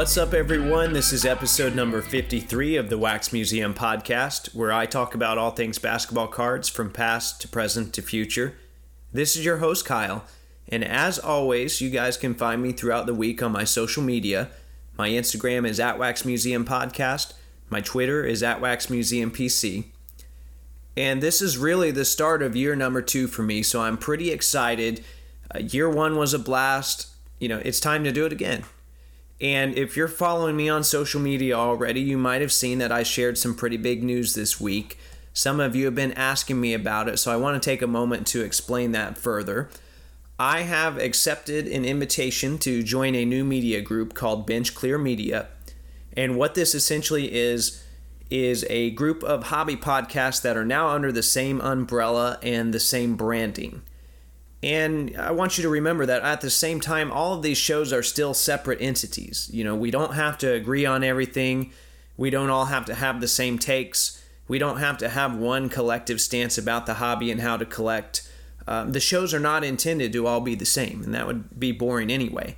What's 0.00 0.16
up, 0.16 0.32
everyone? 0.32 0.94
This 0.94 1.12
is 1.12 1.26
episode 1.26 1.74
number 1.74 2.00
53 2.00 2.76
of 2.76 2.88
the 2.88 2.96
Wax 2.96 3.34
Museum 3.34 3.74
podcast, 3.74 4.54
where 4.54 4.72
I 4.72 4.86
talk 4.86 5.14
about 5.14 5.36
all 5.36 5.50
things 5.50 5.78
basketball 5.78 6.28
cards 6.28 6.70
from 6.70 6.90
past 6.90 7.42
to 7.42 7.48
present 7.48 7.92
to 7.92 8.00
future. 8.00 8.54
This 9.12 9.36
is 9.36 9.44
your 9.44 9.58
host, 9.58 9.84
Kyle, 9.84 10.24
and 10.68 10.82
as 10.82 11.18
always, 11.18 11.82
you 11.82 11.90
guys 11.90 12.16
can 12.16 12.34
find 12.34 12.62
me 12.62 12.72
throughout 12.72 13.04
the 13.04 13.12
week 13.12 13.42
on 13.42 13.52
my 13.52 13.64
social 13.64 14.02
media. 14.02 14.48
My 14.96 15.10
Instagram 15.10 15.68
is 15.68 15.78
at 15.78 15.98
Wax 15.98 16.24
Museum 16.24 16.64
Podcast, 16.64 17.34
my 17.68 17.82
Twitter 17.82 18.24
is 18.24 18.42
at 18.42 18.62
Wax 18.62 18.88
Museum 18.88 19.30
PC. 19.30 19.84
And 20.96 21.22
this 21.22 21.42
is 21.42 21.58
really 21.58 21.90
the 21.90 22.06
start 22.06 22.42
of 22.42 22.56
year 22.56 22.74
number 22.74 23.02
two 23.02 23.26
for 23.26 23.42
me, 23.42 23.62
so 23.62 23.82
I'm 23.82 23.98
pretty 23.98 24.30
excited. 24.30 25.04
Uh, 25.54 25.58
year 25.58 25.90
one 25.90 26.16
was 26.16 26.32
a 26.32 26.38
blast. 26.38 27.08
You 27.38 27.48
know, 27.48 27.60
it's 27.62 27.80
time 27.80 28.02
to 28.04 28.12
do 28.12 28.24
it 28.24 28.32
again. 28.32 28.64
And 29.40 29.76
if 29.76 29.96
you're 29.96 30.08
following 30.08 30.56
me 30.56 30.68
on 30.68 30.84
social 30.84 31.20
media 31.20 31.54
already, 31.54 32.00
you 32.00 32.18
might 32.18 32.42
have 32.42 32.52
seen 32.52 32.78
that 32.78 32.92
I 32.92 33.02
shared 33.02 33.38
some 33.38 33.54
pretty 33.54 33.78
big 33.78 34.02
news 34.02 34.34
this 34.34 34.60
week. 34.60 34.98
Some 35.32 35.60
of 35.60 35.74
you 35.74 35.86
have 35.86 35.94
been 35.94 36.12
asking 36.12 36.60
me 36.60 36.74
about 36.74 37.08
it, 37.08 37.18
so 37.18 37.32
I 37.32 37.36
want 37.36 37.60
to 37.60 37.70
take 37.70 37.80
a 37.80 37.86
moment 37.86 38.26
to 38.28 38.42
explain 38.42 38.92
that 38.92 39.16
further. 39.16 39.70
I 40.38 40.62
have 40.62 40.98
accepted 40.98 41.66
an 41.66 41.84
invitation 41.84 42.58
to 42.58 42.82
join 42.82 43.14
a 43.14 43.24
new 43.24 43.44
media 43.44 43.80
group 43.80 44.12
called 44.14 44.46
Bench 44.46 44.74
Clear 44.74 44.98
Media. 44.98 45.48
And 46.16 46.36
what 46.36 46.54
this 46.54 46.74
essentially 46.74 47.32
is, 47.32 47.82
is 48.28 48.66
a 48.68 48.90
group 48.90 49.22
of 49.22 49.44
hobby 49.44 49.76
podcasts 49.76 50.42
that 50.42 50.56
are 50.56 50.64
now 50.64 50.88
under 50.88 51.12
the 51.12 51.22
same 51.22 51.60
umbrella 51.60 52.38
and 52.42 52.74
the 52.74 52.80
same 52.80 53.16
branding. 53.16 53.82
And 54.62 55.16
I 55.16 55.30
want 55.30 55.56
you 55.56 55.62
to 55.62 55.70
remember 55.70 56.04
that 56.06 56.22
at 56.22 56.42
the 56.42 56.50
same 56.50 56.80
time, 56.80 57.10
all 57.10 57.34
of 57.34 57.42
these 57.42 57.56
shows 57.56 57.92
are 57.92 58.02
still 58.02 58.34
separate 58.34 58.82
entities. 58.82 59.48
You 59.52 59.64
know, 59.64 59.74
we 59.74 59.90
don't 59.90 60.14
have 60.14 60.36
to 60.38 60.52
agree 60.52 60.84
on 60.84 61.02
everything, 61.02 61.72
we 62.16 62.28
don't 62.28 62.50
all 62.50 62.66
have 62.66 62.84
to 62.86 62.94
have 62.94 63.20
the 63.20 63.28
same 63.28 63.58
takes, 63.58 64.22
we 64.48 64.58
don't 64.58 64.78
have 64.78 64.98
to 64.98 65.08
have 65.08 65.34
one 65.34 65.68
collective 65.70 66.20
stance 66.20 66.58
about 66.58 66.84
the 66.84 66.94
hobby 66.94 67.30
and 67.30 67.40
how 67.40 67.56
to 67.56 67.64
collect. 67.64 68.28
Um, 68.66 68.92
the 68.92 69.00
shows 69.00 69.32
are 69.32 69.40
not 69.40 69.64
intended 69.64 70.12
to 70.12 70.26
all 70.26 70.40
be 70.40 70.54
the 70.54 70.66
same, 70.66 71.02
and 71.02 71.14
that 71.14 71.26
would 71.26 71.58
be 71.58 71.72
boring 71.72 72.10
anyway. 72.10 72.56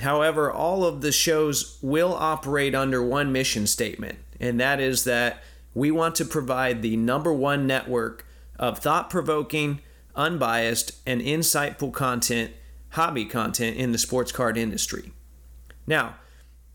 However, 0.00 0.50
all 0.52 0.84
of 0.84 1.00
the 1.00 1.12
shows 1.12 1.78
will 1.80 2.14
operate 2.14 2.74
under 2.74 3.02
one 3.02 3.32
mission 3.32 3.66
statement, 3.66 4.18
and 4.38 4.60
that 4.60 4.80
is 4.80 5.04
that 5.04 5.42
we 5.74 5.90
want 5.90 6.14
to 6.16 6.24
provide 6.24 6.82
the 6.82 6.96
number 6.96 7.32
one 7.32 7.66
network 7.66 8.26
of 8.58 8.78
thought 8.78 9.08
provoking, 9.08 9.80
unbiased, 10.20 10.92
and 11.06 11.20
insightful 11.20 11.92
content, 11.92 12.52
hobby 12.90 13.24
content 13.24 13.76
in 13.76 13.92
the 13.92 13.98
sports 13.98 14.30
card 14.30 14.56
industry. 14.56 15.12
Now, 15.86 16.16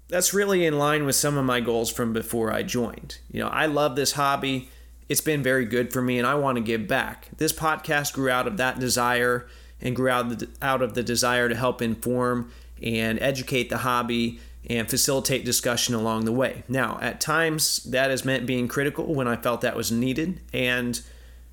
that's 0.07 0.33
really 0.33 0.65
in 0.65 0.77
line 0.77 1.05
with 1.05 1.15
some 1.15 1.37
of 1.37 1.45
my 1.45 1.59
goals 1.59 1.91
from 1.91 2.13
before 2.13 2.51
I 2.51 2.63
joined. 2.63 3.19
You 3.31 3.41
know, 3.41 3.47
I 3.47 3.65
love 3.65 3.95
this 3.95 4.13
hobby. 4.13 4.69
It's 5.07 5.21
been 5.21 5.43
very 5.43 5.65
good 5.65 5.93
for 5.93 6.01
me 6.01 6.17
and 6.17 6.27
I 6.27 6.35
want 6.35 6.57
to 6.57 6.63
give 6.63 6.87
back. 6.87 7.29
This 7.37 7.53
podcast 7.53 8.13
grew 8.13 8.29
out 8.29 8.47
of 8.47 8.57
that 8.57 8.79
desire 8.79 9.47
and 9.81 9.95
grew 9.95 10.09
out 10.09 10.31
of 10.31 10.39
the, 10.39 10.49
out 10.61 10.81
of 10.81 10.93
the 10.93 11.03
desire 11.03 11.49
to 11.49 11.55
help 11.55 11.81
inform 11.81 12.51
and 12.81 13.19
educate 13.21 13.69
the 13.69 13.79
hobby 13.79 14.39
and 14.67 14.89
facilitate 14.89 15.45
discussion 15.45 15.93
along 15.93 16.25
the 16.25 16.31
way. 16.31 16.63
Now, 16.67 16.97
at 17.01 17.21
times 17.21 17.77
that 17.83 18.09
has 18.09 18.25
meant 18.25 18.45
being 18.45 18.67
critical 18.67 19.13
when 19.13 19.27
I 19.27 19.35
felt 19.35 19.61
that 19.61 19.75
was 19.75 19.91
needed 19.91 20.41
and 20.53 20.99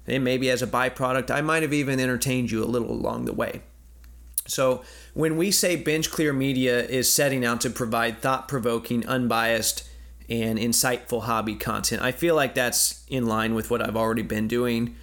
and 0.07 0.25
maybe 0.25 0.51
as 0.51 0.63
a 0.63 0.67
byproduct, 0.67 1.31
I 1.31 1.41
might 1.41 1.63
have 1.63 1.73
even 1.73 2.01
entertained 2.01 2.51
you 2.51 2.63
a 2.63 2.67
little 2.67 2.91
along 2.91 3.25
the 3.25 3.33
way. 3.33 3.63
So, 4.47 4.83
when 5.15 5.37
we 5.37 5.51
say 5.51 5.77
Bench 5.77 6.11
Clear 6.11 6.33
Media 6.33 6.85
is 6.85 7.13
setting 7.13 7.45
out 7.45 7.61
to 7.61 7.71
provide 7.71 8.19
thought 8.19 8.49
provoking, 8.49 9.07
unbiased, 9.07 9.89
and 10.29 10.59
insightful 10.59 11.23
hobby 11.23 11.55
content, 11.55 12.03
I 12.03 12.11
feel 12.11 12.35
like 12.35 12.55
that's 12.55 13.05
in 13.09 13.27
line 13.27 13.55
with 13.55 13.71
what 13.71 13.81
I've 13.81 13.97
already 13.97 14.23
been 14.23 14.49
doing. 14.49 14.97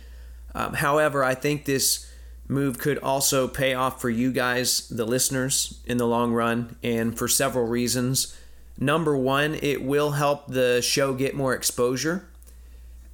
Um, 0.54 0.74
however, 0.74 1.24
I 1.24 1.36
think 1.36 1.66
this 1.66 2.12
move 2.50 2.80
could 2.80 2.98
also 2.98 3.48
pay 3.48 3.74
off 3.74 4.02
for 4.02 4.10
you 4.10 4.32
guys, 4.32 4.90
the 4.90 5.06
listeners, 5.06 5.80
in 5.86 5.98
the 5.98 6.08
long 6.08 6.34
run, 6.34 6.76
and 6.84 7.18
for 7.18 7.28
several 7.28 7.66
reasons. 7.66 8.36
Number 8.78 9.16
one, 9.16 9.56
it 9.62 9.84
will 9.84 10.12
help 10.12 10.48
the 10.48 10.82
show 10.82 11.14
get 11.14 11.36
more 11.36 11.54
exposure. 11.54 12.29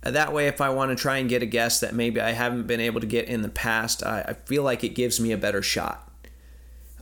That 0.05 0.33
way, 0.33 0.47
if 0.47 0.61
I 0.61 0.69
want 0.69 0.91
to 0.91 0.95
try 0.95 1.17
and 1.17 1.27
get 1.27 1.41
a 1.41 1.47
guest 1.47 1.81
that 1.81 1.95
maybe 1.95 2.21
I 2.21 2.31
haven't 2.31 2.67
been 2.67 2.79
able 2.79 3.01
to 3.01 3.07
get 3.07 3.27
in 3.27 3.41
the 3.41 3.49
past, 3.49 4.03
I, 4.03 4.21
I 4.21 4.33
feel 4.33 4.61
like 4.61 4.83
it 4.83 4.89
gives 4.89 5.19
me 5.19 5.31
a 5.31 5.38
better 5.38 5.63
shot. 5.63 6.11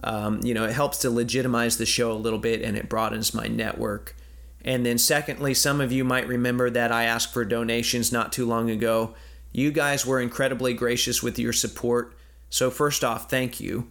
Um, 0.03 0.41
you 0.41 0.53
know, 0.53 0.63
it 0.63 0.71
helps 0.71 0.99
to 0.99 1.09
legitimize 1.09 1.77
the 1.77 1.85
show 1.85 2.11
a 2.11 2.13
little 2.13 2.39
bit 2.39 2.61
and 2.61 2.77
it 2.77 2.87
broadens 2.89 3.33
my 3.33 3.47
network. 3.47 4.15
And 4.63 4.85
then, 4.85 4.97
secondly, 4.97 5.53
some 5.53 5.81
of 5.81 5.91
you 5.91 6.05
might 6.05 6.27
remember 6.27 6.69
that 6.69 6.93
I 6.93 7.03
asked 7.03 7.33
for 7.33 7.43
donations 7.43 8.13
not 8.13 8.31
too 8.31 8.45
long 8.45 8.69
ago. 8.69 9.13
You 9.51 9.71
guys 9.71 10.05
were 10.05 10.21
incredibly 10.21 10.73
gracious 10.73 11.21
with 11.21 11.37
your 11.37 11.53
support. 11.53 12.15
So, 12.49 12.71
first 12.71 13.03
off, 13.03 13.29
thank 13.29 13.59
you. 13.59 13.89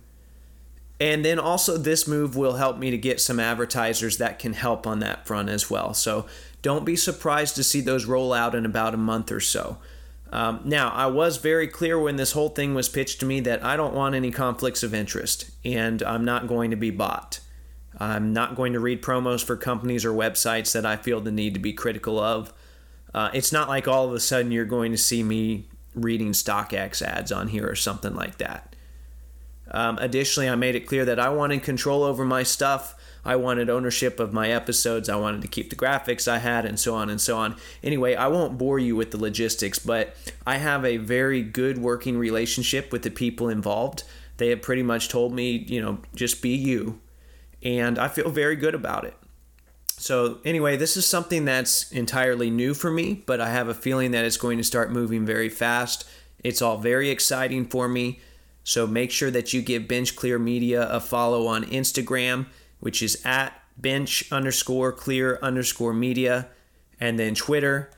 And 0.99 1.25
then 1.25 1.39
also, 1.39 1.77
this 1.77 2.09
move 2.09 2.37
will 2.37 2.55
help 2.55 2.79
me 2.79 2.91
to 2.91 2.97
get 2.97 3.21
some 3.21 3.39
advertisers 3.39 4.17
that 4.19 4.39
can 4.39 4.55
help 4.55 4.87
on 4.87 5.01
that 5.01 5.27
front 5.27 5.51
as 5.51 5.69
well. 5.69 5.93
So, 5.93 6.27
don't 6.63 6.85
be 6.85 6.97
surprised 6.97 7.57
to 7.57 7.65
see 7.65 7.81
those 7.81 8.07
roll 8.07 8.33
out 8.33 8.55
in 8.55 8.65
about 8.65 8.95
a 8.95 8.99
month 8.99 9.31
or 9.31 9.41
so. 9.41 9.79
Um, 10.33 10.61
now, 10.65 10.89
I 10.91 11.07
was 11.07 11.37
very 11.37 11.69
clear 11.69 11.99
when 11.99 12.17
this 12.17 12.33
whole 12.33 12.49
thing 12.49 12.75
was 12.75 12.89
pitched 12.89 13.21
to 13.21 13.27
me 13.27 13.41
that 13.41 13.63
I 13.63 13.77
don't 13.77 13.93
want 13.93 14.15
any 14.15 14.31
conflicts 14.31 14.83
of 14.83 14.95
interest, 14.95 15.51
and 15.63 16.03
I'm 16.03 16.25
not 16.25 16.49
going 16.49 16.71
to 16.71 16.77
be 16.77 16.91
bought. 16.91 17.41
I'm 17.99 18.33
not 18.33 18.57
going 18.57 18.73
to 18.73 18.81
read 18.81 19.03
promos 19.03 19.45
for 19.45 19.57
companies 19.57 20.07
or 20.07 20.13
websites 20.13 20.73
that 20.73 20.87
I 20.87 20.97
feel 20.97 21.21
the 21.21 21.31
need 21.31 21.53
to 21.53 21.61
be 21.61 21.75
critical 21.75 22.19
of. 22.19 22.53
Uh, 23.13 23.31
it's 23.35 23.53
not 23.53 23.69
like 23.69 23.87
all 23.87 24.09
of 24.09 24.15
a 24.15 24.21
sudden 24.21 24.51
you're 24.51 24.65
going 24.65 24.93
to 24.93 24.99
see 24.99 25.23
me 25.23 25.69
reading 25.95 26.33
StockX 26.33 27.03
ads 27.03 27.31
on 27.31 27.49
here 27.49 27.69
or 27.69 27.77
something 27.77 28.15
like 28.15 28.39
that. 28.39 28.75
Um, 29.71 29.99
additionally, 30.01 30.49
I 30.49 30.55
made 30.55 30.75
it 30.75 30.87
clear 30.87 31.05
that 31.05 31.21
I 31.21 31.29
wanted 31.29 31.63
control 31.63 32.03
over 32.03 32.25
my 32.25 32.43
stuff 32.43 32.95
I 33.25 33.37
wanted 33.37 33.71
ownership 33.71 34.19
of 34.19 34.33
my 34.33 34.51
episodes. 34.51 35.09
I 35.09 35.17
wanted 35.17 35.43
to 35.43 35.49
keep 35.49 35.71
the 35.71 35.77
graphics 35.77 36.27
I 36.27 36.39
had, 36.39 36.65
and 36.65 36.79
so 36.79 36.95
on 36.95 37.09
and 37.09 37.21
so 37.21 37.37
on. 37.37 37.57
Anyway, 37.83 38.15
I 38.15 38.27
won't 38.29 38.59
bore 38.59 38.79
you 38.79 38.97
with 38.97 39.13
the 39.13 39.19
logistics, 39.19 39.79
but 39.79 40.17
I 40.47 40.57
have 40.57 40.85
a 40.85 40.97
very 40.97 41.43
good 41.43 41.79
working 41.79 42.19
relationship 42.19 42.91
with 42.93 43.03
the 43.03 43.11
people 43.11 43.49
involved. 43.49 44.03
They 44.39 44.49
have 44.49 44.63
pretty 44.63 44.83
much 44.83 45.09
told 45.09 45.33
me, 45.33 45.53
you 45.53 45.81
know, 45.81 45.99
just 46.15 46.43
be 46.43 46.51
you. 46.51 47.01
And 47.63 47.99
I 47.99 48.09
feel 48.09 48.31
very 48.31 48.57
good 48.57 48.75
about 48.75 49.05
it. 49.05 49.15
So, 50.03 50.39
anyway, 50.45 50.77
this 50.77 50.97
is 50.97 51.07
something 51.07 51.45
that's 51.45 51.93
entirely 51.93 52.51
new 52.51 52.75
for 52.75 52.91
me, 52.91 53.23
but 53.25 53.41
I 53.41 53.51
have 53.51 53.69
a 53.69 53.75
feeling 53.75 54.11
that 54.11 54.25
it's 54.25 54.37
going 54.37 54.59
to 54.59 54.65
start 54.65 54.91
moving 54.91 55.25
very 55.25 55.49
fast. 55.49 56.09
It's 56.43 56.61
all 56.61 56.79
very 56.79 57.09
exciting 57.09 57.67
for 57.67 57.87
me. 57.87 58.19
So, 58.65 58.85
make 58.85 59.13
sure 59.13 59.31
that 59.31 59.53
you 59.53 59.63
give 59.63 59.87
Bench 59.87 60.17
Clear 60.17 60.41
Media 60.41 60.89
a 60.89 60.99
follow 60.99 61.47
on 61.47 61.63
Instagram 61.67 62.47
which 62.83 63.01
is 63.01 63.23
at 63.25 63.53
bench 63.77 64.25
underscore 64.33 64.91
clear 64.91 65.39
underscore 65.41 65.95
media, 65.95 66.49
and 66.99 67.17
then 67.17 67.33
Twitter, 67.33 67.89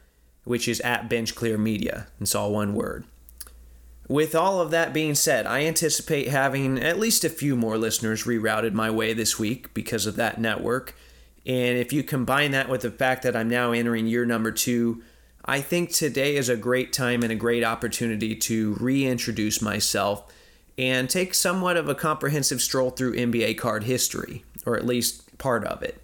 which 0.44 0.68
is 0.68 0.78
at 0.82 1.08
bench 1.08 1.34
clear 1.34 1.56
media. 1.56 2.06
It's 2.20 2.34
all 2.34 2.52
one 2.52 2.74
word. 2.74 3.04
With 4.08 4.34
all 4.34 4.60
of 4.60 4.70
that 4.72 4.92
being 4.92 5.14
said, 5.14 5.46
I 5.46 5.64
anticipate 5.64 6.28
having 6.28 6.78
at 6.78 6.98
least 6.98 7.24
a 7.24 7.30
few 7.30 7.56
more 7.56 7.78
listeners 7.78 8.24
rerouted 8.24 8.74
my 8.74 8.90
way 8.90 9.14
this 9.14 9.38
week 9.38 9.72
because 9.72 10.04
of 10.04 10.16
that 10.16 10.38
network. 10.38 10.94
And 11.46 11.78
if 11.78 11.90
you 11.90 12.02
combine 12.02 12.50
that 12.50 12.68
with 12.68 12.82
the 12.82 12.90
fact 12.90 13.22
that 13.22 13.34
I'm 13.34 13.48
now 13.48 13.72
entering 13.72 14.06
year 14.06 14.26
number 14.26 14.52
two, 14.52 15.02
I 15.46 15.62
think 15.62 15.92
today 15.92 16.36
is 16.36 16.50
a 16.50 16.58
great 16.58 16.92
time 16.92 17.22
and 17.22 17.32
a 17.32 17.36
great 17.36 17.64
opportunity 17.64 18.36
to 18.36 18.74
reintroduce 18.74 19.62
myself 19.62 20.30
and 20.76 21.08
take 21.08 21.34
somewhat 21.34 21.76
of 21.76 21.88
a 21.88 21.94
comprehensive 21.94 22.60
stroll 22.60 22.90
through 22.90 23.14
NBA 23.14 23.56
card 23.58 23.84
history 23.84 24.44
or 24.66 24.76
at 24.76 24.86
least 24.86 25.36
part 25.38 25.64
of 25.64 25.82
it. 25.82 26.00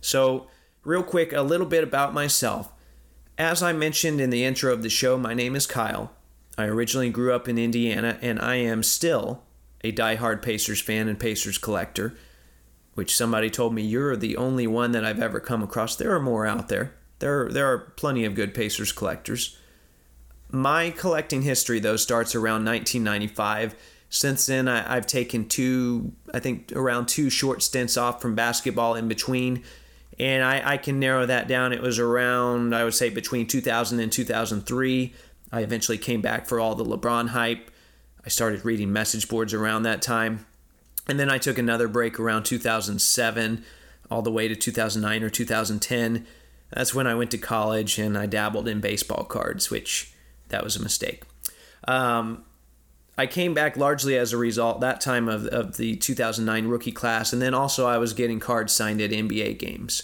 So, 0.00 0.48
real 0.84 1.02
quick, 1.02 1.32
a 1.32 1.42
little 1.42 1.66
bit 1.66 1.84
about 1.84 2.14
myself. 2.14 2.72
As 3.38 3.62
I 3.62 3.72
mentioned 3.72 4.20
in 4.20 4.30
the 4.30 4.44
intro 4.44 4.72
of 4.72 4.82
the 4.82 4.90
show, 4.90 5.16
my 5.16 5.34
name 5.34 5.56
is 5.56 5.66
Kyle. 5.66 6.12
I 6.58 6.64
originally 6.64 7.10
grew 7.10 7.32
up 7.32 7.48
in 7.48 7.58
Indiana, 7.58 8.18
and 8.20 8.38
I 8.38 8.56
am 8.56 8.82
still 8.82 9.42
a 9.82 9.90
die-hard 9.90 10.42
Pacers 10.42 10.80
fan 10.80 11.08
and 11.08 11.18
Pacers 11.18 11.58
collector, 11.58 12.14
which 12.94 13.16
somebody 13.16 13.48
told 13.48 13.74
me 13.74 13.82
you're 13.82 14.16
the 14.16 14.36
only 14.36 14.66
one 14.66 14.92
that 14.92 15.04
I've 15.04 15.20
ever 15.20 15.40
come 15.40 15.62
across. 15.62 15.96
There 15.96 16.14
are 16.14 16.20
more 16.20 16.46
out 16.46 16.68
there. 16.68 16.94
There, 17.20 17.48
there 17.48 17.72
are 17.72 17.78
plenty 17.78 18.24
of 18.24 18.34
good 18.34 18.52
Pacers 18.52 18.92
collectors. 18.92 19.56
My 20.50 20.90
collecting 20.90 21.42
history, 21.42 21.80
though, 21.80 21.96
starts 21.96 22.34
around 22.34 22.66
1995 22.66 23.74
since 24.12 24.44
then, 24.44 24.68
I, 24.68 24.94
have 24.94 25.06
taken 25.06 25.48
two, 25.48 26.12
I 26.34 26.38
think 26.38 26.70
around 26.72 27.06
two 27.06 27.30
short 27.30 27.62
stints 27.62 27.96
off 27.96 28.20
from 28.20 28.34
basketball 28.34 28.94
in 28.94 29.08
between. 29.08 29.62
And 30.18 30.44
I, 30.44 30.74
I 30.74 30.76
can 30.76 31.00
narrow 31.00 31.24
that 31.24 31.48
down. 31.48 31.72
It 31.72 31.80
was 31.80 31.98
around, 31.98 32.74
I 32.74 32.84
would 32.84 32.92
say, 32.92 33.08
between 33.08 33.46
2000 33.46 34.00
and 34.00 34.12
2003. 34.12 35.14
I 35.50 35.60
eventually 35.60 35.96
came 35.96 36.20
back 36.20 36.46
for 36.46 36.60
all 36.60 36.74
the 36.74 36.84
LeBron 36.84 37.28
hype. 37.28 37.70
I 38.22 38.28
started 38.28 38.66
reading 38.66 38.92
message 38.92 39.30
boards 39.30 39.54
around 39.54 39.84
that 39.84 40.02
time. 40.02 40.44
And 41.08 41.18
then 41.18 41.30
I 41.30 41.38
took 41.38 41.56
another 41.56 41.88
break 41.88 42.20
around 42.20 42.42
2007 42.42 43.64
all 44.10 44.20
the 44.20 44.30
way 44.30 44.46
to 44.46 44.54
2009 44.54 45.22
or 45.22 45.30
2010. 45.30 46.26
That's 46.70 46.94
when 46.94 47.06
I 47.06 47.14
went 47.14 47.30
to 47.30 47.38
college 47.38 47.98
and 47.98 48.18
I 48.18 48.26
dabbled 48.26 48.68
in 48.68 48.82
baseball 48.82 49.24
cards, 49.24 49.70
which 49.70 50.12
that 50.48 50.62
was 50.62 50.76
a 50.76 50.82
mistake. 50.82 51.22
Um, 51.88 52.44
I 53.18 53.26
came 53.26 53.52
back 53.52 53.76
largely 53.76 54.16
as 54.16 54.32
a 54.32 54.38
result 54.38 54.80
that 54.80 55.00
time 55.00 55.28
of, 55.28 55.46
of 55.46 55.76
the 55.76 55.96
2009 55.96 56.66
rookie 56.66 56.92
class, 56.92 57.32
and 57.32 57.42
then 57.42 57.54
also 57.54 57.86
I 57.86 57.98
was 57.98 58.14
getting 58.14 58.40
cards 58.40 58.72
signed 58.72 59.00
at 59.00 59.10
NBA 59.10 59.58
games. 59.58 60.02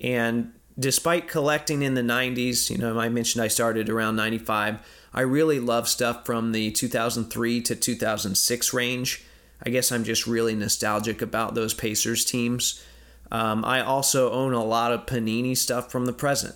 And 0.00 0.52
despite 0.78 1.28
collecting 1.28 1.82
in 1.82 1.94
the 1.94 2.02
90s, 2.02 2.68
you 2.68 2.76
know, 2.76 2.98
I 2.98 3.08
mentioned 3.08 3.42
I 3.42 3.48
started 3.48 3.88
around 3.88 4.16
95, 4.16 4.78
I 5.14 5.20
really 5.22 5.60
love 5.60 5.88
stuff 5.88 6.26
from 6.26 6.52
the 6.52 6.70
2003 6.70 7.62
to 7.62 7.74
2006 7.74 8.72
range. 8.72 9.24
I 9.64 9.70
guess 9.70 9.92
I'm 9.92 10.04
just 10.04 10.26
really 10.26 10.54
nostalgic 10.54 11.22
about 11.22 11.54
those 11.54 11.74
Pacers 11.74 12.24
teams. 12.24 12.82
Um, 13.30 13.64
I 13.64 13.80
also 13.80 14.30
own 14.30 14.52
a 14.52 14.64
lot 14.64 14.92
of 14.92 15.06
Panini 15.06 15.56
stuff 15.56 15.90
from 15.90 16.06
the 16.06 16.12
present. 16.12 16.54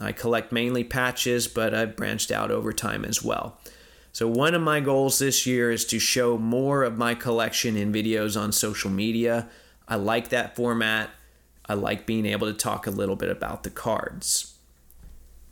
I 0.00 0.12
collect 0.12 0.52
mainly 0.52 0.84
patches, 0.84 1.48
but 1.48 1.74
I've 1.74 1.96
branched 1.96 2.30
out 2.30 2.50
over 2.50 2.72
time 2.72 3.04
as 3.04 3.22
well. 3.22 3.58
So, 4.14 4.28
one 4.28 4.54
of 4.54 4.62
my 4.62 4.78
goals 4.78 5.18
this 5.18 5.44
year 5.44 5.72
is 5.72 5.84
to 5.86 5.98
show 5.98 6.38
more 6.38 6.84
of 6.84 6.96
my 6.96 7.16
collection 7.16 7.76
in 7.76 7.92
videos 7.92 8.40
on 8.40 8.52
social 8.52 8.88
media. 8.88 9.48
I 9.88 9.96
like 9.96 10.28
that 10.28 10.54
format. 10.54 11.10
I 11.66 11.74
like 11.74 12.06
being 12.06 12.24
able 12.24 12.46
to 12.46 12.56
talk 12.56 12.86
a 12.86 12.92
little 12.92 13.16
bit 13.16 13.28
about 13.28 13.64
the 13.64 13.70
cards. 13.70 14.54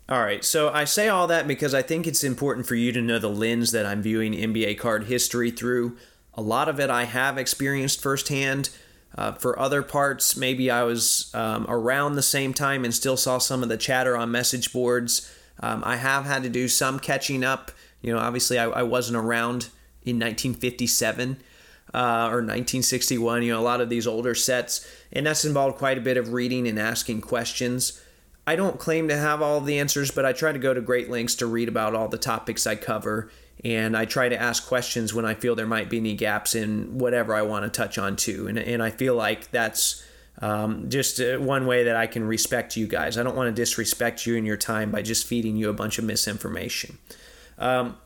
All 0.09 0.21
right, 0.21 0.45
so 0.45 0.71
I 0.71 0.85
say 0.85 1.09
all 1.09 1.27
that 1.27 1.49
because 1.49 1.75
I 1.75 1.83
think 1.83 2.07
it's 2.07 2.23
important 2.23 2.65
for 2.65 2.77
you 2.77 2.93
to 2.93 3.03
know 3.03 3.19
the 3.19 3.29
lens 3.29 3.73
that 3.73 3.85
I'm 3.85 4.01
viewing 4.01 4.33
NBA 4.33 4.79
card 4.79 5.05
history 5.07 5.51
through. 5.51 5.97
A 6.35 6.41
lot 6.41 6.69
of 6.69 6.79
it 6.79 6.89
I 6.89 7.03
have 7.03 7.39
experienced 7.39 8.01
firsthand. 8.01 8.71
Uh, 9.19 9.33
for 9.33 9.59
other 9.59 9.83
parts, 9.83 10.37
maybe 10.37 10.71
I 10.71 10.85
was 10.85 11.33
um, 11.35 11.67
around 11.69 12.15
the 12.15 12.23
same 12.23 12.55
time 12.55 12.85
and 12.85 12.95
still 12.95 13.17
saw 13.17 13.39
some 13.39 13.65
of 13.65 13.69
the 13.69 13.77
chatter 13.77 14.17
on 14.17 14.31
message 14.31 14.73
boards. 14.73 15.35
Um, 15.59 15.83
I 15.85 15.97
have 15.97 16.27
had 16.27 16.45
to 16.45 16.49
do 16.49 16.69
some 16.69 17.01
catching 17.01 17.43
up 17.43 17.73
you 18.03 18.13
know, 18.13 18.19
obviously, 18.19 18.59
I, 18.59 18.65
I 18.65 18.83
wasn't 18.83 19.17
around 19.17 19.69
in 20.05 20.17
1957 20.17 21.39
uh, 21.95 21.99
or 21.99 22.43
1961. 22.43 23.43
You 23.43 23.53
know, 23.53 23.61
a 23.61 23.63
lot 23.63 23.81
of 23.81 23.89
these 23.89 24.07
older 24.07 24.35
sets, 24.35 24.87
and 25.13 25.27
that's 25.27 25.45
involved 25.45 25.79
quite 25.79 25.99
a 25.99 26.03
bit 26.03 26.17
of 26.17 26.33
reading 26.33 26.67
and 26.67 26.79
asking 26.79 27.21
questions. 27.21 28.03
I 28.47 28.57
don't 28.57 28.79
claim 28.79 29.07
to 29.09 29.17
have 29.17 29.41
all 29.41 29.61
the 29.61 29.79
answers, 29.79 30.11
but 30.11 30.25
I 30.25 30.33
try 30.33 30.53
to 30.53 30.59
go 30.59 30.75
to 30.75 30.81
great 30.81 31.09
lengths 31.09 31.37
to 31.37 31.47
read 31.47 31.69
about 31.69 31.95
all 31.95 32.09
the 32.09 32.19
topics 32.19 32.67
I 32.67 32.75
cover, 32.75 33.31
and 33.65 33.97
I 33.97 34.05
try 34.05 34.29
to 34.29 34.41
ask 34.41 34.67
questions 34.67 35.15
when 35.15 35.25
I 35.25 35.35
feel 35.35 35.55
there 35.55 35.67
might 35.67 35.89
be 35.89 35.99
any 35.99 36.15
gaps 36.15 36.57
in 36.57 36.99
whatever 36.99 37.35
I 37.35 37.43
want 37.43 37.65
to 37.65 37.71
touch 37.71 37.99
on 37.99 38.17
too. 38.17 38.49
And 38.49 38.59
and 38.59 38.83
I 38.83 38.91
feel 38.91 39.15
like 39.15 39.53
that's 39.53 40.05
um, 40.41 40.91
just 40.91 41.21
uh, 41.21 41.39
one 41.39 41.67
way 41.67 41.85
that 41.85 41.95
I 41.95 42.07
can 42.07 42.25
respect 42.25 42.77
you 42.77 42.87
guys. 42.87 43.17
I 43.17 43.23
don't 43.23 43.37
want 43.37 43.55
to 43.55 43.61
disrespect 43.61 44.27
you 44.27 44.37
and 44.37 44.47
your 44.47 44.57
time 44.57 44.91
by 44.91 45.03
just 45.03 45.27
feeding 45.27 45.57
you 45.57 45.71
a 45.71 45.75
bunch 45.75 45.99
of 45.99 46.05
misinformation. 46.05 46.99
Um, 47.63 47.97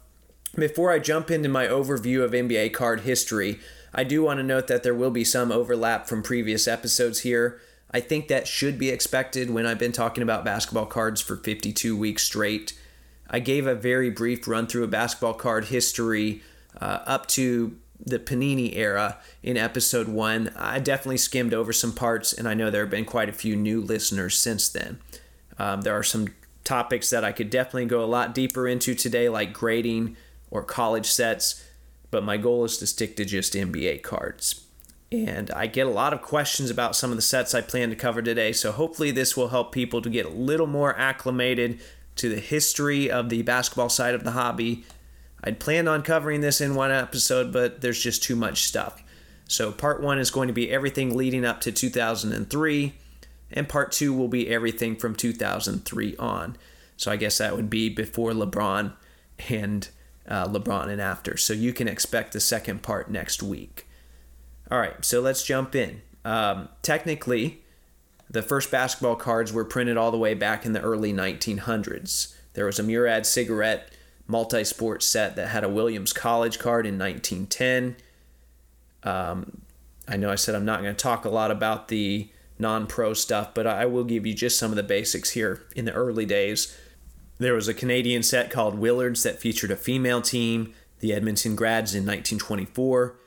before 0.55 0.93
I 0.93 0.99
jump 0.99 1.31
into 1.31 1.49
my 1.49 1.67
overview 1.67 2.23
of 2.23 2.33
NBA 2.33 2.73
card 2.73 3.01
history, 3.01 3.59
I 3.95 4.05
do 4.05 4.23
want 4.23 4.39
to 4.39 4.45
note 4.45 4.67
that 4.69 4.83
there 4.83 4.95
will 4.95 5.11
be 5.11 5.25
some 5.25 5.51
overlap 5.51 6.07
from 6.07 6.23
previous 6.23 6.69
episodes 6.69 7.21
here. 7.21 7.61
I 7.91 8.01
think 8.01 8.29
that 8.29 8.47
should 8.47 8.79
be 8.79 8.91
expected 8.91 9.51
when 9.51 9.67
I've 9.67 9.79
been 9.79 9.93
talking 9.93 10.23
about 10.23 10.45
basketball 10.45 10.87
cards 10.87 11.23
for 11.23 11.37
52 11.37 11.97
weeks 11.97 12.23
straight. 12.23 12.79
I 13.31 13.39
gave 13.41 13.67
a 13.67 13.75
very 13.75 14.11
brief 14.11 14.47
run 14.47 14.67
through 14.67 14.85
of 14.85 14.91
basketball 14.91 15.35
card 15.35 15.67
history 15.67 16.43
uh, 16.81 17.01
up 17.07 17.27
to 17.29 17.77
the 17.99 18.19
Panini 18.19 18.77
era 18.77 19.19
in 19.43 19.57
episode 19.57 20.09
one. 20.09 20.53
I 20.57 20.79
definitely 20.79 21.17
skimmed 21.17 21.55
over 21.55 21.73
some 21.73 21.93
parts, 21.93 22.33
and 22.35 22.47
I 22.47 22.53
know 22.53 22.71
there 22.71 22.83
have 22.83 22.91
been 22.91 23.07
quite 23.07 23.31
a 23.31 23.33
few 23.33 23.57
new 23.57 23.81
listeners 23.81 24.39
since 24.39 24.69
then. 24.69 24.99
Um, 25.59 25.81
there 25.81 25.97
are 25.97 26.03
some 26.03 26.29
topics 26.67 27.09
that 27.11 27.25
I 27.25 27.33
could 27.33 27.49
definitely 27.49 27.87
go 27.87 28.05
a 28.05 28.07
lot 28.07 28.35
deeper 28.35 28.69
into 28.69 28.95
today, 28.95 29.29
like 29.29 29.53
grading 29.53 30.17
or 30.51 30.63
college 30.63 31.07
sets, 31.07 31.65
but 32.11 32.25
my 32.25 32.37
goal 32.37 32.65
is 32.65 32.77
to 32.79 32.87
stick 32.87 33.17
to 33.17 33.25
just 33.25 33.55
NBA 33.55 34.03
cards. 34.03 34.67
And 35.13 35.51
I 35.53 35.69
get 35.69 35.87
a 35.87 35.91
lot 35.91 36.13
of 36.13 36.21
questions 36.21 36.69
about 36.69 36.97
some 36.97 37.11
of 37.11 37.17
the 37.17 37.23
sets 37.23 37.55
I 37.55 37.61
plan 37.61 37.91
to 37.91 37.97
cover 37.97 38.21
today, 38.21 38.53
so 38.53 38.73
hopefully 38.73 39.11
this 39.11 39.37
will 39.37 39.49
help 39.49 39.73
people 39.73 40.03
to 40.03 40.11
get 40.11 40.27
a 40.27 40.31
little 40.31 40.67
more 40.67 40.97
acclimated 40.99 41.81
to 42.17 42.29
the 42.29 42.41
history 42.41 43.11
of 43.11 43.29
the 43.29 43.43
basketball 43.43 43.89
side 43.89 44.15
of 44.15 44.25
the 44.25 44.33
hobby. 44.33 44.85
I'd 45.45 45.61
planned 45.61 45.89
on 45.89 46.03
covering 46.03 46.41
this 46.41 46.61
in 46.61 46.75
one 46.75 46.91
episode, 46.91 47.53
but 47.53 47.81
there's 47.81 48.03
just 48.03 48.23
too 48.23 48.35
much 48.35 48.65
stuff. 48.65 49.03
So, 49.49 49.71
part 49.71 50.03
one 50.03 50.19
is 50.19 50.33
going 50.33 50.49
to 50.49 50.55
be 50.55 50.73
everything 50.73 51.17
leading 51.17 51.45
up 51.45 51.61
to 51.61 51.73
2003 51.73 52.95
and 53.57 53.69
part 53.69 53.91
two 53.91 54.13
will 54.13 54.29
be 54.29 54.49
everything 54.49 54.95
from 54.95 55.17
2003 55.17 56.17
on. 56.19 56.57
So 56.97 57.11
I 57.11 57.17
guess 57.17 57.39
that 57.39 57.57
would 57.57 57.71
be 57.71 57.89
before 57.89 58.33
LeBron 58.33 58.93
and 59.49 59.89
uh, 60.29 60.47
LeBron 60.47 60.89
and 60.89 61.01
after. 61.01 61.37
So 61.37 61.55
you 61.55 61.73
can 61.73 61.89
expect 61.89 62.33
the 62.33 62.41
second 62.41 62.83
part 62.83 63.11
next 63.11 63.43
week. 63.43 63.89
All 64.71 64.79
right, 64.79 65.05
so 65.05 65.21
let's 65.21 65.43
jump 65.43 65.75
in. 65.75 66.03
Um, 66.25 66.69
technically, 66.83 67.63
the 68.29 68.43
first 68.43 68.71
basketball 68.71 69.17
cards 69.17 69.53
were 69.53 69.65
printed 69.65 69.97
all 69.97 70.11
the 70.11 70.19
way 70.19 70.35
back 70.35 70.67
in 70.67 70.73
the 70.73 70.81
early 70.81 71.13
1900s. 71.13 72.35
There 72.55 72.67
was 72.67 72.79
a 72.79 72.83
Murad 72.83 73.27
cigarette 73.27 73.91
multi 74.27 74.65
sport 74.65 75.03
set 75.03 75.37
that 75.37 75.49
had 75.49 75.65
a 75.65 75.69
Williams 75.69 76.13
College 76.13 76.59
card 76.59 76.85
in 76.85 76.99
1910. 76.99 77.97
Um, 79.05 79.63
I 80.09 80.17
know 80.17 80.31
I 80.31 80.35
said 80.35 80.55
I'm 80.55 80.65
not 80.65 80.83
going 80.83 80.95
to 80.95 81.03
talk 81.03 81.25
a 81.25 81.31
lot 81.31 81.51
about 81.51 81.89
the 81.89 82.29
non 82.59 82.87
pro 82.87 83.15
stuff, 83.15 83.55
but 83.55 83.67
I 83.67 83.87
will 83.87 84.05
give 84.05 84.27
you 84.27 84.35
just 84.35 84.59
some 84.59 84.71
of 84.71 84.77
the 84.77 84.83
basics 84.83 85.31
here. 85.31 85.67
In 85.75 85.85
the 85.85 85.93
early 85.93 86.27
days, 86.27 86.77
there 87.39 87.55
was 87.55 87.69
a 87.69 87.75
Canadian 87.75 88.23
set 88.23 88.51
called 88.51 88.79
Willards 88.79 89.23
that 89.23 89.41
featured 89.41 89.71
a 89.71 89.77
female 89.77 90.23
team, 90.23 90.73
the 91.01 91.13
Edmonton 91.13 91.55
Grads 91.55 91.95
in 91.95 92.03
1924. 92.03 93.19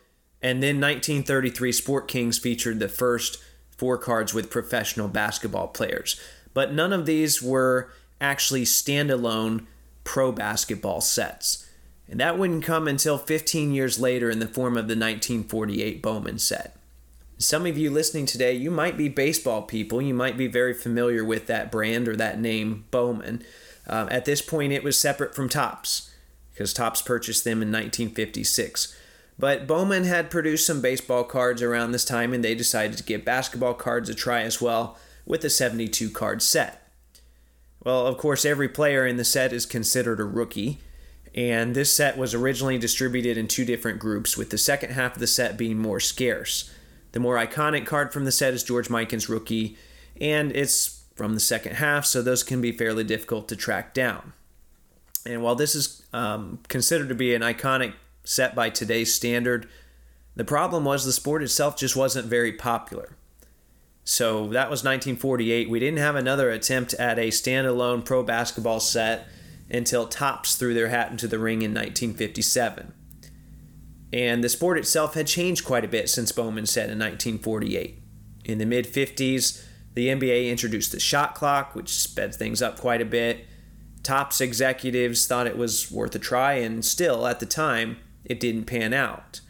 And 0.41 0.63
then 0.63 0.79
1933 0.79 1.71
Sport 1.71 2.07
Kings 2.07 2.39
featured 2.39 2.79
the 2.79 2.87
first 2.87 3.37
four 3.77 3.97
cards 3.97 4.33
with 4.33 4.49
professional 4.49 5.07
basketball 5.07 5.67
players. 5.67 6.19
But 6.53 6.73
none 6.73 6.93
of 6.93 7.05
these 7.05 7.41
were 7.41 7.91
actually 8.19 8.63
standalone 8.63 9.65
pro 10.03 10.31
basketball 10.31 11.01
sets. 11.01 11.67
And 12.09 12.19
that 12.19 12.39
wouldn't 12.39 12.63
come 12.63 12.87
until 12.87 13.17
15 13.17 13.71
years 13.71 13.99
later 13.99 14.29
in 14.29 14.39
the 14.39 14.47
form 14.47 14.73
of 14.73 14.87
the 14.87 14.95
1948 14.95 16.01
Bowman 16.01 16.39
set. 16.39 16.78
Some 17.41 17.65
of 17.65 17.77
you 17.77 17.89
listening 17.89 18.25
today, 18.25 18.53
you 18.53 18.69
might 18.69 18.97
be 18.97 19.07
baseball 19.07 19.61
people. 19.61 20.01
You 20.01 20.13
might 20.13 20.35
be 20.35 20.47
very 20.47 20.73
familiar 20.73 21.23
with 21.23 21.47
that 21.47 21.71
brand 21.71 22.09
or 22.09 22.17
that 22.17 22.37
name, 22.37 22.83
Bowman. 22.91 23.43
Um, 23.87 24.09
at 24.11 24.25
this 24.25 24.41
point, 24.41 24.73
it 24.73 24.83
was 24.83 24.99
separate 24.99 25.33
from 25.33 25.47
Topps 25.47 26.11
because 26.51 26.73
Topps 26.73 27.01
purchased 27.01 27.45
them 27.45 27.61
in 27.61 27.69
1956. 27.71 28.93
But 29.39 29.67
Bowman 29.67 30.03
had 30.03 30.29
produced 30.29 30.67
some 30.67 30.81
baseball 30.81 31.23
cards 31.23 31.61
around 31.61 31.93
this 31.93 32.03
time, 32.03 32.33
and 32.33 32.43
they 32.43 32.55
decided 32.55 32.97
to 32.97 33.05
give 33.05 33.23
basketball 33.23 33.73
cards 33.73 34.09
a 34.09 34.13
try 34.13 34.41
as 34.41 34.61
well 34.61 34.97
with 35.25 35.45
a 35.45 35.49
72 35.49 36.09
card 36.09 36.41
set. 36.41 36.91
Well, 37.81 38.05
of 38.05 38.17
course, 38.17 38.43
every 38.43 38.67
player 38.67 39.07
in 39.07 39.15
the 39.15 39.23
set 39.23 39.53
is 39.53 39.65
considered 39.65 40.19
a 40.19 40.25
rookie, 40.25 40.79
and 41.33 41.73
this 41.73 41.93
set 41.93 42.17
was 42.17 42.33
originally 42.33 42.77
distributed 42.77 43.37
in 43.37 43.47
two 43.47 43.63
different 43.63 43.97
groups, 43.97 44.35
with 44.35 44.49
the 44.49 44.57
second 44.57 44.91
half 44.91 45.13
of 45.13 45.21
the 45.21 45.27
set 45.27 45.55
being 45.55 45.77
more 45.77 46.01
scarce. 46.01 46.69
The 47.11 47.19
more 47.19 47.35
iconic 47.35 47.85
card 47.85 48.13
from 48.13 48.25
the 48.25 48.31
set 48.31 48.53
is 48.53 48.63
George 48.63 48.89
Mikan's 48.89 49.29
rookie, 49.29 49.77
and 50.19 50.55
it's 50.55 51.03
from 51.15 51.33
the 51.33 51.39
second 51.39 51.75
half, 51.75 52.05
so 52.05 52.21
those 52.21 52.43
can 52.43 52.61
be 52.61 52.71
fairly 52.71 53.03
difficult 53.03 53.47
to 53.49 53.55
track 53.55 53.93
down. 53.93 54.33
And 55.25 55.43
while 55.43 55.55
this 55.55 55.75
is 55.75 56.03
um, 56.13 56.59
considered 56.67 57.09
to 57.09 57.15
be 57.15 57.35
an 57.35 57.41
iconic 57.41 57.93
set 58.23 58.55
by 58.55 58.69
today's 58.69 59.13
standard, 59.13 59.67
the 60.35 60.45
problem 60.45 60.85
was 60.85 61.03
the 61.03 61.11
sport 61.11 61.43
itself 61.43 61.75
just 61.75 61.95
wasn't 61.95 62.27
very 62.27 62.53
popular. 62.53 63.17
So 64.03 64.47
that 64.47 64.69
was 64.69 64.79
1948. 64.79 65.69
We 65.69 65.79
didn't 65.79 65.99
have 65.99 66.15
another 66.15 66.49
attempt 66.49 66.93
at 66.95 67.19
a 67.19 67.27
standalone 67.27 68.03
pro 68.03 68.23
basketball 68.23 68.79
set 68.79 69.27
until 69.69 70.07
Topps 70.07 70.55
threw 70.55 70.73
their 70.73 70.87
hat 70.87 71.11
into 71.11 71.27
the 71.27 71.37
ring 71.37 71.61
in 71.61 71.71
1957. 71.71 72.93
And 74.11 74.43
the 74.43 74.49
sport 74.49 74.77
itself 74.77 75.13
had 75.13 75.27
changed 75.27 75.65
quite 75.65 75.85
a 75.85 75.89
bit 75.89 76.09
since 76.09 76.31
Bowman 76.31 76.65
said 76.65 76.89
in 76.89 76.97
1948. 76.97 78.01
In 78.45 78.57
the 78.57 78.65
mid 78.65 78.87
50s, 78.87 79.63
the 79.93 80.07
NBA 80.07 80.49
introduced 80.49 80.91
the 80.91 80.99
shot 80.99 81.35
clock, 81.35 81.75
which 81.75 81.89
sped 81.89 82.33
things 82.33 82.61
up 82.61 82.79
quite 82.79 83.01
a 83.01 83.05
bit. 83.05 83.45
Topps 84.01 84.41
executives 84.41 85.27
thought 85.27 85.47
it 85.47 85.57
was 85.57 85.91
worth 85.91 86.15
a 86.15 86.19
try, 86.19 86.53
and 86.53 86.83
still, 86.83 87.27
at 87.27 87.39
the 87.39 87.45
time, 87.45 87.97
it 88.23 88.39
didn't 88.39 88.65
pan 88.65 88.93
out. 88.93 89.41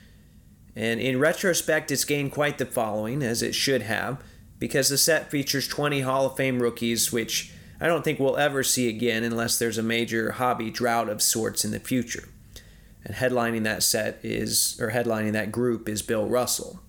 And 0.75 0.99
in 0.99 1.19
retrospect, 1.19 1.91
it's 1.91 2.05
gained 2.05 2.31
quite 2.31 2.57
the 2.57 2.65
following, 2.65 3.21
as 3.21 3.41
it 3.41 3.53
should 3.53 3.83
have, 3.83 4.21
because 4.57 4.89
the 4.89 4.97
set 4.97 5.31
features 5.31 5.67
20 5.67 6.01
Hall 6.01 6.25
of 6.25 6.35
Fame 6.35 6.61
rookies, 6.61 7.11
which 7.11 7.53
I 7.79 7.87
don't 7.87 8.03
think 8.03 8.19
we'll 8.19 8.37
ever 8.37 8.63
see 8.63 8.89
again 8.89 9.23
unless 9.23 9.57
there's 9.57 9.77
a 9.77 9.83
major 9.83 10.33
hobby 10.33 10.69
drought 10.69 11.09
of 11.09 11.21
sorts 11.21 11.63
in 11.63 11.71
the 11.71 11.79
future 11.79 12.27
and 13.09 13.17
headlining 13.17 13.63
that 13.63 13.81
set 13.81 14.19
is 14.21 14.79
or 14.79 14.91
headlining 14.91 15.33
that 15.33 15.51
group 15.51 15.89
is 15.89 16.03
Bill 16.03 16.27
Russell. 16.27 16.79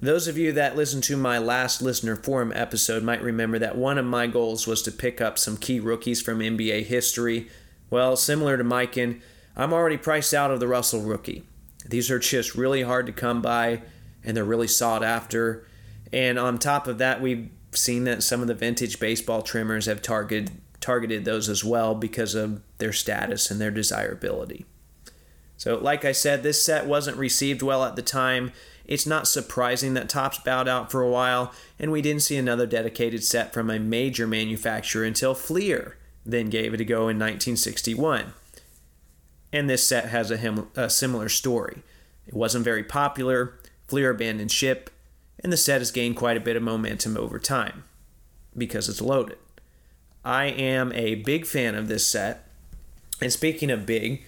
Those 0.00 0.26
of 0.28 0.38
you 0.38 0.50
that 0.52 0.76
listened 0.76 1.04
to 1.04 1.16
my 1.16 1.36
last 1.38 1.82
listener 1.82 2.16
forum 2.16 2.52
episode 2.54 3.02
might 3.02 3.20
remember 3.20 3.58
that 3.58 3.76
one 3.76 3.98
of 3.98 4.06
my 4.06 4.26
goals 4.26 4.66
was 4.66 4.80
to 4.82 4.92
pick 4.92 5.20
up 5.20 5.38
some 5.38 5.58
key 5.58 5.78
rookies 5.78 6.22
from 6.22 6.38
NBA 6.38 6.84
history. 6.86 7.48
Well, 7.90 8.16
similar 8.16 8.56
to 8.56 8.64
Mikan, 8.64 9.20
I'm 9.56 9.74
already 9.74 9.98
priced 9.98 10.32
out 10.32 10.50
of 10.50 10.58
the 10.58 10.68
Russell 10.68 11.02
rookie. 11.02 11.42
These 11.84 12.10
are 12.10 12.18
just 12.18 12.54
really 12.54 12.82
hard 12.82 13.04
to 13.06 13.12
come 13.12 13.42
by 13.42 13.82
and 14.24 14.34
they're 14.34 14.44
really 14.44 14.68
sought 14.68 15.04
after. 15.04 15.66
And 16.12 16.38
on 16.38 16.58
top 16.58 16.86
of 16.86 16.96
that, 16.98 17.20
we've 17.20 17.50
seen 17.72 18.04
that 18.04 18.22
some 18.22 18.40
of 18.40 18.46
the 18.46 18.54
vintage 18.54 18.98
baseball 18.98 19.42
trimmers 19.42 19.84
have 19.84 20.00
targeted 20.00 20.50
targeted 20.80 21.24
those 21.24 21.48
as 21.48 21.64
well 21.64 21.94
because 21.94 22.34
of 22.36 22.62
their 22.78 22.92
status 22.92 23.50
and 23.50 23.60
their 23.60 23.70
desirability. 23.70 24.64
So, 25.58 25.76
like 25.76 26.04
I 26.04 26.12
said, 26.12 26.42
this 26.42 26.64
set 26.64 26.86
wasn't 26.86 27.16
received 27.16 27.62
well 27.62 27.84
at 27.84 27.96
the 27.96 28.02
time. 28.02 28.52
It's 28.86 29.06
not 29.06 29.28
surprising 29.28 29.92
that 29.94 30.08
Topps 30.08 30.38
bowed 30.38 30.68
out 30.68 30.90
for 30.90 31.02
a 31.02 31.10
while, 31.10 31.52
and 31.78 31.92
we 31.92 32.00
didn't 32.00 32.22
see 32.22 32.36
another 32.36 32.66
dedicated 32.66 33.22
set 33.22 33.52
from 33.52 33.68
a 33.68 33.78
major 33.78 34.26
manufacturer 34.26 35.04
until 35.04 35.34
Fleer 35.34 35.98
then 36.24 36.48
gave 36.48 36.72
it 36.72 36.80
a 36.80 36.84
go 36.84 37.02
in 37.02 37.18
1961. 37.18 38.32
And 39.52 39.68
this 39.68 39.86
set 39.86 40.06
has 40.06 40.30
a, 40.30 40.66
a 40.76 40.88
similar 40.88 41.28
story. 41.28 41.82
It 42.26 42.34
wasn't 42.34 42.64
very 42.64 42.84
popular, 42.84 43.58
Fleer 43.88 44.10
abandoned 44.10 44.52
ship, 44.52 44.90
and 45.40 45.52
the 45.52 45.56
set 45.56 45.80
has 45.80 45.90
gained 45.90 46.16
quite 46.16 46.36
a 46.36 46.40
bit 46.40 46.56
of 46.56 46.62
momentum 46.62 47.16
over 47.16 47.38
time 47.38 47.84
because 48.56 48.88
it's 48.88 49.00
loaded. 49.00 49.38
I 50.24 50.46
am 50.46 50.92
a 50.92 51.16
big 51.16 51.46
fan 51.46 51.74
of 51.74 51.88
this 51.88 52.06
set. 52.06 52.48
And 53.20 53.32
speaking 53.32 53.70
of 53.70 53.86
big, 53.86 54.24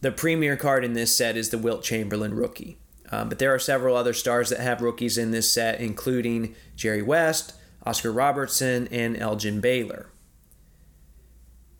the 0.00 0.12
premier 0.12 0.56
card 0.56 0.84
in 0.84 0.94
this 0.94 1.16
set 1.16 1.36
is 1.36 1.50
the 1.50 1.58
Wilt 1.58 1.82
Chamberlain 1.82 2.34
rookie. 2.34 2.78
Um, 3.12 3.28
but 3.28 3.38
there 3.38 3.52
are 3.52 3.58
several 3.58 3.96
other 3.96 4.12
stars 4.12 4.50
that 4.50 4.60
have 4.60 4.80
rookies 4.80 5.18
in 5.18 5.30
this 5.30 5.52
set, 5.52 5.80
including 5.80 6.54
Jerry 6.76 7.02
West, 7.02 7.54
Oscar 7.84 8.12
Robertson, 8.12 8.88
and 8.90 9.16
Elgin 9.16 9.60
Baylor. 9.60 10.10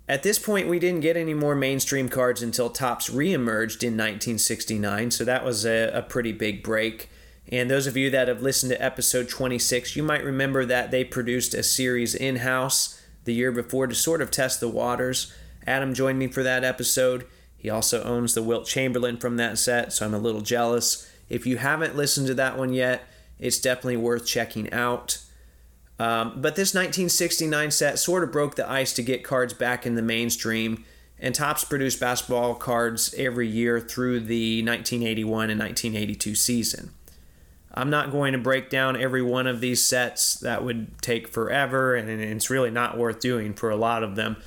At 0.09 0.25
this 0.25 0.41
point, 0.41 0.69
we 0.69 0.81
didn't 0.81 1.03
get 1.03 1.17
any 1.17 1.35
more 1.35 1.55
mainstream 1.55 2.09
cards 2.09 2.43
until 2.43 2.69
Topps 2.69 3.11
reemerged 3.11 3.85
in 3.85 3.97
1969, 3.97 5.13
so 5.13 5.25
that 5.25 5.45
was 5.45 5.65
a, 5.65 5.89
a 5.95 6.03
pretty 6.03 6.33
big 6.33 6.65
break. 6.65 7.09
And 7.47 7.71
those 7.71 7.87
of 7.87 7.97
you 7.97 8.11
that 8.11 8.27
have 8.27 8.43
listened 8.43 8.71
to 8.71 8.83
episode 8.83 9.29
26, 9.29 9.95
you 9.95 10.03
might 10.03 10.25
remember 10.25 10.65
that 10.65 10.91
they 10.91 11.05
produced 11.05 11.55
a 11.55 11.63
series 11.63 12.15
in 12.17 12.37
house 12.37 13.01
the 13.25 13.35
year 13.35 13.53
before 13.53 13.87
to 13.87 13.95
sort 13.95 14.21
of 14.21 14.33
test 14.33 14.59
the 14.59 14.69
waters. 14.69 15.33
Adam 15.65 15.95
joined 15.95 16.19
me 16.19 16.27
for 16.27 16.43
that 16.43 16.65
episode. 16.65 17.25
He 17.61 17.69
also 17.69 18.03
owns 18.05 18.33
the 18.33 18.43
Wilt 18.43 18.67
Chamberlain 18.67 19.19
from 19.19 19.37
that 19.37 19.59
set, 19.59 19.93
so 19.93 20.07
I'm 20.07 20.15
a 20.15 20.19
little 20.19 20.41
jealous. 20.41 21.07
If 21.29 21.47
you 21.47 21.59
haven't 21.59 21.95
listened 21.95 22.27
to 22.29 22.35
that 22.35 22.57
one 22.57 22.73
yet, 22.73 23.03
it's 23.39 23.61
definitely 23.61 23.99
worth 23.99 24.27
checking 24.27 24.73
out. 24.73 25.19
Um, 25.99 26.41
but 26.41 26.57
this 26.57 26.73
1969 26.73 27.71
set 27.71 27.99
sort 27.99 28.25
of 28.25 28.33
broke 28.33 28.55
the 28.55 28.69
ice 28.69 28.95
to 28.95 29.03
get 29.03 29.23
cards 29.23 29.53
back 29.53 29.85
in 29.85 29.95
the 29.95 30.03
mainstream, 30.03 30.87
and 31.19 31.35
Topps 31.35 31.65
produced 31.65 32.01
basketball 32.01 32.55
cards 32.55 33.15
every 33.19 33.47
year 33.47 33.79
through 33.79 34.21
the 34.21 34.63
1981 34.63 35.51
and 35.51 35.61
1982 35.61 36.35
season. 36.35 36.91
I'm 37.75 37.91
not 37.91 38.11
going 38.11 38.33
to 38.33 38.39
break 38.39 38.71
down 38.71 38.97
every 38.97 39.21
one 39.21 39.47
of 39.47 39.61
these 39.61 39.87
sets, 39.87 40.35
that 40.37 40.65
would 40.65 41.01
take 41.03 41.29
forever, 41.29 41.95
and 41.95 42.09
it's 42.09 42.49
really 42.49 42.71
not 42.71 42.97
worth 42.97 43.21
doing 43.21 43.53
for 43.53 43.69
a 43.69 43.77
lot 43.77 44.03
of 44.03 44.17
them. 44.17 44.39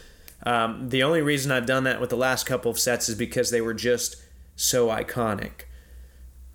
Um, 0.45 0.89
the 0.89 1.03
only 1.03 1.21
reason 1.21 1.51
I've 1.51 1.65
done 1.65 1.85
that 1.85 2.01
with 2.01 2.09
the 2.09 2.17
last 2.17 2.45
couple 2.45 2.69
of 2.69 2.79
sets 2.79 3.09
is 3.09 3.15
because 3.15 3.49
they 3.49 3.61
were 3.61 3.73
just 3.73 4.17
so 4.55 4.87
iconic. 4.87 5.65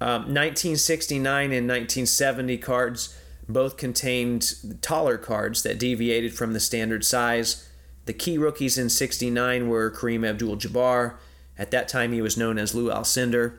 Um, 0.01 0.33
1969 0.33 1.45
and 1.53 1.67
1970 1.67 2.59
cards 2.59 3.17
both 3.49 3.77
contained 3.77 4.81
taller 4.83 5.17
cards 5.17 5.63
that 5.63 5.79
deviated 5.79 6.35
from 6.35 6.53
the 6.53 6.61
standard 6.61 7.05
size. 7.05 7.69
The 8.05 8.13
key 8.13 8.39
rookies 8.39 8.77
in 8.77 8.91
69 8.91 9.69
were 9.69 9.91
Kareem 9.91 10.29
Abdul 10.29 10.57
Jabbar. 10.57 11.15
At 11.59 11.71
that 11.71 11.89
time, 11.89 12.13
he 12.13 12.23
was 12.23 12.37
known 12.37 12.59
as 12.59 12.75
Lou 12.75 12.91
Alcindor. 12.91 13.57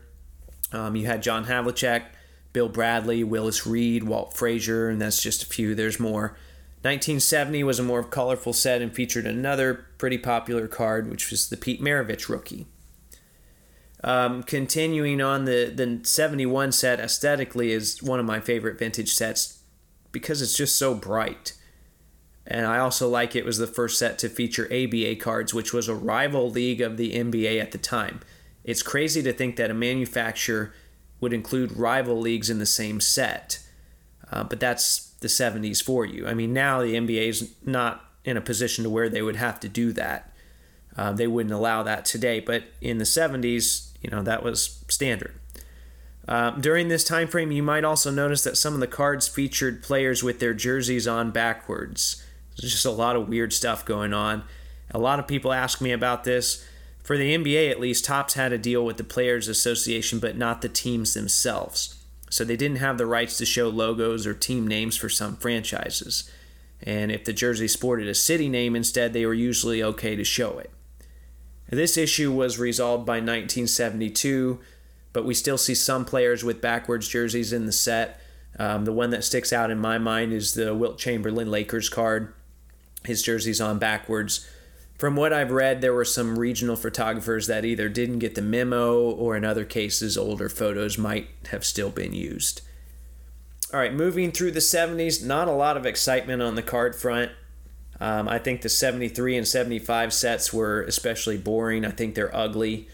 Um, 0.71 0.95
you 0.95 1.07
had 1.07 1.23
John 1.23 1.45
Havlicek, 1.45 2.03
Bill 2.53 2.69
Bradley, 2.69 3.23
Willis 3.23 3.65
Reed, 3.65 4.03
Walt 4.03 4.33
Frazier, 4.35 4.89
and 4.89 5.01
that's 5.01 5.21
just 5.21 5.43
a 5.43 5.47
few. 5.47 5.75
There's 5.75 5.99
more. 5.99 6.37
1970 6.81 7.63
was 7.63 7.79
a 7.79 7.83
more 7.83 8.03
colorful 8.03 8.53
set 8.53 8.81
and 8.81 8.93
featured 8.93 9.25
another 9.25 9.85
pretty 9.97 10.17
popular 10.17 10.67
card, 10.67 11.09
which 11.09 11.29
was 11.29 11.49
the 11.49 11.57
Pete 11.57 11.81
Maravich 11.81 12.29
rookie. 12.29 12.67
Um, 14.01 14.43
continuing 14.43 15.21
on, 15.21 15.43
the, 15.43 15.71
the 15.75 15.99
71 16.03 16.71
set 16.71 17.01
aesthetically 17.01 17.71
is 17.71 18.01
one 18.01 18.19
of 18.19 18.25
my 18.25 18.39
favorite 18.39 18.79
vintage 18.79 19.13
sets 19.13 19.59
because 20.13 20.41
it's 20.41 20.55
just 20.55 20.77
so 20.77 20.95
bright. 20.95 21.53
And 22.47 22.65
I 22.65 22.79
also 22.79 23.09
like 23.09 23.35
it 23.35 23.45
was 23.45 23.57
the 23.57 23.67
first 23.67 23.99
set 23.99 24.17
to 24.19 24.29
feature 24.29 24.65
ABA 24.71 25.17
cards, 25.17 25.53
which 25.53 25.73
was 25.73 25.89
a 25.89 25.95
rival 25.95 26.49
league 26.49 26.79
of 26.79 26.95
the 26.95 27.13
NBA 27.13 27.61
at 27.61 27.71
the 27.71 27.77
time. 27.77 28.21
It's 28.63 28.81
crazy 28.81 29.21
to 29.23 29.33
think 29.33 29.57
that 29.57 29.69
a 29.69 29.75
manufacturer 29.75 30.73
would 31.19 31.33
include 31.33 31.77
rival 31.77 32.19
leagues 32.19 32.49
in 32.49 32.59
the 32.59 32.65
same 32.65 33.01
set, 33.01 33.59
uh, 34.31 34.45
but 34.45 34.61
that's 34.61 35.08
the 35.19 35.27
70s 35.27 35.83
for 35.83 36.05
you. 36.05 36.27
I 36.27 36.33
mean, 36.33 36.53
now 36.53 36.81
the 36.81 36.95
NBA 36.95 37.27
is 37.27 37.51
not 37.65 38.05
in 38.23 38.37
a 38.37 38.41
position 38.41 38.83
to 38.83 38.89
where 38.89 39.09
they 39.09 39.21
would 39.21 39.35
have 39.35 39.59
to 39.61 39.69
do 39.69 39.91
that. 39.93 40.33
Uh, 40.97 41.11
they 41.11 41.27
wouldn't 41.27 41.53
allow 41.53 41.83
that 41.83 42.05
today, 42.05 42.39
but 42.39 42.63
in 42.81 42.97
the 42.97 43.05
70s, 43.05 43.91
you 44.01 44.09
know, 44.09 44.21
that 44.21 44.43
was 44.43 44.83
standard. 44.87 45.33
Uh, 46.27 46.51
during 46.51 46.89
this 46.89 47.03
time 47.03 47.27
frame, 47.27 47.51
you 47.51 47.63
might 47.63 47.83
also 47.83 48.11
notice 48.11 48.43
that 48.43 48.57
some 48.57 48.73
of 48.73 48.79
the 48.79 48.87
cards 48.87 49.27
featured 49.27 49.81
players 49.81 50.23
with 50.23 50.39
their 50.39 50.53
jerseys 50.53 51.07
on 51.07 51.31
backwards. 51.31 52.23
There's 52.57 52.71
just 52.71 52.85
a 52.85 52.91
lot 52.91 53.15
of 53.15 53.27
weird 53.27 53.53
stuff 53.53 53.85
going 53.85 54.13
on. 54.13 54.43
A 54.91 54.99
lot 54.99 55.19
of 55.19 55.27
people 55.27 55.53
ask 55.53 55.81
me 55.81 55.91
about 55.91 56.23
this. 56.23 56.65
For 57.01 57.17
the 57.17 57.35
NBA, 57.35 57.71
at 57.71 57.79
least, 57.79 58.05
Topps 58.05 58.35
had 58.35 58.51
a 58.51 58.57
deal 58.57 58.85
with 58.85 58.97
the 58.97 59.03
Players 59.03 59.47
Association, 59.47 60.19
but 60.19 60.37
not 60.37 60.61
the 60.61 60.69
teams 60.69 61.13
themselves. 61.13 61.98
So 62.29 62.43
they 62.43 62.55
didn't 62.55 62.77
have 62.77 62.97
the 62.97 63.05
rights 63.05 63.37
to 63.37 63.45
show 63.45 63.69
logos 63.69 64.27
or 64.27 64.33
team 64.33 64.67
names 64.67 64.95
for 64.95 65.09
some 65.09 65.35
franchises. 65.35 66.31
And 66.81 67.11
if 67.11 67.25
the 67.25 67.33
jersey 67.33 67.67
sported 67.67 68.07
a 68.07 68.15
city 68.15 68.47
name 68.47 68.75
instead, 68.75 69.13
they 69.13 69.25
were 69.25 69.33
usually 69.33 69.83
okay 69.83 70.15
to 70.15 70.23
show 70.23 70.59
it. 70.59 70.71
This 71.69 71.97
issue 71.97 72.31
was 72.31 72.57
resolved 72.57 73.05
by 73.05 73.17
1972 73.17 74.59
but 75.13 75.25
we 75.25 75.33
still 75.33 75.57
see 75.57 75.75
some 75.75 76.05
players 76.05 76.43
with 76.43 76.61
backwards 76.61 77.07
jerseys 77.07 77.53
in 77.53 77.65
the 77.65 77.71
set. 77.71 78.21
Um, 78.57 78.85
the 78.85 78.93
one 78.93 79.09
that 79.11 79.23
sticks 79.23 79.53
out 79.53 79.71
in 79.71 79.79
my 79.79 79.97
mind 79.97 80.33
is 80.33 80.53
the 80.53 80.75
Wilt 80.75 80.97
Chamberlain 80.97 81.49
Lakers 81.49 81.89
card. 81.89 82.33
His 83.05 83.23
jersey's 83.23 83.61
on 83.61 83.79
backwards. 83.79 84.47
From 84.99 85.15
what 85.15 85.31
I've 85.31 85.51
read, 85.51 85.79
there 85.79 85.93
were 85.93 86.03
some 86.03 86.37
regional 86.37 86.75
photographers 86.75 87.47
that 87.47 87.63
either 87.63 87.87
didn't 87.87 88.19
get 88.19 88.35
the 88.35 88.41
memo 88.41 89.09
or, 89.09 89.37
in 89.37 89.45
other 89.45 89.63
cases, 89.63 90.17
older 90.17 90.49
photos 90.49 90.97
might 90.97 91.29
have 91.51 91.63
still 91.63 91.89
been 91.89 92.11
used. 92.11 92.59
All 93.73 93.79
right, 93.79 93.93
moving 93.93 94.29
through 94.33 94.51
the 94.51 94.59
70s, 94.59 95.25
not 95.25 95.47
a 95.47 95.53
lot 95.53 95.77
of 95.77 95.85
excitement 95.85 96.41
on 96.41 96.55
the 96.55 96.61
card 96.61 96.97
front. 96.97 97.31
Um, 98.01 98.27
I 98.27 98.39
think 98.39 98.61
the 98.61 98.67
73 98.67 99.37
and 99.37 99.47
75 99.47 100.11
sets 100.11 100.51
were 100.51 100.81
especially 100.83 101.37
boring. 101.37 101.85
I 101.85 101.91
think 101.91 102.13
they're 102.13 102.35
ugly. 102.35 102.89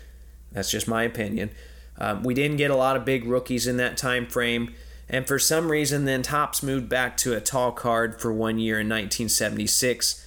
That's 0.52 0.70
just 0.70 0.88
my 0.88 1.02
opinion. 1.02 1.50
Um, 1.98 2.22
we 2.22 2.36
didn't 2.36 2.58
get 2.58 2.70
a 2.70 2.76
lot 2.76 2.96
of 2.96 3.04
big 3.04 3.26
rookies 3.26 3.66
in 3.66 3.78
that 3.78 3.98
time 3.98 4.28
frame, 4.28 4.76
and 5.10 5.28
for 5.28 5.40
some 5.40 5.72
reason, 5.72 6.06
then 6.06 6.22
Topps 6.22 6.62
moved 6.62 6.88
back 6.88 7.18
to 7.18 7.34
a 7.34 7.42
tall 7.42 7.72
card 7.72 8.22
for 8.22 8.32
one 8.32 8.60
year 8.60 8.76
in 8.76 8.88
1976, 8.88 10.25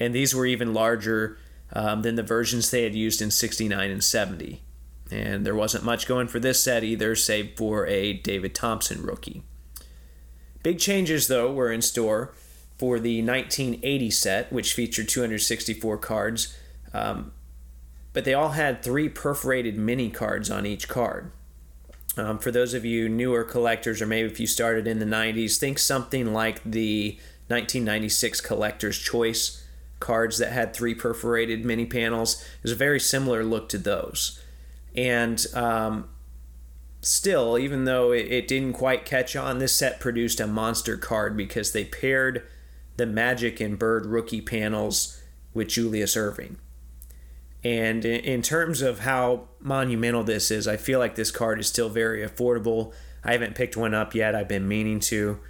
and 0.00 0.14
these 0.14 0.34
were 0.34 0.46
even 0.46 0.72
larger 0.72 1.38
um, 1.72 2.02
than 2.02 2.16
the 2.16 2.22
versions 2.22 2.70
they 2.70 2.82
had 2.82 2.94
used 2.94 3.20
in 3.20 3.30
69 3.30 3.90
and 3.90 4.02
70. 4.02 4.62
And 5.10 5.44
there 5.44 5.54
wasn't 5.54 5.84
much 5.84 6.06
going 6.06 6.28
for 6.28 6.40
this 6.40 6.62
set 6.62 6.82
either, 6.82 7.14
save 7.14 7.56
for 7.56 7.86
a 7.86 8.14
David 8.14 8.54
Thompson 8.54 9.02
rookie. 9.02 9.42
Big 10.62 10.78
changes, 10.78 11.28
though, 11.28 11.52
were 11.52 11.70
in 11.70 11.82
store 11.82 12.32
for 12.78 12.98
the 12.98 13.22
1980 13.22 14.10
set, 14.10 14.52
which 14.52 14.72
featured 14.72 15.08
264 15.08 15.98
cards. 15.98 16.56
Um, 16.94 17.32
but 18.12 18.24
they 18.24 18.34
all 18.34 18.50
had 18.50 18.82
three 18.82 19.08
perforated 19.08 19.76
mini 19.76 20.10
cards 20.10 20.50
on 20.50 20.66
each 20.66 20.88
card. 20.88 21.30
Um, 22.16 22.38
for 22.38 22.50
those 22.50 22.74
of 22.74 22.84
you 22.84 23.08
newer 23.08 23.44
collectors, 23.44 24.02
or 24.02 24.06
maybe 24.06 24.28
if 24.28 24.40
you 24.40 24.46
started 24.46 24.86
in 24.86 24.98
the 24.98 25.06
90s, 25.06 25.58
think 25.58 25.78
something 25.78 26.32
like 26.32 26.62
the 26.64 27.18
1996 27.48 28.40
Collector's 28.40 28.98
Choice 28.98 29.59
cards 30.00 30.38
that 30.38 30.52
had 30.52 30.74
three 30.74 30.94
perforated 30.94 31.64
mini 31.64 31.86
panels. 31.86 32.42
It 32.42 32.62
was 32.62 32.72
a 32.72 32.76
very 32.76 32.98
similar 32.98 33.44
look 33.44 33.68
to 33.68 33.78
those. 33.78 34.42
And 34.96 35.44
um, 35.54 36.08
still, 37.00 37.58
even 37.58 37.84
though 37.84 38.12
it, 38.12 38.26
it 38.30 38.48
didn't 38.48 38.72
quite 38.72 39.04
catch 39.04 39.36
on, 39.36 39.58
this 39.58 39.76
set 39.76 40.00
produced 40.00 40.40
a 40.40 40.46
monster 40.46 40.96
card 40.96 41.36
because 41.36 41.72
they 41.72 41.84
paired 41.84 42.42
the 42.96 43.06
Magic 43.06 43.60
and 43.60 43.78
Bird 43.78 44.06
rookie 44.06 44.40
panels 44.40 45.22
with 45.54 45.68
Julius 45.68 46.16
Erving 46.16 46.56
And 47.64 48.04
in 48.04 48.42
terms 48.42 48.82
of 48.82 49.00
how 49.00 49.48
monumental 49.60 50.24
this 50.24 50.50
is, 50.50 50.68
I 50.68 50.76
feel 50.76 50.98
like 50.98 51.14
this 51.14 51.30
card 51.30 51.60
is 51.60 51.66
still 51.66 51.88
very 51.88 52.26
affordable. 52.26 52.92
I 53.24 53.32
haven't 53.32 53.54
picked 53.54 53.76
one 53.76 53.94
up 53.94 54.14
yet. 54.14 54.34
I've 54.34 54.48
been 54.48 54.68
meaning 54.68 55.00
to. 55.00 55.40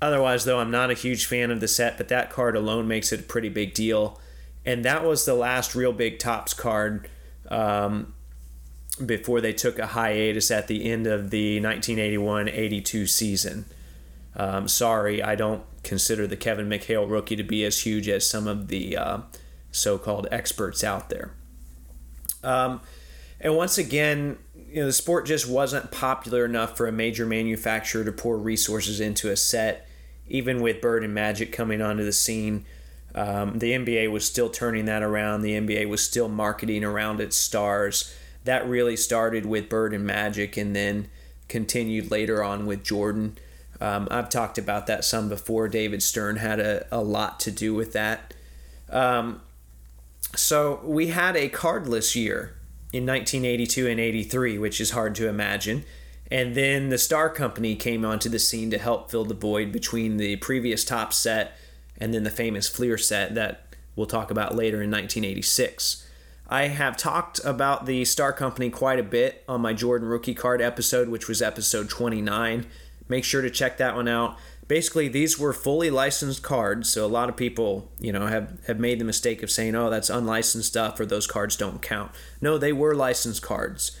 Otherwise, 0.00 0.44
though, 0.44 0.58
I'm 0.58 0.70
not 0.70 0.90
a 0.90 0.94
huge 0.94 1.26
fan 1.26 1.50
of 1.50 1.60
the 1.60 1.68
set, 1.68 1.96
but 1.96 2.08
that 2.08 2.30
card 2.30 2.56
alone 2.56 2.86
makes 2.86 3.12
it 3.12 3.20
a 3.20 3.22
pretty 3.22 3.48
big 3.48 3.74
deal. 3.74 4.20
And 4.66 4.84
that 4.84 5.04
was 5.04 5.24
the 5.24 5.34
last 5.34 5.74
real 5.74 5.92
big 5.92 6.18
Topps 6.18 6.54
card 6.54 7.08
um, 7.48 8.14
before 9.04 9.40
they 9.40 9.52
took 9.52 9.78
a 9.78 9.88
hiatus 9.88 10.50
at 10.50 10.68
the 10.68 10.90
end 10.90 11.06
of 11.06 11.30
the 11.30 11.60
1981 11.60 12.48
82 12.48 13.06
season. 13.06 13.64
Um, 14.36 14.66
sorry, 14.68 15.22
I 15.22 15.34
don't 15.34 15.64
consider 15.82 16.26
the 16.26 16.36
Kevin 16.36 16.68
McHale 16.68 17.08
rookie 17.08 17.36
to 17.36 17.44
be 17.44 17.64
as 17.64 17.80
huge 17.80 18.08
as 18.08 18.28
some 18.28 18.46
of 18.46 18.68
the 18.68 18.96
uh, 18.96 19.18
so 19.70 19.98
called 19.98 20.26
experts 20.30 20.82
out 20.82 21.10
there. 21.10 21.32
Um, 22.42 22.80
and 23.40 23.56
once 23.56 23.78
again, 23.78 24.38
you 24.74 24.80
know, 24.80 24.86
the 24.86 24.92
sport 24.92 25.24
just 25.24 25.48
wasn't 25.48 25.92
popular 25.92 26.44
enough 26.44 26.76
for 26.76 26.88
a 26.88 26.92
major 26.92 27.24
manufacturer 27.24 28.02
to 28.02 28.10
pour 28.10 28.36
resources 28.36 28.98
into 28.98 29.30
a 29.30 29.36
set, 29.36 29.86
even 30.26 30.60
with 30.60 30.80
Bird 30.80 31.04
and 31.04 31.14
Magic 31.14 31.52
coming 31.52 31.80
onto 31.80 32.04
the 32.04 32.12
scene. 32.12 32.66
Um, 33.14 33.60
the 33.60 33.70
NBA 33.70 34.10
was 34.10 34.26
still 34.26 34.50
turning 34.50 34.86
that 34.86 35.04
around. 35.04 35.42
The 35.42 35.52
NBA 35.52 35.88
was 35.88 36.04
still 36.04 36.28
marketing 36.28 36.82
around 36.82 37.20
its 37.20 37.36
stars. 37.36 38.12
That 38.42 38.68
really 38.68 38.96
started 38.96 39.46
with 39.46 39.68
Bird 39.68 39.94
and 39.94 40.04
Magic 40.04 40.56
and 40.56 40.74
then 40.74 41.08
continued 41.48 42.10
later 42.10 42.42
on 42.42 42.66
with 42.66 42.82
Jordan. 42.82 43.38
Um, 43.80 44.08
I've 44.10 44.28
talked 44.28 44.58
about 44.58 44.88
that 44.88 45.04
some 45.04 45.28
before. 45.28 45.68
David 45.68 46.02
Stern 46.02 46.34
had 46.34 46.58
a, 46.58 46.84
a 46.90 47.00
lot 47.00 47.38
to 47.40 47.52
do 47.52 47.74
with 47.74 47.92
that. 47.92 48.34
Um, 48.90 49.40
so 50.34 50.80
we 50.82 51.08
had 51.08 51.36
a 51.36 51.48
cardless 51.48 52.16
year 52.16 52.56
in 52.94 53.04
1982 53.04 53.88
and 53.88 53.98
83, 53.98 54.56
which 54.56 54.80
is 54.80 54.92
hard 54.92 55.16
to 55.16 55.28
imagine. 55.28 55.84
And 56.30 56.54
then 56.54 56.90
the 56.90 56.96
Star 56.96 57.28
Company 57.28 57.74
came 57.74 58.04
onto 58.04 58.28
the 58.28 58.38
scene 58.38 58.70
to 58.70 58.78
help 58.78 59.10
fill 59.10 59.24
the 59.24 59.34
void 59.34 59.72
between 59.72 60.16
the 60.16 60.36
previous 60.36 60.84
top 60.84 61.12
set 61.12 61.56
and 61.98 62.14
then 62.14 62.22
the 62.22 62.30
famous 62.30 62.68
Fleer 62.68 62.96
set 62.96 63.34
that 63.34 63.74
we'll 63.96 64.06
talk 64.06 64.30
about 64.30 64.54
later 64.54 64.76
in 64.76 64.92
1986. 64.92 66.06
I 66.48 66.68
have 66.68 66.96
talked 66.96 67.40
about 67.44 67.86
the 67.86 68.04
Star 68.04 68.32
Company 68.32 68.70
quite 68.70 69.00
a 69.00 69.04
bit 69.04 69.42
on 69.48 69.60
my 69.60 69.72
Jordan 69.72 70.06
rookie 70.06 70.32
card 70.32 70.62
episode, 70.62 71.08
which 71.08 71.26
was 71.26 71.42
episode 71.42 71.90
29. 71.90 72.64
Make 73.08 73.24
sure 73.24 73.42
to 73.42 73.50
check 73.50 73.76
that 73.78 73.96
one 73.96 74.06
out. 74.06 74.36
Basically, 74.66 75.08
these 75.08 75.38
were 75.38 75.52
fully 75.52 75.90
licensed 75.90 76.42
cards, 76.42 76.88
so 76.88 77.04
a 77.04 77.06
lot 77.06 77.28
of 77.28 77.36
people, 77.36 77.90
you 78.00 78.12
know, 78.12 78.26
have, 78.26 78.58
have 78.66 78.78
made 78.78 78.98
the 78.98 79.04
mistake 79.04 79.42
of 79.42 79.50
saying, 79.50 79.74
oh, 79.74 79.90
that's 79.90 80.08
unlicensed 80.08 80.68
stuff 80.68 80.98
or 80.98 81.04
those 81.04 81.26
cards 81.26 81.56
don't 81.56 81.82
count. 81.82 82.12
No, 82.40 82.56
they 82.56 82.72
were 82.72 82.94
licensed 82.94 83.42
cards. 83.42 83.98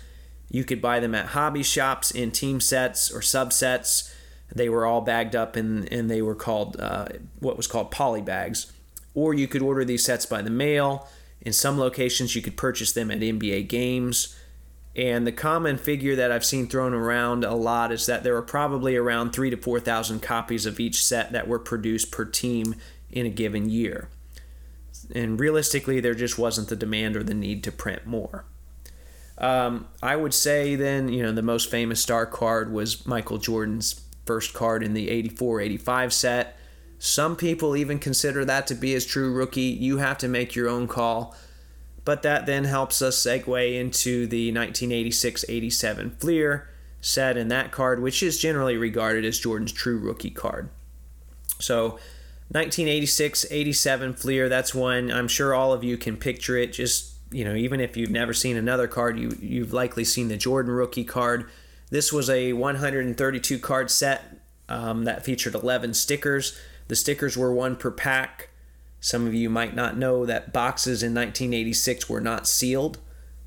You 0.50 0.64
could 0.64 0.80
buy 0.80 1.00
them 1.00 1.14
at 1.14 1.26
hobby 1.26 1.62
shops 1.62 2.10
in 2.10 2.30
team 2.30 2.60
sets 2.60 3.10
or 3.10 3.20
subsets. 3.20 4.14
They 4.54 4.68
were 4.68 4.86
all 4.86 5.00
bagged 5.00 5.36
up 5.36 5.56
and, 5.56 5.90
and 5.92 6.10
they 6.10 6.22
were 6.22 6.34
called 6.34 6.78
uh, 6.78 7.08
what 7.40 7.56
was 7.56 7.66
called 7.66 7.90
poly 7.90 8.22
bags. 8.22 8.72
Or 9.14 9.34
you 9.34 9.48
could 9.48 9.62
order 9.62 9.84
these 9.84 10.04
sets 10.04 10.26
by 10.26 10.42
the 10.42 10.50
mail. 10.50 11.08
In 11.40 11.52
some 11.52 11.78
locations, 11.78 12.34
you 12.34 12.42
could 12.42 12.56
purchase 12.56 12.92
them 12.92 13.10
at 13.10 13.20
NBA 13.20 13.68
games. 13.68 14.36
And 14.96 15.26
the 15.26 15.32
common 15.32 15.76
figure 15.76 16.14
that 16.14 16.30
I've 16.30 16.44
seen 16.44 16.68
thrown 16.68 16.94
around 16.94 17.44
a 17.44 17.54
lot 17.54 17.90
is 17.90 18.06
that 18.06 18.22
there 18.22 18.36
are 18.36 18.42
probably 18.42 18.94
around 18.94 19.32
three 19.32 19.50
to 19.50 19.56
4,000 19.56 20.20
copies 20.20 20.66
of 20.66 20.78
each 20.78 21.04
set 21.04 21.32
that 21.32 21.48
were 21.48 21.58
produced 21.58 22.12
per 22.12 22.24
team 22.24 22.76
in 23.10 23.26
a 23.26 23.30
given 23.30 23.68
year. 23.68 24.08
And 25.14 25.38
realistically, 25.38 26.00
there 26.00 26.14
just 26.14 26.38
wasn't 26.38 26.68
the 26.68 26.76
demand 26.76 27.16
or 27.16 27.24
the 27.24 27.34
need 27.34 27.64
to 27.64 27.72
print 27.72 28.06
more. 28.06 28.44
Um, 29.36 29.88
I 30.00 30.14
would 30.14 30.32
say 30.32 30.76
then, 30.76 31.08
you 31.08 31.22
know, 31.22 31.32
the 31.32 31.42
most 31.42 31.70
famous 31.70 32.00
star 32.00 32.24
card 32.24 32.72
was 32.72 33.04
Michael 33.04 33.38
Jordan's 33.38 34.00
first 34.24 34.54
card 34.54 34.82
in 34.82 34.94
the 34.94 35.10
84 35.10 35.60
85 35.60 36.12
set. 36.12 36.56
Some 36.98 37.36
people 37.36 37.76
even 37.76 37.98
consider 37.98 38.44
that 38.44 38.66
to 38.68 38.74
be 38.74 38.92
his 38.92 39.04
true 39.04 39.32
rookie. 39.32 39.62
You 39.62 39.98
have 39.98 40.18
to 40.18 40.28
make 40.28 40.54
your 40.54 40.68
own 40.68 40.86
call. 40.86 41.36
But 42.04 42.22
that 42.22 42.46
then 42.46 42.64
helps 42.64 43.00
us 43.00 43.22
segue 43.22 43.74
into 43.74 44.26
the 44.26 44.48
1986 44.48 45.44
87 45.48 46.10
Fleer 46.18 46.68
set 47.00 47.36
in 47.36 47.48
that 47.48 47.72
card, 47.72 48.02
which 48.02 48.22
is 48.22 48.38
generally 48.38 48.76
regarded 48.76 49.24
as 49.24 49.38
Jordan's 49.38 49.72
true 49.72 49.98
rookie 49.98 50.30
card. 50.30 50.68
So, 51.58 51.98
1986 52.50 53.46
87 53.50 54.14
Fleer, 54.14 54.48
that's 54.48 54.74
one 54.74 55.10
I'm 55.10 55.28
sure 55.28 55.54
all 55.54 55.72
of 55.72 55.82
you 55.82 55.96
can 55.96 56.16
picture 56.16 56.56
it. 56.58 56.72
Just, 56.72 57.14
you 57.30 57.44
know, 57.44 57.54
even 57.54 57.80
if 57.80 57.96
you've 57.96 58.10
never 58.10 58.34
seen 58.34 58.56
another 58.56 58.86
card, 58.86 59.18
you, 59.18 59.36
you've 59.40 59.72
likely 59.72 60.04
seen 60.04 60.28
the 60.28 60.36
Jordan 60.36 60.72
rookie 60.72 61.04
card 61.04 61.46
this 61.94 62.12
was 62.12 62.28
a 62.28 62.52
132 62.54 63.58
card 63.60 63.90
set 63.90 64.24
um, 64.68 65.04
that 65.04 65.24
featured 65.24 65.54
11 65.54 65.94
stickers. 65.94 66.58
The 66.88 66.96
stickers 66.96 67.36
were 67.36 67.52
one 67.52 67.76
per 67.76 67.92
pack. 67.92 68.50
Some 69.04 69.26
of 69.26 69.34
you 69.34 69.50
might 69.50 69.76
not 69.76 69.98
know 69.98 70.24
that 70.24 70.50
boxes 70.50 71.02
in 71.02 71.12
1986 71.12 72.08
were 72.08 72.22
not 72.22 72.48
sealed. 72.48 72.96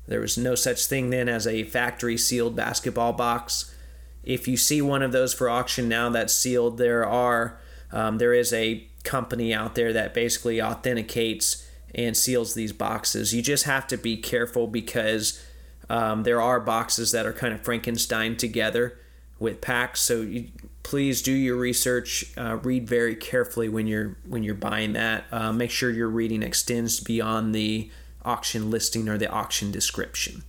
There 0.06 0.20
was 0.20 0.38
no 0.38 0.54
such 0.54 0.86
thing 0.86 1.10
then 1.10 1.28
as 1.28 1.48
a 1.48 1.64
factory 1.64 2.16
sealed 2.16 2.54
basketball 2.54 3.12
box. 3.12 3.74
If 4.22 4.46
you 4.46 4.56
see 4.56 4.80
one 4.80 5.02
of 5.02 5.10
those 5.10 5.34
for 5.34 5.50
auction 5.50 5.88
now 5.88 6.10
that's 6.10 6.32
sealed, 6.32 6.78
there 6.78 7.04
are 7.04 7.58
um, 7.90 8.18
there 8.18 8.32
is 8.32 8.52
a 8.52 8.86
company 9.02 9.52
out 9.52 9.74
there 9.74 9.92
that 9.92 10.14
basically 10.14 10.62
authenticates 10.62 11.66
and 11.92 12.16
seals 12.16 12.54
these 12.54 12.72
boxes. 12.72 13.34
You 13.34 13.42
just 13.42 13.64
have 13.64 13.88
to 13.88 13.96
be 13.96 14.16
careful 14.16 14.68
because 14.68 15.44
um, 15.90 16.22
there 16.22 16.40
are 16.40 16.60
boxes 16.60 17.10
that 17.10 17.26
are 17.26 17.32
kind 17.32 17.52
of 17.52 17.62
Frankenstein 17.62 18.36
together 18.36 18.96
with 19.40 19.60
packs, 19.60 20.02
so 20.02 20.20
you, 20.20 20.50
please 20.88 21.20
do 21.20 21.32
your 21.32 21.54
research. 21.54 22.32
Uh, 22.34 22.56
read 22.62 22.88
very 22.88 23.14
carefully 23.14 23.68
when 23.68 23.86
you're 23.86 24.16
when 24.26 24.42
you're 24.42 24.54
buying 24.54 24.94
that. 24.94 25.24
Uh, 25.30 25.52
make 25.52 25.70
sure 25.70 25.90
your 25.90 26.08
reading 26.08 26.42
extends 26.42 26.98
beyond 26.98 27.54
the 27.54 27.90
auction 28.24 28.70
listing 28.70 29.06
or 29.06 29.18
the 29.18 29.28
auction 29.28 29.70
description. 29.70 30.44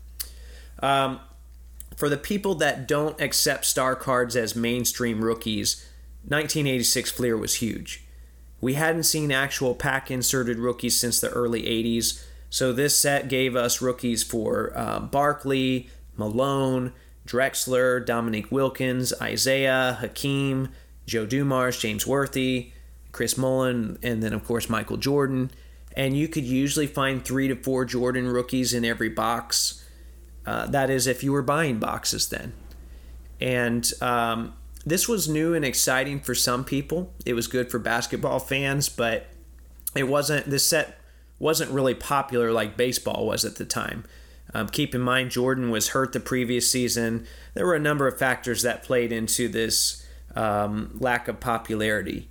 Um, 0.82 1.20
for 1.98 2.08
the 2.08 2.16
people 2.16 2.56
that 2.56 2.88
don't 2.88 3.20
accept 3.20 3.66
star 3.66 3.98
cards 3.98 4.38
as 4.38 4.56
mainstream 4.56 5.26
rookies, 5.26 5.86
1986 6.24 7.12
Fleer 7.12 7.36
was 7.36 7.56
huge. 7.56 8.06
We 8.62 8.76
hadn't 8.76 9.04
seen 9.04 9.34
actual 9.34 9.76
pack 9.76 10.10
inserted 10.10 10.58
rookies 10.58 10.98
since 10.98 11.20
the 11.20 11.32
early 11.32 11.64
80s. 11.64 12.24
So 12.50 12.72
this 12.72 12.98
set 12.98 13.28
gave 13.28 13.58
us 13.58 13.82
rookies 13.82 14.24
for 14.24 14.72
uh, 14.74 15.02
Barkley, 15.02 15.90
Malone, 16.16 16.94
Drexler, 17.30 18.04
Dominique 18.04 18.52
Wilkins, 18.52 19.14
Isaiah, 19.22 19.98
Hakeem, 20.02 20.70
Joe 21.06 21.28
Dumars, 21.28 21.80
James 21.80 22.08
Worthy, 22.08 22.72
Chris 23.12 23.38
Mullin, 23.38 24.00
and 24.02 24.24
then 24.24 24.34
of 24.34 24.44
course 24.44 24.68
Michael 24.68 24.98
Jordan. 24.98 25.52
And 25.96 26.18
you 26.18 26.28
could 26.28 26.44
usually 26.44 26.88
find 26.88 27.24
three 27.24 27.48
to 27.48 27.56
four 27.56 27.86
Jordan 27.86 28.28
rookies 28.28 28.74
in 28.74 28.84
every 28.84 29.10
box. 29.10 29.86
Uh, 30.46 30.66
that 30.68 30.90
is, 30.90 31.06
if 31.06 31.24
you 31.24 31.32
were 31.32 31.42
buying 31.44 31.78
boxes 31.78 32.30
then. 32.30 32.54
And 33.40 33.92
um, 34.02 34.54
this 34.86 35.08
was 35.08 35.30
new 35.30 35.54
and 35.54 35.64
exciting 35.64 36.20
for 36.20 36.34
some 36.34 36.66
people. 36.66 37.14
It 37.26 37.34
was 37.34 37.48
good 37.48 37.70
for 37.70 37.78
basketball 37.78 38.40
fans, 38.40 38.90
but 38.90 39.28
it 39.96 40.08
wasn't. 40.08 40.50
This 40.50 40.66
set 40.66 41.00
wasn't 41.38 41.72
really 41.72 41.94
popular 41.94 42.52
like 42.52 42.76
baseball 42.76 43.28
was 43.28 43.46
at 43.46 43.56
the 43.58 43.66
time. 43.66 44.04
Um, 44.54 44.68
keep 44.68 44.96
in 44.96 45.02
mind, 45.02 45.32
Jordan 45.32 45.70
was 45.70 45.90
hurt 45.90 46.14
the 46.14 46.20
previous 46.20 46.72
season. 46.72 47.28
There 47.54 47.66
were 47.66 47.76
a 47.76 47.80
number 47.80 48.08
of 48.08 48.18
factors 48.18 48.64
that 48.64 48.84
played 48.84 49.12
into 49.12 49.48
this 49.48 50.06
um, 50.36 50.96
lack 51.00 51.28
of 51.28 51.40
popularity. 51.40 52.30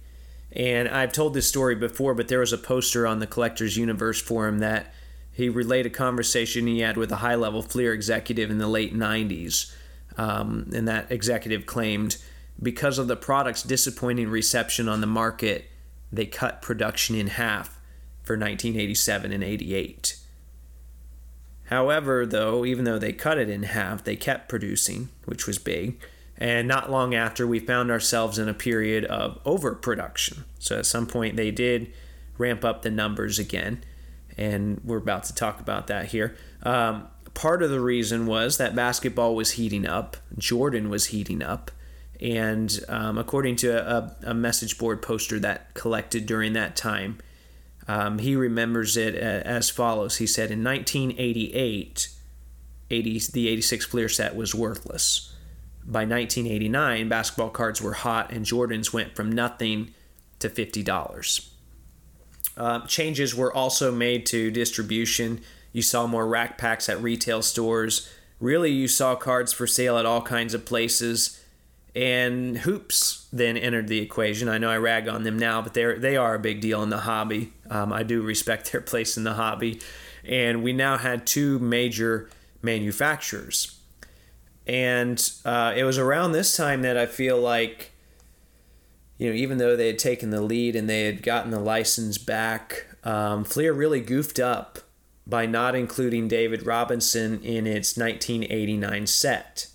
And 0.52 0.88
I've 0.88 1.12
told 1.12 1.34
this 1.34 1.46
story 1.46 1.74
before, 1.74 2.14
but 2.14 2.28
there 2.28 2.40
was 2.40 2.52
a 2.52 2.58
poster 2.58 3.06
on 3.06 3.20
the 3.20 3.26
Collectors 3.26 3.76
Universe 3.76 4.20
forum 4.20 4.58
that 4.60 4.92
he 5.30 5.48
relayed 5.48 5.86
a 5.86 5.90
conversation 5.90 6.66
he 6.66 6.80
had 6.80 6.96
with 6.96 7.12
a 7.12 7.16
high 7.16 7.36
level 7.36 7.62
Fleer 7.62 7.92
executive 7.92 8.50
in 8.50 8.58
the 8.58 8.66
late 8.66 8.94
90s. 8.94 9.72
Um, 10.16 10.68
and 10.74 10.88
that 10.88 11.12
executive 11.12 11.64
claimed 11.66 12.16
because 12.60 12.98
of 12.98 13.06
the 13.06 13.16
product's 13.16 13.62
disappointing 13.62 14.28
reception 14.28 14.88
on 14.88 15.00
the 15.00 15.06
market, 15.06 15.70
they 16.10 16.26
cut 16.26 16.60
production 16.60 17.14
in 17.14 17.28
half 17.28 17.78
for 18.24 18.34
1987 18.34 19.30
and 19.30 19.44
88. 19.44 20.18
However, 21.68 22.24
though, 22.24 22.64
even 22.64 22.84
though 22.84 22.98
they 22.98 23.12
cut 23.12 23.38
it 23.38 23.50
in 23.50 23.62
half, 23.62 24.02
they 24.02 24.16
kept 24.16 24.48
producing, 24.48 25.10
which 25.26 25.46
was 25.46 25.58
big. 25.58 26.00
And 26.38 26.66
not 26.66 26.90
long 26.90 27.14
after, 27.14 27.46
we 27.46 27.58
found 27.58 27.90
ourselves 27.90 28.38
in 28.38 28.48
a 28.48 28.54
period 28.54 29.04
of 29.04 29.38
overproduction. 29.44 30.44
So 30.58 30.78
at 30.78 30.86
some 30.86 31.06
point, 31.06 31.36
they 31.36 31.50
did 31.50 31.92
ramp 32.38 32.64
up 32.64 32.82
the 32.82 32.90
numbers 32.90 33.38
again. 33.38 33.84
And 34.38 34.80
we're 34.82 34.98
about 34.98 35.24
to 35.24 35.34
talk 35.34 35.60
about 35.60 35.88
that 35.88 36.06
here. 36.06 36.36
Um, 36.62 37.08
part 37.34 37.62
of 37.62 37.70
the 37.70 37.80
reason 37.80 38.26
was 38.26 38.56
that 38.56 38.74
basketball 38.74 39.34
was 39.34 39.52
heating 39.52 39.86
up, 39.86 40.16
Jordan 40.38 40.88
was 40.88 41.06
heating 41.06 41.42
up. 41.42 41.70
And 42.20 42.80
um, 42.88 43.18
according 43.18 43.56
to 43.56 43.68
a, 43.68 44.16
a 44.30 44.34
message 44.34 44.78
board 44.78 45.02
poster 45.02 45.38
that 45.40 45.74
collected 45.74 46.26
during 46.26 46.54
that 46.54 46.76
time, 46.76 47.18
Um, 47.88 48.18
he 48.18 48.36
remembers 48.36 48.96
it 48.98 49.14
as 49.14 49.70
follows. 49.70 50.18
He 50.18 50.26
said, 50.26 50.50
In 50.50 50.62
1988, 50.62 52.10
80, 52.90 53.18
the 53.32 53.48
86 53.48 53.86
Fleer 53.86 54.08
set 54.10 54.36
was 54.36 54.54
worthless. 54.54 55.34
By 55.84 56.00
1989, 56.00 57.08
basketball 57.08 57.48
cards 57.48 57.80
were 57.80 57.94
hot 57.94 58.30
and 58.30 58.44
Jordans 58.44 58.92
went 58.92 59.16
from 59.16 59.32
nothing 59.32 59.94
to 60.38 60.50
$50. 60.50 61.48
Uh, 62.58 62.80
changes 62.86 63.34
were 63.34 63.52
also 63.52 63.90
made 63.90 64.26
to 64.26 64.50
distribution. 64.50 65.40
You 65.72 65.80
saw 65.80 66.06
more 66.06 66.26
rack 66.26 66.58
packs 66.58 66.90
at 66.90 67.02
retail 67.02 67.40
stores. 67.40 68.10
Really, 68.38 68.70
you 68.70 68.86
saw 68.86 69.14
cards 69.14 69.52
for 69.52 69.66
sale 69.66 69.96
at 69.96 70.04
all 70.04 70.22
kinds 70.22 70.52
of 70.52 70.66
places. 70.66 71.42
And 71.94 72.58
hoops 72.58 73.26
then 73.32 73.56
entered 73.56 73.88
the 73.88 74.00
equation. 74.00 74.48
I 74.48 74.58
know 74.58 74.70
I 74.70 74.76
rag 74.76 75.08
on 75.08 75.22
them 75.22 75.38
now, 75.38 75.62
but 75.62 75.74
they're 75.74 75.98
they 75.98 76.16
are 76.16 76.34
a 76.34 76.38
big 76.38 76.60
deal 76.60 76.82
in 76.82 76.90
the 76.90 76.98
hobby. 76.98 77.52
Um, 77.70 77.92
I 77.92 78.02
do 78.02 78.22
respect 78.22 78.72
their 78.72 78.80
place 78.80 79.16
in 79.16 79.24
the 79.24 79.34
hobby, 79.34 79.80
and 80.24 80.62
we 80.62 80.72
now 80.72 80.96
had 80.96 81.26
two 81.26 81.58
major 81.58 82.28
manufacturers. 82.62 83.78
And 84.66 85.30
uh, 85.44 85.72
it 85.76 85.84
was 85.84 85.98
around 85.98 86.32
this 86.32 86.56
time 86.56 86.82
that 86.82 86.96
I 86.96 87.06
feel 87.06 87.40
like, 87.40 87.92
you 89.16 89.30
know, 89.30 89.34
even 89.34 89.58
though 89.58 89.76
they 89.76 89.86
had 89.86 89.98
taken 89.98 90.30
the 90.30 90.42
lead 90.42 90.76
and 90.76 90.88
they 90.88 91.04
had 91.04 91.22
gotten 91.22 91.50
the 91.50 91.60
license 91.60 92.18
back, 92.18 92.86
um, 93.04 93.44
Fleer 93.44 93.72
really 93.72 94.00
goofed 94.00 94.38
up 94.38 94.80
by 95.26 95.46
not 95.46 95.74
including 95.74 96.28
David 96.28 96.66
Robinson 96.66 97.42
in 97.42 97.66
its 97.66 97.96
1989 97.96 99.06
set. 99.06 99.68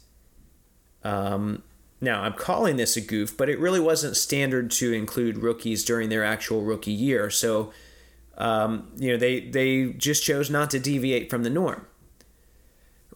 Um, 1.03 1.63
now, 2.01 2.23
I'm 2.23 2.33
calling 2.33 2.75
this 2.75 2.97
a 2.97 3.01
goof, 3.01 3.37
but 3.37 3.49
it 3.49 3.59
really 3.59 3.79
wasn't 3.79 4.17
standard 4.17 4.71
to 4.71 4.91
include 4.91 5.37
rookies 5.37 5.85
during 5.85 6.09
their 6.09 6.23
actual 6.23 6.61
rookie 6.61 6.91
year. 6.91 7.29
So, 7.29 7.71
um, 8.37 8.91
you 8.97 9.11
know, 9.11 9.17
they, 9.17 9.39
they 9.39 9.87
just 9.87 10.23
chose 10.23 10.49
not 10.49 10.69
to 10.71 10.79
deviate 10.79 11.29
from 11.29 11.43
the 11.43 11.49
norm. 11.49 11.85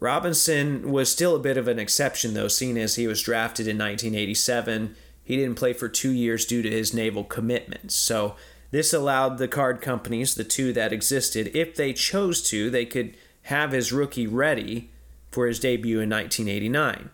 Robinson 0.00 0.92
was 0.92 1.10
still 1.10 1.34
a 1.34 1.40
bit 1.40 1.56
of 1.56 1.66
an 1.66 1.78
exception, 1.78 2.34
though, 2.34 2.48
seeing 2.48 2.78
as 2.78 2.94
he 2.94 3.06
was 3.06 3.22
drafted 3.22 3.66
in 3.66 3.76
1987. 3.76 4.94
He 5.24 5.36
didn't 5.36 5.56
play 5.56 5.72
for 5.72 5.88
two 5.88 6.12
years 6.12 6.46
due 6.46 6.62
to 6.62 6.70
his 6.70 6.94
naval 6.94 7.24
commitments. 7.24 7.94
So, 7.94 8.36
this 8.70 8.92
allowed 8.92 9.38
the 9.38 9.48
card 9.48 9.80
companies, 9.80 10.34
the 10.34 10.44
two 10.44 10.72
that 10.74 10.92
existed, 10.92 11.50
if 11.54 11.74
they 11.74 11.94
chose 11.94 12.42
to, 12.50 12.68
they 12.68 12.84
could 12.84 13.16
have 13.44 13.72
his 13.72 13.92
rookie 13.92 14.26
ready 14.26 14.90
for 15.30 15.46
his 15.46 15.58
debut 15.58 16.00
in 16.00 16.10
1989. 16.10 17.10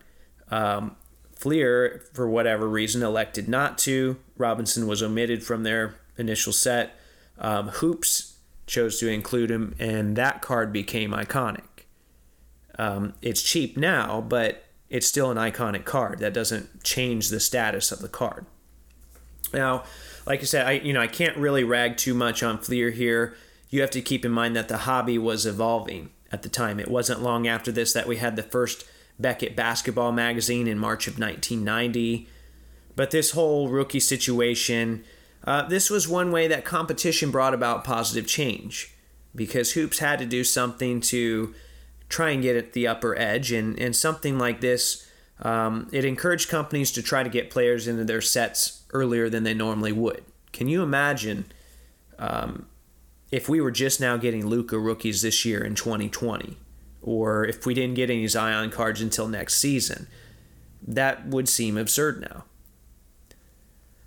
Um, 0.50 0.96
Fleer, 1.36 2.04
for 2.12 2.28
whatever 2.28 2.68
reason, 2.68 3.02
elected 3.02 3.48
not 3.48 3.78
to. 3.78 4.16
Robinson 4.36 4.86
was 4.86 5.02
omitted 5.02 5.44
from 5.44 5.62
their 5.62 5.96
initial 6.16 6.52
set. 6.52 6.98
Um, 7.38 7.68
Hoops 7.68 8.36
chose 8.66 8.98
to 9.00 9.08
include 9.08 9.50
him, 9.50 9.74
and 9.78 10.16
that 10.16 10.42
card 10.42 10.72
became 10.72 11.10
iconic. 11.10 11.84
Um, 12.78 13.14
it's 13.22 13.42
cheap 13.42 13.76
now, 13.76 14.20
but 14.20 14.64
it's 14.88 15.06
still 15.06 15.30
an 15.30 15.36
iconic 15.36 15.84
card. 15.84 16.18
That 16.18 16.34
doesn't 16.34 16.82
change 16.84 17.28
the 17.28 17.40
status 17.40 17.92
of 17.92 18.00
the 18.00 18.08
card. 18.08 18.46
Now, 19.52 19.84
like 20.26 20.40
I 20.40 20.44
said, 20.44 20.66
I 20.66 20.72
you 20.72 20.92
know 20.92 21.00
I 21.00 21.06
can't 21.06 21.36
really 21.36 21.64
rag 21.64 21.96
too 21.96 22.14
much 22.14 22.42
on 22.42 22.58
Fleer 22.58 22.90
here. 22.90 23.36
You 23.70 23.80
have 23.80 23.90
to 23.90 24.00
keep 24.00 24.24
in 24.24 24.32
mind 24.32 24.56
that 24.56 24.68
the 24.68 24.78
hobby 24.78 25.18
was 25.18 25.46
evolving 25.46 26.10
at 26.32 26.42
the 26.42 26.48
time. 26.48 26.80
It 26.80 26.88
wasn't 26.90 27.22
long 27.22 27.46
after 27.46 27.72
this 27.72 27.92
that 27.92 28.08
we 28.08 28.16
had 28.16 28.36
the 28.36 28.42
first 28.42 28.84
Beckett 29.18 29.54
Basketball 29.54 30.12
Magazine 30.12 30.66
in 30.66 30.78
March 30.78 31.06
of 31.06 31.18
1990. 31.18 32.28
But 32.96 33.10
this 33.10 33.32
whole 33.32 33.68
rookie 33.68 34.00
situation, 34.00 35.04
uh, 35.44 35.62
this 35.68 35.90
was 35.90 36.08
one 36.08 36.32
way 36.32 36.48
that 36.48 36.64
competition 36.64 37.30
brought 37.30 37.54
about 37.54 37.84
positive 37.84 38.26
change 38.26 38.94
because 39.34 39.72
Hoops 39.72 39.98
had 39.98 40.18
to 40.18 40.26
do 40.26 40.44
something 40.44 41.00
to 41.02 41.54
try 42.08 42.30
and 42.30 42.42
get 42.42 42.56
at 42.56 42.72
the 42.72 42.86
upper 42.86 43.18
edge. 43.18 43.52
And, 43.52 43.78
and 43.78 43.94
something 43.94 44.38
like 44.38 44.60
this, 44.60 45.06
um, 45.40 45.88
it 45.92 46.04
encouraged 46.04 46.48
companies 46.48 46.92
to 46.92 47.02
try 47.02 47.22
to 47.22 47.28
get 47.28 47.50
players 47.50 47.88
into 47.88 48.04
their 48.04 48.20
sets 48.20 48.84
earlier 48.92 49.28
than 49.28 49.42
they 49.42 49.54
normally 49.54 49.92
would. 49.92 50.24
Can 50.52 50.68
you 50.68 50.82
imagine 50.82 51.46
um, 52.18 52.66
if 53.32 53.48
we 53.48 53.60
were 53.60 53.72
just 53.72 54.00
now 54.00 54.16
getting 54.16 54.46
Luka 54.46 54.78
rookies 54.78 55.22
this 55.22 55.44
year 55.44 55.64
in 55.64 55.74
2020? 55.74 56.56
or 57.04 57.44
if 57.44 57.66
we 57.66 57.74
didn't 57.74 57.94
get 57.94 58.10
any 58.10 58.26
Zion 58.26 58.70
cards 58.70 59.00
until 59.00 59.28
next 59.28 59.56
season. 59.56 60.08
That 60.86 61.26
would 61.26 61.48
seem 61.48 61.76
absurd 61.76 62.22
now. 62.22 62.44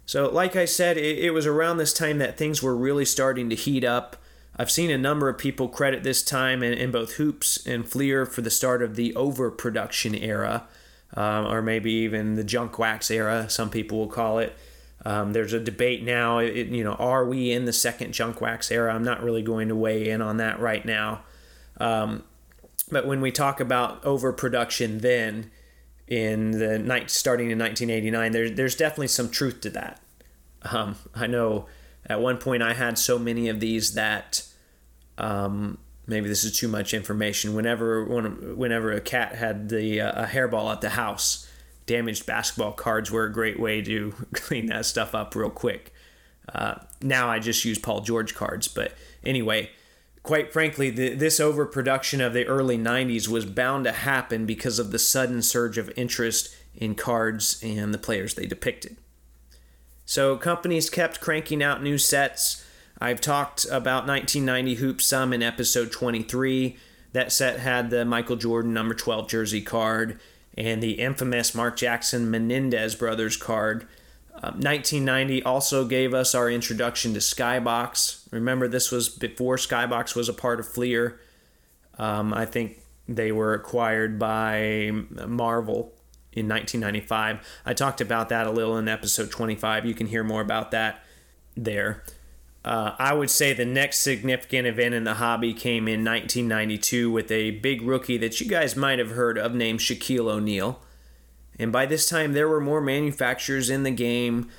So, 0.08 0.30
like 0.30 0.56
I 0.56 0.64
said, 0.64 0.98
it, 0.98 1.20
it, 1.20 1.32
was 1.32 1.46
around 1.46 1.78
this 1.78 1.92
time 1.92 2.18
that 2.20 2.38
things 2.38 2.64
were 2.64 2.76
really 2.76 3.04
starting 3.04 3.50
to 3.50 3.56
heat 3.56 3.84
up. 3.84 4.16
I've 4.56 4.72
seen 4.72 4.90
a 4.90 4.98
number 4.98 5.28
of 5.28 5.38
people 5.38 5.68
credit 5.68 6.04
this 6.04 6.24
time 6.24 6.64
in, 6.64 6.74
in 6.74 6.92
both 6.92 7.16
Hoops 7.16 7.68
and 7.68 7.86
Fleer 7.86 8.26
for 8.26 8.42
the 8.42 8.50
start 8.50 8.82
of 8.82 8.96
the 8.96 9.14
overproduction 9.18 10.16
era, 10.16 10.66
um, 11.14 11.46
or 11.48 11.62
maybe 11.62 11.92
even 11.92 12.36
the 12.36 12.46
junk 12.46 12.80
wax 12.80 13.12
era, 13.12 13.50
some 13.50 13.70
people 13.70 13.98
will 13.98 14.08
call 14.08 14.40
it. 14.40 14.56
Um, 15.06 15.34
there's 15.34 15.52
a 15.52 15.60
debate 15.60 16.04
now, 16.04 16.38
it, 16.38 16.68
you 16.68 16.86
know, 16.86 16.94
are 16.94 17.26
we 17.26 17.52
in 17.52 17.66
the 17.66 17.74
second 17.74 18.14
junk 18.14 18.40
wax 18.40 18.72
era? 18.72 18.96
I'm 18.96 19.04
not 19.04 19.22
really 19.22 19.44
going 19.44 19.68
to 19.68 19.76
weigh 19.76 20.10
in 20.10 20.22
on 20.22 20.38
that 20.38 20.62
right 20.62 20.86
now. 20.86 21.24
Um, 21.82 22.24
but 22.90 23.06
when 23.06 23.20
we 23.20 23.34
talk 23.34 23.60
about 23.60 24.04
overproduction 24.06 25.00
then 25.00 25.52
in 26.08 26.52
the 26.52 26.80
night 26.80 27.10
starting 27.10 27.52
in 27.52 27.60
1989, 27.60 28.32
there, 28.32 28.50
there's 28.50 28.76
definitely 28.76 29.08
some 29.08 29.30
truth 29.30 29.62
to 29.62 29.70
that. 29.72 30.02
Um, 30.64 30.96
I 31.14 31.28
know 31.28 31.68
at 32.06 32.22
one 32.22 32.38
point 32.38 32.64
I 32.64 32.74
had 32.74 32.98
so 32.98 33.20
many 33.20 33.50
of 33.50 33.60
these 33.60 33.94
that 33.94 34.44
um, 35.18 35.78
maybe 36.08 36.28
this 36.28 36.44
is 36.44 36.58
too 36.58 36.68
much 36.68 36.94
information. 36.94 37.54
Whenever 37.54 38.04
one 38.06 38.58
whenever 38.58 38.92
a 38.92 39.02
cat 39.02 39.36
had 39.36 39.70
the 39.70 40.02
uh, 40.02 40.24
a 40.24 40.28
hairball 40.28 40.72
at 40.72 40.82
the 40.82 40.90
house, 40.90 41.48
damaged 41.86 42.26
basketball 42.26 42.72
cards 42.72 43.12
were 43.12 43.26
a 43.26 43.32
great 43.32 43.60
way 43.60 43.82
to 43.82 44.14
clean 44.34 44.68
that 44.68 44.86
stuff 44.86 45.14
up 45.14 45.36
real 45.36 45.50
quick. 45.50 45.94
Uh, 46.54 46.76
now 47.02 47.30
I 47.30 47.40
just 47.40 47.66
use 47.66 47.78
Paul 47.78 48.02
George 48.02 48.34
cards, 48.34 48.70
but 48.70 48.94
anyway, 49.24 49.70
quite 50.28 50.52
frankly, 50.52 50.90
the, 50.90 51.14
this 51.14 51.40
overproduction 51.40 52.20
of 52.20 52.34
the 52.34 52.46
early 52.46 52.78
90s 52.78 53.30
was 53.30 53.46
bound 53.46 53.86
to 53.86 53.94
happen 53.94 54.46
because 54.46 54.78
of 54.78 54.92
the 54.92 55.00
sudden 55.00 55.42
surge 55.42 55.78
of 55.78 55.90
interest 55.96 56.54
in 56.76 56.96
cards 56.96 57.62
and 57.64 57.94
the 57.94 57.98
players 57.98 58.34
they 58.34 58.46
depicted. 58.46 58.98
So 60.06 60.36
companies 60.36 60.90
kept 60.90 61.22
cranking 61.22 61.64
out 61.64 61.82
new 61.82 61.98
sets. 61.98 62.66
I've 63.00 63.22
talked 63.22 63.64
about 63.68 64.06
1990 64.06 64.76
Hoop 64.76 65.02
some 65.02 65.32
in 65.32 65.42
episode 65.42 65.94
23. 65.94 66.76
That 67.14 67.32
set 67.32 67.62
had 67.62 67.90
the 67.90 68.04
Michael 68.04 68.36
Jordan 68.36 68.74
number 68.74 68.96
12 68.96 69.30
jersey 69.30 69.62
card 69.62 70.20
and 70.58 70.84
the 70.84 71.00
infamous 71.00 71.56
Mark 71.56 71.78
Jackson 71.78 72.30
Menendez 72.30 72.96
brothers 72.96 73.38
card 73.38 73.88
1990 74.42 75.44
um, 75.44 75.52
also 75.52 75.86
gave 75.86 76.14
us 76.14 76.36
our 76.36 76.50
introduction 76.50 77.14
to 77.14 77.20
Skybox. 77.20 78.32
Remember, 78.32 78.68
this 78.68 78.92
was 78.92 79.10
before 79.10 79.58
Skybox 79.58 80.16
was 80.16 80.30
a 80.30 80.34
part 80.34 80.60
of 80.60 80.68
Fleer. 80.68 81.20
Um, 81.98 82.34
I 82.34 82.46
think 82.46 82.80
they 83.08 83.32
were 83.32 83.54
acquired 83.54 84.20
by 84.20 84.92
Marvel 85.28 85.94
in 86.34 86.48
1995. 86.48 87.40
I 87.66 87.74
talked 87.74 88.02
about 88.02 88.30
that 88.30 88.46
a 88.46 88.52
little 88.52 88.78
in 88.78 88.88
episode 88.88 89.32
25. 89.32 89.86
You 89.86 89.94
can 89.94 90.08
hear 90.08 90.24
more 90.24 90.42
about 90.42 90.72
that 90.72 91.04
there. 91.56 92.04
Uh, 92.64 92.96
I 93.00 93.14
would 93.14 93.30
say 93.30 93.54
the 93.54 93.66
next 93.66 94.00
significant 94.00 94.68
event 94.68 94.94
in 94.94 95.06
the 95.06 95.16
hobby 95.16 95.54
came 95.54 95.88
in 95.88 96.04
1992 96.04 97.10
with 97.10 97.32
a 97.32 97.52
big 97.52 97.82
rookie 97.82 98.18
that 98.18 98.42
you 98.42 98.48
guys 98.48 98.76
might 98.76 99.00
have 99.00 99.12
heard 99.12 99.38
of 99.38 99.56
named 99.56 99.80
Shaquille 99.80 100.30
O'Neal. 100.30 100.82
And 101.60 101.72
by 101.72 101.86
this 101.86 102.08
time, 102.10 102.34
there 102.34 102.48
were 102.48 102.62
more 102.62 102.82
manufacturers 102.82 103.70
in 103.70 103.84
the 103.84 103.92
game. 103.92 104.50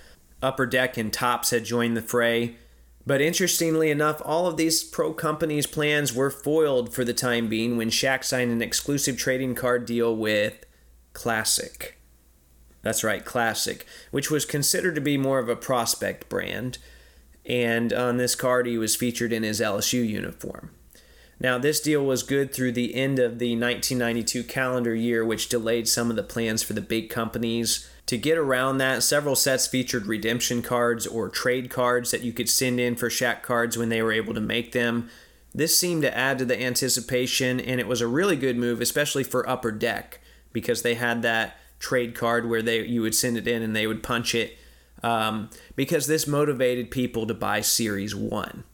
Upper 0.42 0.66
Deck 0.66 0.96
and 0.96 1.12
Topps 1.12 1.50
had 1.50 1.64
joined 1.64 1.96
the 1.96 2.02
fray. 2.02 2.56
But 3.06 3.20
interestingly 3.20 3.90
enough, 3.90 4.20
all 4.24 4.46
of 4.46 4.56
these 4.56 4.84
pro 4.84 5.14
companies' 5.14 5.66
plans 5.66 6.12
were 6.12 6.30
foiled 6.30 6.92
for 6.92 7.04
the 7.04 7.14
time 7.14 7.48
being 7.48 7.76
when 7.76 7.88
Shaq 7.88 8.22
signed 8.22 8.50
an 8.50 8.60
exclusive 8.60 9.16
trading 9.16 9.54
card 9.54 9.86
deal 9.86 10.14
with 10.14 10.66
Classic. 11.14 11.98
That's 12.82 13.02
right, 13.02 13.24
Classic, 13.24 13.86
which 14.10 14.30
was 14.30 14.44
considered 14.44 14.94
to 14.94 15.00
be 15.00 15.16
more 15.16 15.38
of 15.38 15.48
a 15.48 15.56
prospect 15.56 16.28
brand. 16.28 16.78
And 17.46 17.92
on 17.92 18.18
this 18.18 18.34
card, 18.34 18.66
he 18.66 18.76
was 18.76 18.94
featured 18.94 19.32
in 19.32 19.42
his 19.42 19.60
LSU 19.60 20.06
uniform. 20.06 20.70
Now, 21.40 21.56
this 21.56 21.80
deal 21.80 22.04
was 22.04 22.22
good 22.24 22.52
through 22.52 22.72
the 22.72 22.94
end 22.94 23.18
of 23.18 23.38
the 23.38 23.52
1992 23.52 24.42
calendar 24.44 24.94
year, 24.94 25.24
which 25.24 25.48
delayed 25.48 25.86
some 25.86 26.10
of 26.10 26.16
the 26.16 26.22
plans 26.24 26.62
for 26.62 26.72
the 26.72 26.80
big 26.80 27.10
companies. 27.10 27.88
To 28.06 28.16
get 28.16 28.38
around 28.38 28.78
that, 28.78 29.02
several 29.02 29.36
sets 29.36 29.66
featured 29.66 30.06
redemption 30.06 30.62
cards 30.62 31.06
or 31.06 31.28
trade 31.28 31.70
cards 31.70 32.10
that 32.10 32.22
you 32.22 32.32
could 32.32 32.48
send 32.48 32.80
in 32.80 32.96
for 32.96 33.08
Shaq 33.08 33.42
cards 33.42 33.76
when 33.76 33.88
they 33.88 34.02
were 34.02 34.12
able 34.12 34.34
to 34.34 34.40
make 34.40 34.72
them. 34.72 35.10
This 35.54 35.78
seemed 35.78 36.02
to 36.02 36.16
add 36.16 36.38
to 36.38 36.44
the 36.44 36.60
anticipation, 36.60 37.60
and 37.60 37.80
it 37.80 37.86
was 37.86 38.00
a 38.00 38.08
really 38.08 38.36
good 38.36 38.56
move, 38.56 38.80
especially 38.80 39.24
for 39.24 39.48
Upper 39.48 39.70
Deck, 39.70 40.20
because 40.52 40.82
they 40.82 40.94
had 40.94 41.22
that 41.22 41.56
trade 41.78 42.14
card 42.14 42.48
where 42.48 42.62
they 42.62 42.84
you 42.84 43.02
would 43.02 43.14
send 43.14 43.36
it 43.36 43.46
in 43.46 43.62
and 43.62 43.76
they 43.76 43.86
would 43.86 44.02
punch 44.02 44.34
it. 44.34 44.58
Um, 45.02 45.50
because 45.76 46.08
this 46.08 46.26
motivated 46.26 46.90
people 46.90 47.26
to 47.28 47.34
buy 47.34 47.60
Series 47.60 48.16
1. 48.16 48.64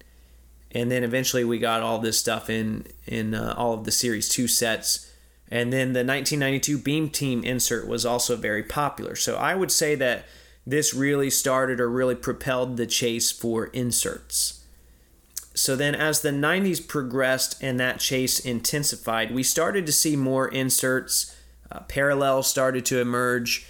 And 0.75 0.91
then 0.91 1.05
eventually 1.05 1.45
we 1.45 1.59
got 1.59 1.83
all 1.83 2.01
this 2.01 2.19
stuff 2.19 2.51
in 2.51 2.87
in 3.07 3.35
uh, 3.35 3.55
all 3.57 3.73
of 3.73 3.85
the 3.85 3.93
series 3.93 4.29
2 4.29 4.49
sets. 4.49 5.11
And 5.51 5.73
then 5.73 5.93
the 5.93 6.05
1992 6.05 6.79
beam 6.79 7.11
team 7.11 7.45
insert 7.45 7.87
was 7.87 8.05
also 8.05 8.37
very 8.37 8.65
popular. 8.65 9.15
So 9.15 9.37
i 9.37 9.55
would 9.55 9.71
say 9.71 9.95
that 9.95 10.27
this 10.67 10.95
really 10.95 11.31
started 11.31 11.79
or 11.79 11.89
really 11.89 12.15
propelled 12.15 12.77
the 12.77 12.87
chase 12.87 13.31
for 13.31 13.67
inserts. 13.67 14.65
So 15.55 15.77
then 15.77 15.95
as 15.95 16.21
the 16.21 16.31
90s 16.31 16.87
progressed 16.87 17.63
and 17.63 17.79
that 17.79 18.01
chase 18.01 18.41
intensified 18.41 19.33
we 19.33 19.45
started 19.45 19.87
to 19.87 19.93
see 19.93 20.17
more 20.17 20.49
inserts. 20.49 21.37
Uh, 21.71 21.81
parallels 21.81 22.49
started 22.49 22.85
to 22.87 23.01
emerge 23.01 23.67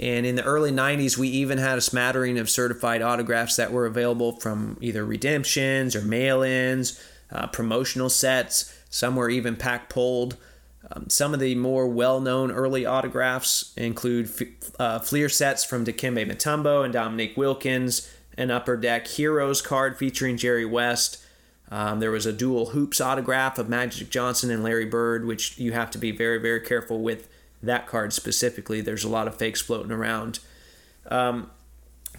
and 0.00 0.24
in 0.24 0.34
the 0.34 0.44
early 0.44 0.72
90s, 0.72 1.18
we 1.18 1.28
even 1.28 1.58
had 1.58 1.76
a 1.76 1.82
smattering 1.82 2.38
of 2.38 2.48
certified 2.48 3.02
autographs 3.02 3.56
that 3.56 3.70
were 3.70 3.84
available 3.84 4.32
from 4.32 4.78
either 4.80 5.04
redemptions 5.04 5.94
or 5.94 6.00
mail 6.00 6.42
ins, 6.42 6.98
uh, 7.30 7.46
promotional 7.48 8.08
sets. 8.08 8.74
Some 8.88 9.14
were 9.14 9.28
even 9.28 9.56
pack 9.56 9.90
pulled. 9.90 10.38
Um, 10.90 11.10
some 11.10 11.34
of 11.34 11.40
the 11.40 11.54
more 11.54 11.86
well 11.86 12.18
known 12.18 12.50
early 12.50 12.86
autographs 12.86 13.74
include 13.76 14.30
uh, 14.78 15.00
Fleer 15.00 15.28
sets 15.28 15.64
from 15.64 15.84
Dikembe 15.84 16.26
Mutombo 16.26 16.82
and 16.82 16.94
Dominique 16.94 17.36
Wilkins, 17.36 18.10
an 18.38 18.50
Upper 18.50 18.78
Deck 18.78 19.06
Heroes 19.06 19.60
card 19.60 19.98
featuring 19.98 20.38
Jerry 20.38 20.64
West. 20.64 21.22
Um, 21.70 22.00
there 22.00 22.10
was 22.10 22.24
a 22.24 22.32
dual 22.32 22.70
hoops 22.70 23.02
autograph 23.02 23.58
of 23.58 23.68
Magic 23.68 24.08
Johnson 24.08 24.50
and 24.50 24.64
Larry 24.64 24.86
Bird, 24.86 25.26
which 25.26 25.58
you 25.58 25.72
have 25.72 25.90
to 25.90 25.98
be 25.98 26.10
very, 26.10 26.38
very 26.38 26.60
careful 26.60 27.00
with 27.00 27.28
that 27.62 27.86
card 27.86 28.12
specifically. 28.12 28.80
There's 28.80 29.04
a 29.04 29.08
lot 29.08 29.28
of 29.28 29.36
fakes 29.36 29.60
floating 29.60 29.92
around. 29.92 30.40
Um, 31.06 31.50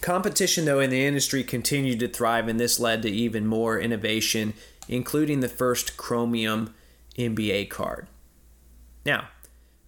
competition, 0.01 0.65
though, 0.65 0.79
in 0.79 0.89
the 0.89 1.05
industry 1.05 1.43
continued 1.43 1.99
to 1.99 2.07
thrive, 2.07 2.47
and 2.47 2.59
this 2.59 2.79
led 2.79 3.01
to 3.03 3.09
even 3.09 3.47
more 3.47 3.79
innovation, 3.79 4.53
including 4.87 5.39
the 5.39 5.49
first 5.49 5.97
Chromium 5.97 6.73
NBA 7.17 7.69
card. 7.69 8.07
Now, 9.05 9.29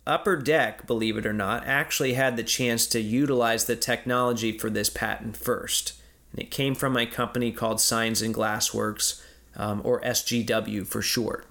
Upper 0.06 0.36
Deck, 0.36 0.86
believe 0.86 1.18
it 1.18 1.26
or 1.26 1.34
not, 1.34 1.66
actually 1.66 2.14
had 2.14 2.36
the 2.36 2.44
chance 2.44 2.86
to 2.88 3.00
utilize 3.00 3.66
the 3.66 3.76
technology 3.76 4.58
for 4.58 4.70
this 4.70 4.90
patent 4.90 5.38
first. 5.38 5.94
And 6.32 6.42
it 6.42 6.52
came 6.52 6.76
from 6.76 6.98
a 6.98 7.06
company 7.06 7.52
called 7.52 7.80
Signs 7.80 8.22
and 8.22 8.36
Glassworks, 8.36 9.22
um, 9.56 9.82
or 9.84 10.02
SGW 10.02 10.86
for 10.86 11.02
short. 11.02 11.46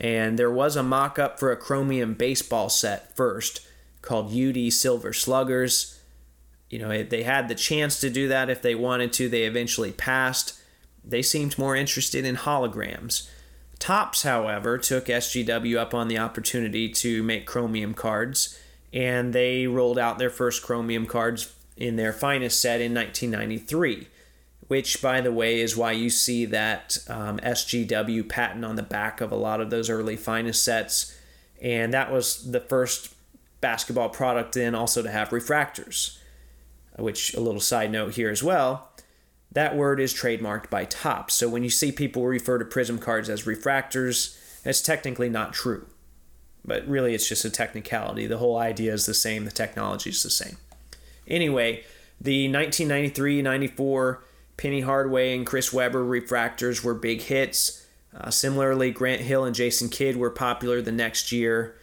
And 0.00 0.38
there 0.38 0.50
was 0.50 0.76
a 0.76 0.82
mock 0.82 1.18
up 1.18 1.38
for 1.38 1.52
a 1.52 1.56
chromium 1.56 2.14
baseball 2.14 2.68
set 2.68 3.16
first 3.16 3.66
called 4.02 4.34
UD 4.34 4.72
Silver 4.72 5.12
Sluggers. 5.12 6.00
You 6.68 6.78
know, 6.80 7.02
they 7.02 7.22
had 7.22 7.48
the 7.48 7.54
chance 7.54 8.00
to 8.00 8.10
do 8.10 8.28
that 8.28 8.50
if 8.50 8.60
they 8.60 8.74
wanted 8.74 9.12
to. 9.14 9.28
They 9.28 9.44
eventually 9.44 9.92
passed. 9.92 10.60
They 11.04 11.22
seemed 11.22 11.58
more 11.58 11.76
interested 11.76 12.24
in 12.24 12.36
holograms. 12.36 13.28
Topps, 13.78 14.22
however, 14.22 14.78
took 14.78 15.06
SGW 15.06 15.76
up 15.76 15.94
on 15.94 16.08
the 16.08 16.18
opportunity 16.18 16.88
to 16.88 17.22
make 17.22 17.46
chromium 17.46 17.92
cards, 17.92 18.58
and 18.92 19.32
they 19.32 19.66
rolled 19.66 19.98
out 19.98 20.18
their 20.18 20.30
first 20.30 20.62
chromium 20.62 21.06
cards 21.06 21.54
in 21.76 21.96
their 21.96 22.12
finest 22.12 22.60
set 22.60 22.80
in 22.80 22.94
1993 22.94 24.08
which, 24.68 25.02
by 25.02 25.20
the 25.20 25.32
way, 25.32 25.60
is 25.60 25.76
why 25.76 25.92
you 25.92 26.10
see 26.10 26.44
that 26.46 26.98
um, 27.08 27.38
SGW 27.38 28.28
patent 28.28 28.64
on 28.64 28.76
the 28.76 28.82
back 28.82 29.20
of 29.20 29.30
a 29.30 29.36
lot 29.36 29.60
of 29.60 29.70
those 29.70 29.90
early 29.90 30.16
finest 30.16 30.64
sets. 30.64 31.16
And 31.60 31.92
that 31.92 32.10
was 32.10 32.50
the 32.50 32.60
first 32.60 33.14
basketball 33.60 34.08
product 34.08 34.54
then 34.54 34.74
also 34.74 35.02
to 35.02 35.10
have 35.10 35.30
refractors, 35.30 36.18
which, 36.98 37.34
a 37.34 37.40
little 37.40 37.60
side 37.60 37.90
note 37.90 38.14
here 38.14 38.30
as 38.30 38.42
well, 38.42 38.90
that 39.52 39.76
word 39.76 40.00
is 40.00 40.12
trademarked 40.12 40.68
by 40.68 40.84
Topps. 40.84 41.34
So 41.34 41.48
when 41.48 41.62
you 41.62 41.70
see 41.70 41.92
people 41.92 42.26
refer 42.26 42.58
to 42.58 42.64
Prizm 42.64 43.00
cards 43.00 43.30
as 43.30 43.44
refractors, 43.44 44.38
it's 44.64 44.80
technically 44.80 45.28
not 45.28 45.52
true. 45.52 45.86
But 46.64 46.86
really, 46.88 47.14
it's 47.14 47.28
just 47.28 47.44
a 47.44 47.50
technicality. 47.50 48.26
The 48.26 48.38
whole 48.38 48.58
idea 48.58 48.92
is 48.92 49.06
the 49.06 49.14
same, 49.14 49.44
the 49.44 49.50
technology 49.50 50.10
is 50.10 50.22
the 50.22 50.30
same. 50.30 50.56
Anyway, 51.28 51.84
the 52.20 52.48
1993 52.48 53.42
94 53.42 54.24
Penny 54.56 54.80
Hardaway 54.80 55.36
and 55.36 55.46
Chris 55.46 55.72
Webber 55.72 56.04
refractors 56.04 56.82
were 56.82 56.94
big 56.94 57.22
hits. 57.22 57.86
Uh, 58.16 58.30
similarly, 58.30 58.90
Grant 58.90 59.22
Hill 59.22 59.44
and 59.44 59.54
Jason 59.54 59.88
Kidd 59.88 60.16
were 60.16 60.30
popular 60.30 60.80
the 60.80 60.92
next 60.92 61.32
year. 61.32 61.76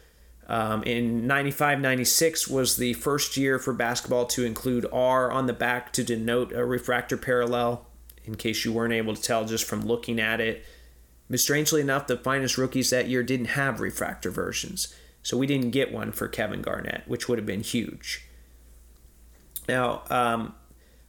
Um, 0.48 0.84
in 0.84 1.28
95 1.28 1.80
96 1.80 2.48
was 2.48 2.76
the 2.76 2.94
first 2.94 3.38
year 3.38 3.58
for 3.60 3.74
basketball 3.74 4.26
to 4.28 4.44
include 4.44 4.86
R 4.92 5.32
on 5.32 5.46
the 5.46 5.54
back 5.54 5.94
to 5.94 6.04
denote 6.04 6.52
a 6.52 6.66
refractor 6.66 7.18
parallel, 7.18 7.86
in 8.26 8.36
case 8.36 8.66
you 8.66 8.74
weren't 8.74 8.94
able 8.94 9.16
to 9.16 9.22
tell 9.22 9.46
just 9.46 9.66
from 9.66 9.86
looking 9.86 10.20
at 10.20 10.42
it. 10.42 10.66
But 11.30 11.40
strangely 11.40 11.80
enough, 11.80 12.08
the 12.08 12.18
finest 12.18 12.58
rookies 12.58 12.90
that 12.90 13.08
year 13.08 13.24
didn't 13.24 13.48
have 13.48 13.80
refractor 13.80 14.30
versions, 14.30 14.94
so 15.24 15.38
we 15.38 15.48
didn't 15.48 15.72
get 15.72 15.94
one 15.94 16.12
for 16.12 16.28
Kevin 16.28 16.62
Garnett, 16.62 17.04
which 17.08 17.30
would 17.30 17.38
have 17.38 17.46
been 17.46 17.64
huge. 17.64 18.26
Now, 19.70 20.04
um, 20.10 20.54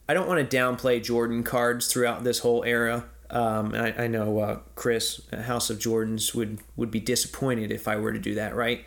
I 0.07 0.13
don't 0.13 0.27
want 0.27 0.49
to 0.49 0.57
downplay 0.57 1.01
Jordan 1.01 1.43
cards 1.43 1.87
throughout 1.87 2.23
this 2.23 2.39
whole 2.39 2.63
era. 2.63 3.05
Um, 3.29 3.73
I, 3.73 4.03
I, 4.03 4.07
know 4.07 4.39
uh, 4.39 4.59
Chris, 4.75 5.21
House 5.31 5.69
of 5.69 5.79
Jordans, 5.79 6.35
would 6.35 6.59
would 6.75 6.91
be 6.91 6.99
disappointed 6.99 7.71
if 7.71 7.87
I 7.87 7.95
were 7.95 8.13
to 8.13 8.19
do 8.19 8.35
that, 8.35 8.55
right? 8.55 8.85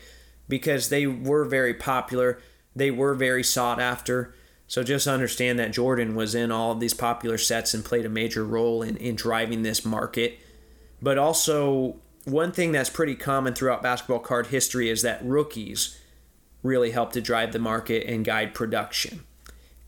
Because 0.48 0.88
they 0.88 1.06
were 1.06 1.44
very 1.44 1.74
popular, 1.74 2.40
they 2.74 2.90
were 2.90 3.14
very 3.14 3.42
sought 3.42 3.80
after. 3.80 4.34
So 4.68 4.82
just 4.82 5.06
understand 5.06 5.58
that 5.58 5.72
Jordan 5.72 6.14
was 6.14 6.34
in 6.34 6.50
all 6.50 6.72
of 6.72 6.80
these 6.80 6.94
popular 6.94 7.38
sets 7.38 7.72
and 7.72 7.84
played 7.84 8.04
a 8.04 8.10
major 8.10 8.44
role 8.44 8.82
in, 8.82 8.96
in 8.96 9.14
driving 9.14 9.62
this 9.62 9.84
market. 9.84 10.38
But 11.00 11.18
also, 11.18 11.96
one 12.24 12.50
thing 12.50 12.72
that's 12.72 12.90
pretty 12.90 13.14
common 13.14 13.54
throughout 13.54 13.82
basketball 13.82 14.18
card 14.18 14.48
history 14.48 14.90
is 14.90 15.02
that 15.02 15.24
rookies 15.24 15.98
really 16.62 16.90
help 16.90 17.12
to 17.12 17.20
drive 17.20 17.52
the 17.52 17.58
market 17.58 18.06
and 18.06 18.24
guide 18.24 18.54
production. 18.54 19.24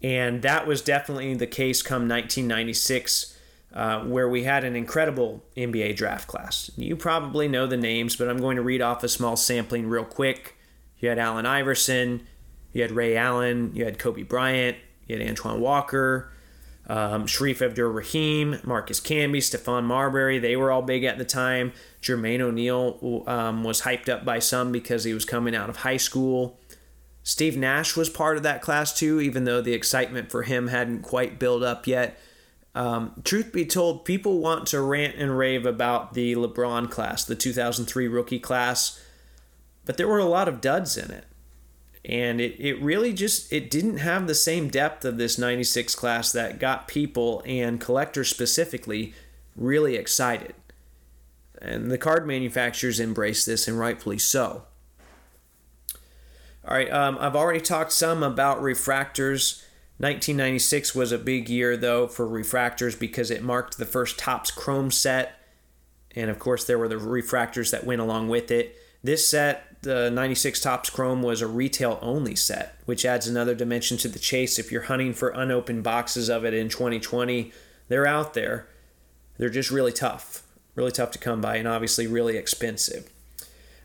And 0.03 0.43
that 0.43 0.67
was 0.67 0.81
definitely 0.81 1.35
the 1.35 1.47
case 1.47 1.83
come 1.83 2.09
1996, 2.09 3.37
uh, 3.73 4.01
where 4.05 4.29
we 4.29 4.45
had 4.45 4.65
an 4.65 4.77
incredible 4.77 5.43
NBA 5.57 5.97
draft 5.97 6.29
class. 6.29 6.71
You 6.77 6.97
probably 6.97 7.49
know 7.49 7.67
the 7.67 7.77
names, 7.77 8.17
but 8.17 8.29
I'm 8.29 8.39
going 8.39 8.57
to 8.57 8.63
read 8.63 8.81
off 8.81 9.03
a 9.03 9.09
small 9.09 9.37
sampling 9.37 9.89
real 9.89 10.05
quick. 10.05 10.57
You 10.99 11.09
had 11.09 11.19
Allen 11.19 11.47
Iverson, 11.47 12.27
you 12.73 12.83
had 12.83 12.93
Ray 12.93 13.17
Allen, 13.17 13.73
you 13.75 13.85
had 13.85 13.99
Kobe 13.99 14.23
Bryant, 14.23 14.77
you 15.07 15.19
had 15.19 15.29
Antoine 15.29 15.61
Walker, 15.61 16.31
um, 16.89 17.27
Shareef 17.27 17.61
Abdur-Rahim, 17.61 18.61
Marcus 18.65 19.01
Camby, 19.01 19.39
Stephon 19.39 19.85
Marbury. 19.85 20.39
They 20.39 20.57
were 20.57 20.71
all 20.71 20.83
big 20.83 21.05
at 21.05 21.19
the 21.19 21.25
time. 21.25 21.73
Jermaine 22.03 22.41
O'Neal 22.41 23.25
um, 23.27 23.63
was 23.63 23.83
hyped 23.83 24.09
up 24.09 24.25
by 24.25 24.39
some 24.39 24.73
because 24.73 25.05
he 25.05 25.13
was 25.13 25.25
coming 25.25 25.55
out 25.55 25.69
of 25.69 25.79
high 25.79 25.97
school. 25.99 26.59
Steve 27.29 27.59
Nash 27.59 27.95
was 27.95 28.09
part 28.09 28.39
of 28.39 28.43
that 28.45 28.63
class 28.63 28.91
too, 28.91 29.21
even 29.21 29.45
though 29.45 29.61
the 29.61 29.75
excitement 29.75 30.31
for 30.31 30.45
him 30.45 30.69
hadn't 30.69 31.03
quite 31.03 31.39
built 31.39 31.63
up 31.63 31.87
yet. 31.87 32.19
Um, 32.75 33.21
truth 33.23 33.53
be 33.53 33.67
told, 33.67 34.07
people 34.07 34.39
want 34.39 34.67
to 34.69 34.81
rant 34.81 35.17
and 35.17 35.37
rave 35.37 35.67
about 35.67 36.15
the 36.15 36.35
LeBron 36.37 36.91
class, 36.91 37.27
the 37.27 37.35
2003 37.35 38.09
rookie 38.09 38.39
class, 38.39 38.99
but 39.85 39.99
there 39.99 40.09
were 40.09 40.19
a 40.19 40.25
lot 40.25 40.49
of 40.49 40.63
duds 40.63 40.97
in 40.97 41.11
it. 41.11 41.27
And 42.03 42.41
it, 42.41 42.59
it 42.59 42.81
really 42.81 43.13
just 43.13 43.53
it 43.53 43.71
didn't 43.71 43.99
have 43.99 44.27
the 44.27 44.35
same 44.35 44.71
depth 44.71 45.05
of 45.05 45.19
this 45.19 45.37
96 45.37 45.95
class 45.97 46.33
that 46.33 46.59
got 46.59 46.89
people 46.89 47.43
and 47.45 47.79
collectors 47.79 48.31
specifically 48.31 49.13
really 49.55 49.97
excited. 49.97 50.55
And 51.61 51.91
the 51.91 51.99
card 51.99 52.27
manufacturers 52.27 52.99
embraced 52.99 53.45
this 53.45 53.69
and 53.69 53.79
rightfully 53.79 54.17
so. 54.17 54.63
All 56.69 56.77
right, 56.77 56.93
um, 56.93 57.17
I've 57.19 57.35
already 57.35 57.63
talked 57.63 57.93
some 57.93 58.23
about 58.23 58.61
refractors. 58.61 59.63
1996 59.97 60.95
was 60.95 61.13
a 61.13 61.19
big 61.19 61.49
year, 61.49 61.79
though, 61.79 62.07
for 62.07 62.27
refractors 62.27 62.99
because 62.99 63.31
it 63.31 63.43
marked 63.43 63.79
the 63.79 63.87
first 63.87 64.19
Topps 64.19 64.51
Chrome 64.51 64.91
set. 64.91 65.43
And 66.15 66.31
of 66.31 66.39
course, 66.39 66.65
there 66.65 66.79
were 66.79 66.89
the 66.89 66.97
refractors 66.97 67.71
that 67.71 67.85
went 67.85 68.03
along 68.03 68.29
with 68.29 68.51
it. 68.51 68.77
This 69.03 69.27
set, 69.27 69.81
the 69.81 70.11
96 70.11 70.61
Topps 70.61 70.91
Chrome, 70.91 71.23
was 71.23 71.41
a 71.41 71.47
retail 71.47 71.99
only 72.03 72.37
set, 72.37 72.79
which 72.85 73.07
adds 73.07 73.27
another 73.27 73.55
dimension 73.55 73.97
to 73.99 74.09
the 74.09 74.19
chase. 74.19 74.59
If 74.59 74.71
you're 74.71 74.83
hunting 74.83 75.15
for 75.15 75.31
unopened 75.31 75.85
boxes 75.85 76.29
of 76.29 76.45
it 76.45 76.53
in 76.53 76.69
2020, 76.69 77.51
they're 77.89 78.07
out 78.07 78.35
there. 78.35 78.69
They're 79.39 79.49
just 79.49 79.71
really 79.71 79.93
tough, 79.93 80.43
really 80.75 80.93
tough 80.93 81.13
to 81.13 81.19
come 81.19 81.41
by, 81.41 81.57
and 81.57 81.67
obviously 81.67 82.07
really 82.07 82.37
expensive. 82.37 83.11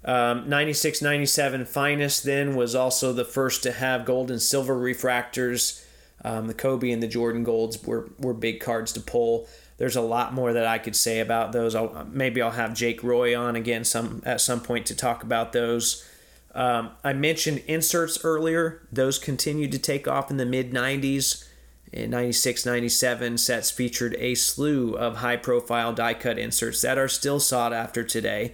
Um, 0.05 0.49
96 0.49 1.01
97 1.01 1.65
Finest 1.65 2.23
then 2.23 2.55
was 2.55 2.75
also 2.75 3.13
the 3.13 3.25
first 3.25 3.63
to 3.63 3.71
have 3.71 4.05
gold 4.05 4.29
and 4.29 4.41
silver 4.41 4.75
refractors. 4.75 5.85
Um, 6.25 6.47
the 6.47 6.53
Kobe 6.53 6.91
and 6.91 7.03
the 7.03 7.07
Jordan 7.07 7.43
Golds 7.43 7.83
were, 7.83 8.09
were 8.17 8.33
big 8.33 8.59
cards 8.59 8.91
to 8.93 8.99
pull. 8.99 9.47
There's 9.77 9.95
a 9.95 10.01
lot 10.01 10.33
more 10.33 10.53
that 10.53 10.65
I 10.65 10.77
could 10.77 10.95
say 10.95 11.19
about 11.19 11.51
those. 11.51 11.75
I'll, 11.75 12.07
maybe 12.09 12.41
I'll 12.41 12.51
have 12.51 12.73
Jake 12.73 13.03
Roy 13.03 13.37
on 13.37 13.55
again 13.55 13.83
some 13.83 14.21
at 14.25 14.41
some 14.41 14.61
point 14.61 14.85
to 14.87 14.95
talk 14.95 15.23
about 15.23 15.51
those. 15.51 16.07
Um, 16.55 16.91
I 17.03 17.13
mentioned 17.13 17.63
inserts 17.67 18.23
earlier; 18.23 18.87
those 18.91 19.17
continued 19.17 19.71
to 19.71 19.79
take 19.79 20.07
off 20.07 20.29
in 20.29 20.37
the 20.37 20.45
mid 20.45 20.71
'90s, 20.71 21.47
In 21.91 22.11
96 22.11 22.65
97, 22.65 23.37
sets 23.37 23.71
featured 23.71 24.15
a 24.19 24.35
slew 24.35 24.93
of 24.93 25.17
high 25.17 25.37
profile 25.37 25.91
die 25.91 26.13
cut 26.13 26.37
inserts 26.37 26.81
that 26.83 26.97
are 26.97 27.09
still 27.09 27.39
sought 27.39 27.73
after 27.73 28.03
today. 28.03 28.53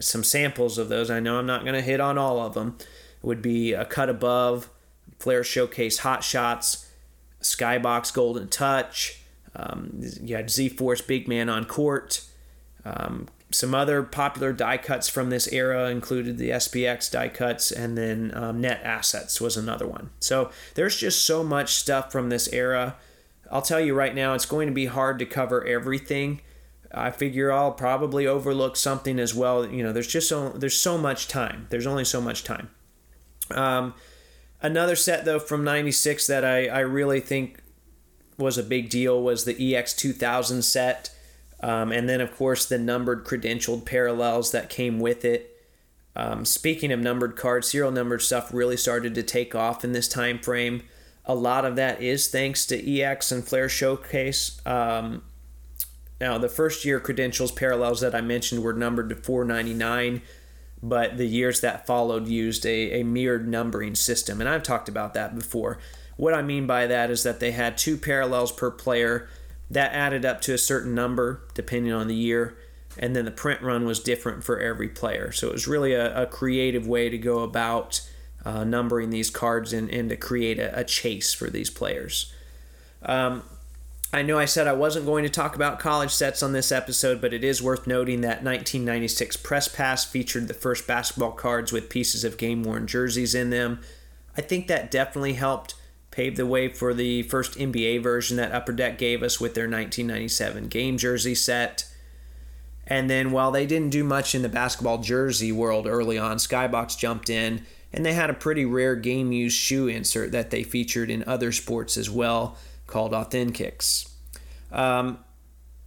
Some 0.00 0.24
samples 0.24 0.78
of 0.78 0.88
those, 0.88 1.10
I 1.10 1.20
know 1.20 1.38
I'm 1.38 1.46
not 1.46 1.62
going 1.62 1.74
to 1.74 1.80
hit 1.80 2.00
on 2.00 2.18
all 2.18 2.40
of 2.40 2.54
them, 2.54 2.78
would 3.22 3.42
be 3.42 3.72
a 3.72 3.84
cut 3.84 4.08
above, 4.08 4.70
Flair 5.18 5.44
Showcase 5.44 5.98
Hot 5.98 6.22
Shots, 6.22 6.90
Skybox 7.40 8.12
Golden 8.12 8.48
Touch, 8.48 9.20
um, 9.56 10.00
you 10.22 10.36
had 10.36 10.50
Z 10.50 10.70
Force 10.70 11.00
Big 11.00 11.28
Man 11.28 11.48
on 11.48 11.64
Court. 11.64 12.22
Um, 12.84 13.28
some 13.50 13.74
other 13.74 14.02
popular 14.02 14.52
die 14.52 14.78
cuts 14.78 15.08
from 15.08 15.30
this 15.30 15.46
era 15.52 15.88
included 15.88 16.38
the 16.38 16.50
SPX 16.50 17.10
die 17.10 17.28
cuts, 17.28 17.70
and 17.70 17.96
then 17.96 18.32
um, 18.34 18.60
Net 18.60 18.80
Assets 18.82 19.40
was 19.40 19.56
another 19.56 19.86
one. 19.86 20.10
So 20.18 20.50
there's 20.74 20.96
just 20.96 21.24
so 21.24 21.44
much 21.44 21.74
stuff 21.74 22.10
from 22.10 22.30
this 22.30 22.52
era. 22.52 22.96
I'll 23.52 23.62
tell 23.62 23.80
you 23.80 23.94
right 23.94 24.14
now, 24.14 24.34
it's 24.34 24.46
going 24.46 24.66
to 24.66 24.74
be 24.74 24.86
hard 24.86 25.18
to 25.20 25.26
cover 25.26 25.64
everything. 25.64 26.40
I 26.94 27.10
figure 27.10 27.52
I'll 27.52 27.72
probably 27.72 28.26
overlook 28.26 28.76
something 28.76 29.18
as 29.18 29.34
well. 29.34 29.66
You 29.66 29.82
know, 29.82 29.92
there's 29.92 30.06
just 30.06 30.28
so 30.28 30.50
there's 30.50 30.78
so 30.78 30.96
much 30.96 31.28
time. 31.28 31.66
There's 31.70 31.86
only 31.86 32.04
so 32.04 32.20
much 32.20 32.44
time. 32.44 32.70
Um, 33.50 33.94
another 34.62 34.96
set 34.96 35.24
though 35.24 35.38
from 35.38 35.64
'96 35.64 36.26
that 36.26 36.44
I 36.44 36.66
I 36.68 36.80
really 36.80 37.20
think 37.20 37.60
was 38.38 38.58
a 38.58 38.62
big 38.62 38.88
deal 38.88 39.22
was 39.22 39.44
the 39.44 39.54
EX2000 39.54 40.62
set. 40.62 41.10
Um, 41.60 41.92
and 41.92 42.08
then, 42.08 42.20
of 42.20 42.36
course, 42.36 42.66
the 42.66 42.78
numbered 42.78 43.24
credentialed 43.24 43.84
parallels 43.84 44.50
that 44.52 44.68
came 44.68 45.00
with 45.00 45.24
it. 45.24 45.50
Um, 46.16 46.44
speaking 46.44 46.92
of 46.92 47.00
numbered 47.00 47.36
cards, 47.36 47.70
serial 47.70 47.90
numbered 47.90 48.22
stuff 48.22 48.52
really 48.52 48.76
started 48.76 49.14
to 49.14 49.22
take 49.22 49.54
off 49.54 49.84
in 49.84 49.92
this 49.92 50.08
time 50.08 50.38
frame. 50.38 50.82
A 51.24 51.34
lot 51.34 51.64
of 51.64 51.76
that 51.76 52.02
is 52.02 52.28
thanks 52.28 52.66
to 52.66 53.00
EX 53.00 53.32
and 53.32 53.46
Flair 53.46 53.68
Showcase. 53.68 54.60
Um, 54.66 55.22
now, 56.20 56.38
the 56.38 56.48
first 56.48 56.84
year 56.84 57.00
credentials 57.00 57.50
parallels 57.50 58.00
that 58.00 58.14
I 58.14 58.20
mentioned 58.20 58.62
were 58.62 58.72
numbered 58.72 59.08
to 59.08 59.16
499, 59.16 60.22
but 60.82 61.16
the 61.16 61.26
years 61.26 61.60
that 61.60 61.86
followed 61.86 62.28
used 62.28 62.64
a, 62.64 63.00
a 63.00 63.02
mirrored 63.02 63.48
numbering 63.48 63.94
system. 63.94 64.40
And 64.40 64.48
I've 64.48 64.62
talked 64.62 64.88
about 64.88 65.14
that 65.14 65.34
before. 65.34 65.78
What 66.16 66.34
I 66.34 66.42
mean 66.42 66.66
by 66.66 66.86
that 66.86 67.10
is 67.10 67.24
that 67.24 67.40
they 67.40 67.50
had 67.50 67.76
two 67.76 67.96
parallels 67.96 68.52
per 68.52 68.70
player 68.70 69.28
that 69.70 69.92
added 69.92 70.24
up 70.24 70.40
to 70.42 70.54
a 70.54 70.58
certain 70.58 70.94
number 70.94 71.42
depending 71.54 71.92
on 71.92 72.06
the 72.06 72.14
year, 72.14 72.56
and 72.96 73.16
then 73.16 73.24
the 73.24 73.32
print 73.32 73.60
run 73.60 73.84
was 73.84 73.98
different 73.98 74.44
for 74.44 74.60
every 74.60 74.88
player. 74.88 75.32
So 75.32 75.48
it 75.48 75.52
was 75.52 75.66
really 75.66 75.94
a, 75.94 76.22
a 76.22 76.26
creative 76.26 76.86
way 76.86 77.08
to 77.08 77.18
go 77.18 77.40
about 77.40 78.08
uh, 78.44 78.62
numbering 78.62 79.10
these 79.10 79.30
cards 79.30 79.72
and, 79.72 79.90
and 79.90 80.08
to 80.10 80.16
create 80.16 80.60
a, 80.60 80.78
a 80.78 80.84
chase 80.84 81.34
for 81.34 81.50
these 81.50 81.70
players. 81.70 82.32
Um, 83.02 83.42
I 84.14 84.22
know 84.22 84.38
I 84.38 84.44
said 84.44 84.68
I 84.68 84.74
wasn't 84.74 85.06
going 85.06 85.24
to 85.24 85.28
talk 85.28 85.56
about 85.56 85.80
college 85.80 86.12
sets 86.12 86.40
on 86.40 86.52
this 86.52 86.70
episode, 86.70 87.20
but 87.20 87.34
it 87.34 87.42
is 87.42 87.60
worth 87.60 87.84
noting 87.84 88.20
that 88.20 88.44
1996 88.44 89.38
Press 89.38 89.66
Pass 89.66 90.04
featured 90.04 90.46
the 90.46 90.54
first 90.54 90.86
basketball 90.86 91.32
cards 91.32 91.72
with 91.72 91.88
pieces 91.88 92.22
of 92.22 92.38
game 92.38 92.62
worn 92.62 92.86
jerseys 92.86 93.34
in 93.34 93.50
them. 93.50 93.80
I 94.36 94.40
think 94.40 94.68
that 94.68 94.92
definitely 94.92 95.32
helped 95.32 95.74
paved 96.12 96.36
the 96.36 96.46
way 96.46 96.68
for 96.68 96.94
the 96.94 97.24
first 97.24 97.58
NBA 97.58 98.04
version 98.04 98.36
that 98.36 98.52
Upper 98.52 98.70
Deck 98.70 98.98
gave 98.98 99.24
us 99.24 99.40
with 99.40 99.54
their 99.54 99.64
1997 99.64 100.68
game 100.68 100.96
jersey 100.96 101.34
set. 101.34 101.92
And 102.86 103.10
then 103.10 103.32
while 103.32 103.50
they 103.50 103.66
didn't 103.66 103.90
do 103.90 104.04
much 104.04 104.32
in 104.32 104.42
the 104.42 104.48
basketball 104.48 104.98
jersey 104.98 105.50
world 105.50 105.88
early 105.88 106.18
on, 106.18 106.36
Skybox 106.36 106.96
jumped 106.96 107.28
in 107.28 107.66
and 107.92 108.06
they 108.06 108.12
had 108.12 108.30
a 108.30 108.34
pretty 108.34 108.64
rare 108.64 108.94
game 108.94 109.32
used 109.32 109.58
shoe 109.58 109.88
insert 109.88 110.30
that 110.30 110.50
they 110.50 110.62
featured 110.62 111.10
in 111.10 111.24
other 111.24 111.50
sports 111.50 111.96
as 111.96 112.08
well 112.08 112.56
called 112.94 113.12
Authentics. 113.12 114.08
Um, 114.72 115.18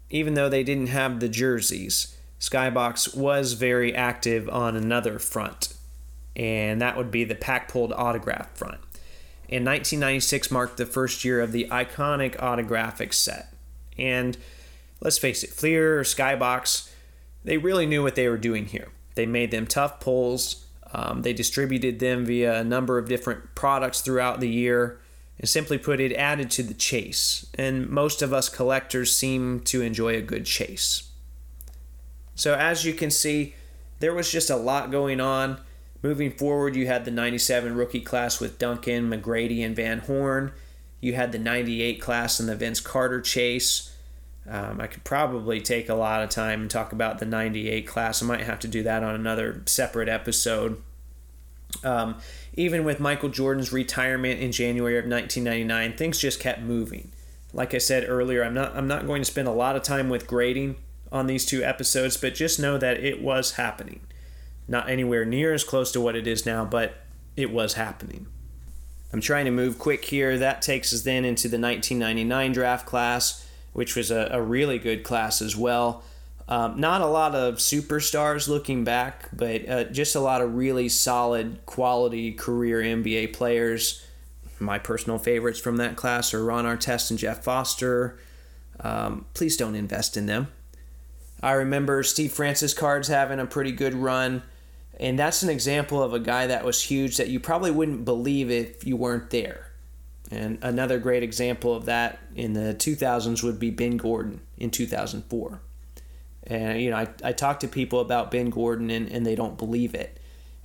even 0.09 0.35
though 0.35 0.49
they 0.49 0.63
didn't 0.63 0.87
have 0.87 1.19
the 1.19 1.29
jerseys, 1.29 2.15
Skybox 2.39 3.15
was 3.15 3.53
very 3.53 3.95
active 3.95 4.47
on 4.49 4.75
another 4.75 5.17
front, 5.17 5.73
and 6.35 6.81
that 6.81 6.95
would 6.97 7.09
be 7.09 7.23
the 7.23 7.35
pack 7.35 7.67
pulled 7.67 7.93
autograph 7.93 8.55
front 8.55 8.81
and 9.49 9.65
1996 9.65 10.51
marked 10.51 10.77
the 10.77 10.85
first 10.85 11.23
year 11.23 11.39
of 11.39 11.51
the 11.51 11.67
iconic 11.71 12.41
autographic 12.41 13.13
set. 13.13 13.53
And 13.97 14.37
let's 14.99 15.17
face 15.17 15.43
it, 15.43 15.51
Fleer 15.51 15.99
or 15.99 16.03
Skybox, 16.03 16.91
they 17.45 17.57
really 17.57 17.85
knew 17.85 18.03
what 18.03 18.15
they 18.15 18.27
were 18.27 18.37
doing 18.37 18.65
here. 18.65 18.89
They 19.15 19.25
made 19.25 19.51
them 19.51 19.65
tough 19.65 19.99
pulls, 19.99 20.65
um, 20.93 21.21
they 21.21 21.33
distributed 21.33 21.99
them 21.99 22.25
via 22.25 22.59
a 22.59 22.63
number 22.63 22.97
of 22.97 23.07
different 23.07 23.55
products 23.55 24.01
throughout 24.01 24.39
the 24.41 24.49
year, 24.49 24.99
simply 25.45 25.77
put, 25.77 25.99
it 25.99 26.13
added 26.13 26.49
to 26.51 26.63
the 26.63 26.73
chase. 26.73 27.45
And 27.55 27.89
most 27.89 28.21
of 28.21 28.33
us 28.33 28.49
collectors 28.49 29.15
seem 29.15 29.59
to 29.61 29.81
enjoy 29.81 30.15
a 30.15 30.21
good 30.21 30.45
chase. 30.45 31.09
So, 32.35 32.55
as 32.55 32.85
you 32.85 32.93
can 32.93 33.11
see, 33.11 33.55
there 33.99 34.13
was 34.13 34.31
just 34.31 34.49
a 34.49 34.55
lot 34.55 34.91
going 34.91 35.19
on 35.19 35.59
Moving 36.03 36.31
forward, 36.31 36.75
you 36.75 36.87
had 36.87 37.05
the 37.05 37.11
97 37.11 37.75
rookie 37.75 38.01
class 38.01 38.39
with 38.39 38.59
Duncan, 38.59 39.09
McGrady, 39.09 39.65
and 39.65 39.75
Van 39.75 39.99
Horn. 39.99 40.51
You 41.01 41.13
had 41.13 41.31
the 41.31 41.39
98 41.39 41.99
class 41.99 42.39
and 42.39 42.47
the 42.47 42.55
Vince 42.55 42.79
Carter 42.79 43.19
chase. 43.19 43.93
Um, 44.47 44.79
I 44.79 44.87
could 44.87 45.03
probably 45.03 45.59
take 45.59 45.89
a 45.89 45.95
lot 45.95 46.23
of 46.23 46.29
time 46.29 46.61
and 46.61 46.71
talk 46.71 46.93
about 46.93 47.19
the 47.19 47.25
98 47.25 47.87
class. 47.87 48.21
I 48.21 48.25
might 48.25 48.41
have 48.41 48.59
to 48.59 48.67
do 48.67 48.83
that 48.83 49.03
on 49.03 49.15
another 49.15 49.63
separate 49.65 50.07
episode. 50.07 50.81
Um, 51.83 52.19
even 52.57 52.83
with 52.83 52.99
Michael 52.99 53.29
Jordan's 53.29 53.71
retirement 53.71 54.41
in 54.41 54.51
January 54.51 54.97
of 54.97 55.05
1999, 55.05 55.95
things 55.95 56.17
just 56.17 56.39
kept 56.39 56.59
moving. 56.61 57.11
Like 57.53 57.73
I 57.73 57.77
said 57.77 58.09
earlier, 58.09 58.43
I'm 58.43 58.55
not 58.55 58.75
I'm 58.75 58.87
not 58.87 59.07
going 59.07 59.21
to 59.21 59.31
spend 59.31 59.47
a 59.47 59.51
lot 59.51 59.75
of 59.75 59.83
time 59.83 60.09
with 60.09 60.27
grading 60.27 60.75
on 61.11 61.27
these 61.27 61.45
two 61.45 61.63
episodes, 61.63 62.17
but 62.17 62.35
just 62.35 62.59
know 62.59 62.77
that 62.77 62.97
it 62.97 63.21
was 63.21 63.53
happening. 63.53 64.01
Not 64.67 64.89
anywhere 64.89 65.23
near 65.23 65.53
as 65.53 65.63
close 65.63 65.91
to 65.93 66.01
what 66.01 66.15
it 66.15 66.27
is 66.27 66.45
now, 66.45 66.65
but 66.65 66.95
it 67.37 67.51
was 67.51 67.75
happening. 67.75 68.27
I'm 69.13 69.21
trying 69.21 69.45
to 69.45 69.51
move 69.51 69.79
quick 69.79 70.03
here. 70.03 70.37
That 70.37 70.61
takes 70.61 70.91
us 70.93 71.03
then 71.03 71.23
into 71.23 71.47
the 71.47 71.59
1999 71.59 72.51
draft 72.51 72.85
class, 72.85 73.47
which 73.71 73.95
was 73.95 74.11
a, 74.11 74.27
a 74.31 74.41
really 74.41 74.79
good 74.79 75.03
class 75.03 75.41
as 75.41 75.55
well. 75.55 76.03
Um, 76.49 76.79
not 76.79 77.01
a 77.01 77.07
lot 77.07 77.35
of 77.35 77.55
superstars 77.55 78.47
looking 78.47 78.83
back, 78.83 79.29
but 79.33 79.67
uh, 79.67 79.83
just 79.85 80.15
a 80.15 80.19
lot 80.19 80.41
of 80.41 80.55
really 80.55 80.87
solid, 80.87 81.65
quality 81.65 82.31
career 82.31 82.81
NBA 82.81 83.33
players. 83.33 84.05
My 84.59 84.79
personal 84.79 85.19
favorites 85.19 85.59
from 85.59 85.77
that 85.77 85.95
class 85.95 86.33
are 86.33 86.43
Ron 86.43 86.65
Artest 86.65 87.09
and 87.09 87.19
Jeff 87.19 87.43
Foster. 87.43 88.17
Um, 88.79 89.25
please 89.33 89.57
don't 89.57 89.75
invest 89.75 90.15
in 90.15 90.25
them. 90.25 90.47
I 91.43 91.51
remember 91.51 92.01
Steve 92.03 92.31
Francis 92.31 92.73
cards 92.73 93.07
having 93.07 93.39
a 93.39 93.45
pretty 93.45 93.71
good 93.71 93.93
run. 93.93 94.43
And 94.99 95.19
that's 95.19 95.43
an 95.43 95.49
example 95.49 96.01
of 96.01 96.13
a 96.13 96.19
guy 96.19 96.47
that 96.47 96.65
was 96.65 96.81
huge 96.81 97.17
that 97.17 97.27
you 97.27 97.39
probably 97.39 97.71
wouldn't 97.71 98.03
believe 98.03 98.49
if 98.49 98.85
you 98.85 98.97
weren't 98.97 99.29
there. 99.29 99.71
And 100.31 100.57
another 100.61 100.97
great 100.97 101.23
example 101.23 101.75
of 101.75 101.85
that 101.85 102.19
in 102.35 102.53
the 102.53 102.73
2000s 102.73 103.43
would 103.43 103.59
be 103.59 103.69
Ben 103.69 103.97
Gordon 103.97 104.41
in 104.57 104.71
2004. 104.71 105.61
And, 106.47 106.81
you 106.81 106.89
know, 106.89 106.97
I, 106.97 107.07
I 107.23 107.31
talk 107.33 107.59
to 107.59 107.67
people 107.67 107.99
about 107.99 108.31
Ben 108.31 108.49
Gordon 108.49 108.89
and, 108.89 109.11
and 109.11 109.25
they 109.25 109.35
don't 109.35 109.57
believe 109.57 109.93
it. 109.93 110.19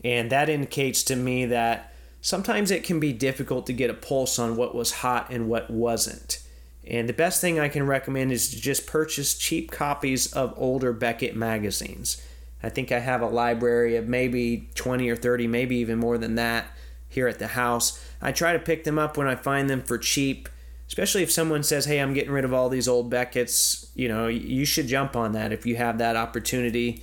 And 0.04 0.30
that 0.30 0.48
indicates 0.48 1.02
to 1.04 1.16
me 1.16 1.44
that 1.46 1.92
sometimes 2.20 2.70
it 2.70 2.84
can 2.84 3.00
be 3.00 3.12
difficult 3.12 3.66
to 3.66 3.72
get 3.72 3.90
a 3.90 3.94
pulse 3.94 4.38
on 4.38 4.56
what 4.56 4.74
was 4.74 4.92
hot 4.92 5.30
and 5.30 5.48
what 5.48 5.70
wasn't. 5.70 6.38
And 6.86 7.08
the 7.08 7.12
best 7.12 7.40
thing 7.40 7.60
I 7.60 7.68
can 7.68 7.86
recommend 7.86 8.32
is 8.32 8.48
to 8.50 8.60
just 8.60 8.86
purchase 8.86 9.36
cheap 9.36 9.70
copies 9.70 10.32
of 10.32 10.54
older 10.56 10.92
Beckett 10.92 11.36
magazines. 11.36 12.24
I 12.62 12.68
think 12.68 12.92
I 12.92 13.00
have 13.00 13.20
a 13.20 13.26
library 13.26 13.96
of 13.96 14.08
maybe 14.08 14.68
20 14.74 15.08
or 15.08 15.16
30, 15.16 15.46
maybe 15.46 15.76
even 15.76 15.98
more 15.98 16.18
than 16.18 16.36
that 16.36 16.66
here 17.08 17.28
at 17.28 17.38
the 17.38 17.48
house. 17.48 18.04
I 18.20 18.32
try 18.32 18.52
to 18.52 18.58
pick 18.58 18.84
them 18.84 18.98
up 18.98 19.16
when 19.16 19.28
I 19.28 19.34
find 19.34 19.68
them 19.68 19.82
for 19.82 19.98
cheap, 19.98 20.48
especially 20.92 21.22
if 21.22 21.32
someone 21.32 21.62
says, 21.62 21.86
Hey, 21.86 22.02
I'm 22.02 22.12
getting 22.12 22.32
rid 22.32 22.44
of 22.44 22.52
all 22.52 22.68
these 22.68 22.86
old 22.86 23.08
Beckett's. 23.08 23.90
You 23.94 24.08
know, 24.08 24.26
you 24.26 24.66
should 24.66 24.88
jump 24.88 25.16
on 25.16 25.32
that 25.32 25.50
if 25.50 25.64
you 25.64 25.76
have 25.76 25.96
that 25.96 26.16
opportunity. 26.16 27.02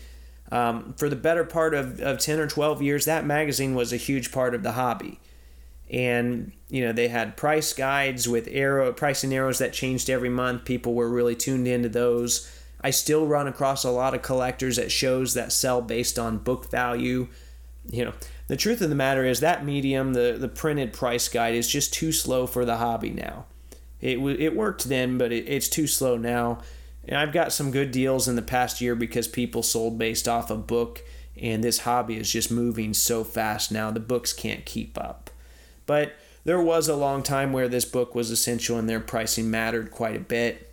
Um, 0.51 0.93
for 0.93 1.09
the 1.09 1.15
better 1.15 1.43
part 1.43 1.73
of, 1.73 1.99
of 1.99 2.19
10 2.19 2.39
or 2.39 2.45
12 2.45 2.83
years, 2.83 3.05
that 3.05 3.25
magazine 3.25 3.73
was 3.73 3.91
a 3.91 3.97
huge 3.97 4.31
part 4.31 4.53
of 4.53 4.61
the 4.61 4.73
hobby. 4.73 5.19
And, 5.89 6.51
you 6.69 6.85
know, 6.85 6.91
they 6.91 7.07
had 7.07 7.35
price 7.35 7.73
guides 7.73 8.27
with 8.29 8.47
arrow 8.51 8.93
pricing 8.93 9.33
arrows 9.33 9.57
that 9.57 9.73
changed 9.73 10.07
every 10.07 10.29
month. 10.29 10.65
People 10.65 10.93
were 10.93 11.09
really 11.09 11.35
tuned 11.35 11.67
into 11.67 11.89
those. 11.89 12.47
I 12.81 12.91
still 12.91 13.25
run 13.25 13.47
across 13.47 13.83
a 13.83 13.89
lot 13.89 14.13
of 14.13 14.21
collectors 14.21 14.77
at 14.77 14.91
shows 14.91 15.33
that 15.33 15.51
sell 15.51 15.81
based 15.81 16.19
on 16.19 16.37
book 16.37 16.69
value. 16.69 17.27
You 17.89 18.05
know, 18.05 18.13
the 18.45 18.55
truth 18.55 18.81
of 18.81 18.89
the 18.89 18.95
matter 18.95 19.25
is 19.25 19.39
that 19.39 19.65
medium, 19.65 20.13
the, 20.13 20.37
the 20.39 20.47
printed 20.47 20.93
price 20.93 21.27
guide, 21.27 21.55
is 21.55 21.67
just 21.67 21.91
too 21.91 22.11
slow 22.11 22.45
for 22.45 22.65
the 22.65 22.77
hobby 22.77 23.09
now. 23.09 23.45
It, 24.01 24.17
it 24.17 24.55
worked 24.55 24.87
then, 24.87 25.17
but 25.17 25.31
it, 25.31 25.47
it's 25.47 25.67
too 25.67 25.87
slow 25.87 26.17
now. 26.17 26.59
And 27.07 27.17
I've 27.17 27.33
got 27.33 27.51
some 27.51 27.71
good 27.71 27.91
deals 27.91 28.27
in 28.27 28.35
the 28.35 28.41
past 28.41 28.81
year 28.81 28.95
because 28.95 29.27
people 29.27 29.63
sold 29.63 29.97
based 29.97 30.27
off 30.27 30.49
a 30.49 30.55
book, 30.55 31.03
and 31.41 31.63
this 31.63 31.79
hobby 31.79 32.17
is 32.17 32.31
just 32.31 32.51
moving 32.51 32.93
so 32.93 33.23
fast 33.23 33.71
now, 33.71 33.91
the 33.91 33.99
books 33.99 34.33
can't 34.33 34.65
keep 34.65 34.97
up. 34.97 35.29
But 35.85 36.13
there 36.43 36.61
was 36.61 36.87
a 36.87 36.95
long 36.95 37.23
time 37.23 37.51
where 37.51 37.67
this 37.67 37.85
book 37.85 38.15
was 38.15 38.31
essential 38.31 38.77
and 38.77 38.89
their 38.89 38.99
pricing 38.99 39.49
mattered 39.49 39.91
quite 39.91 40.15
a 40.15 40.19
bit. 40.19 40.71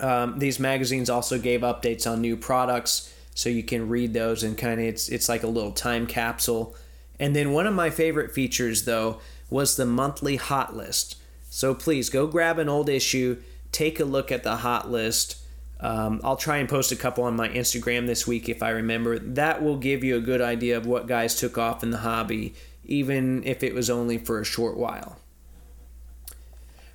Um, 0.00 0.38
these 0.38 0.58
magazines 0.58 1.08
also 1.08 1.38
gave 1.38 1.60
updates 1.60 2.10
on 2.10 2.20
new 2.20 2.36
products, 2.36 3.14
so 3.34 3.48
you 3.48 3.62
can 3.62 3.88
read 3.88 4.12
those 4.12 4.42
and 4.42 4.56
kind 4.56 4.80
of 4.80 4.86
it's 4.86 5.08
it's 5.08 5.28
like 5.28 5.42
a 5.42 5.48
little 5.48 5.72
time 5.72 6.06
capsule. 6.06 6.76
And 7.18 7.34
then 7.34 7.52
one 7.52 7.66
of 7.66 7.74
my 7.74 7.90
favorite 7.90 8.32
features 8.32 8.84
though 8.84 9.20
was 9.50 9.76
the 9.76 9.86
monthly 9.86 10.36
hot 10.36 10.76
list. 10.76 11.16
So 11.54 11.72
please 11.72 12.10
go 12.10 12.26
grab 12.26 12.58
an 12.58 12.68
old 12.68 12.88
issue, 12.88 13.40
take 13.70 14.00
a 14.00 14.04
look 14.04 14.32
at 14.32 14.42
the 14.42 14.56
hot 14.56 14.90
list. 14.90 15.36
Um, 15.78 16.20
I'll 16.24 16.36
try 16.36 16.56
and 16.56 16.68
post 16.68 16.90
a 16.90 16.96
couple 16.96 17.22
on 17.22 17.36
my 17.36 17.48
Instagram 17.48 18.08
this 18.08 18.26
week 18.26 18.48
if 18.48 18.60
I 18.60 18.70
remember. 18.70 19.20
That 19.20 19.62
will 19.62 19.76
give 19.76 20.02
you 20.02 20.16
a 20.16 20.20
good 20.20 20.40
idea 20.40 20.76
of 20.76 20.84
what 20.84 21.06
guys 21.06 21.36
took 21.36 21.56
off 21.56 21.84
in 21.84 21.92
the 21.92 21.98
hobby, 21.98 22.56
even 22.84 23.44
if 23.44 23.62
it 23.62 23.72
was 23.72 23.88
only 23.88 24.18
for 24.18 24.40
a 24.40 24.44
short 24.44 24.76
while. 24.76 25.20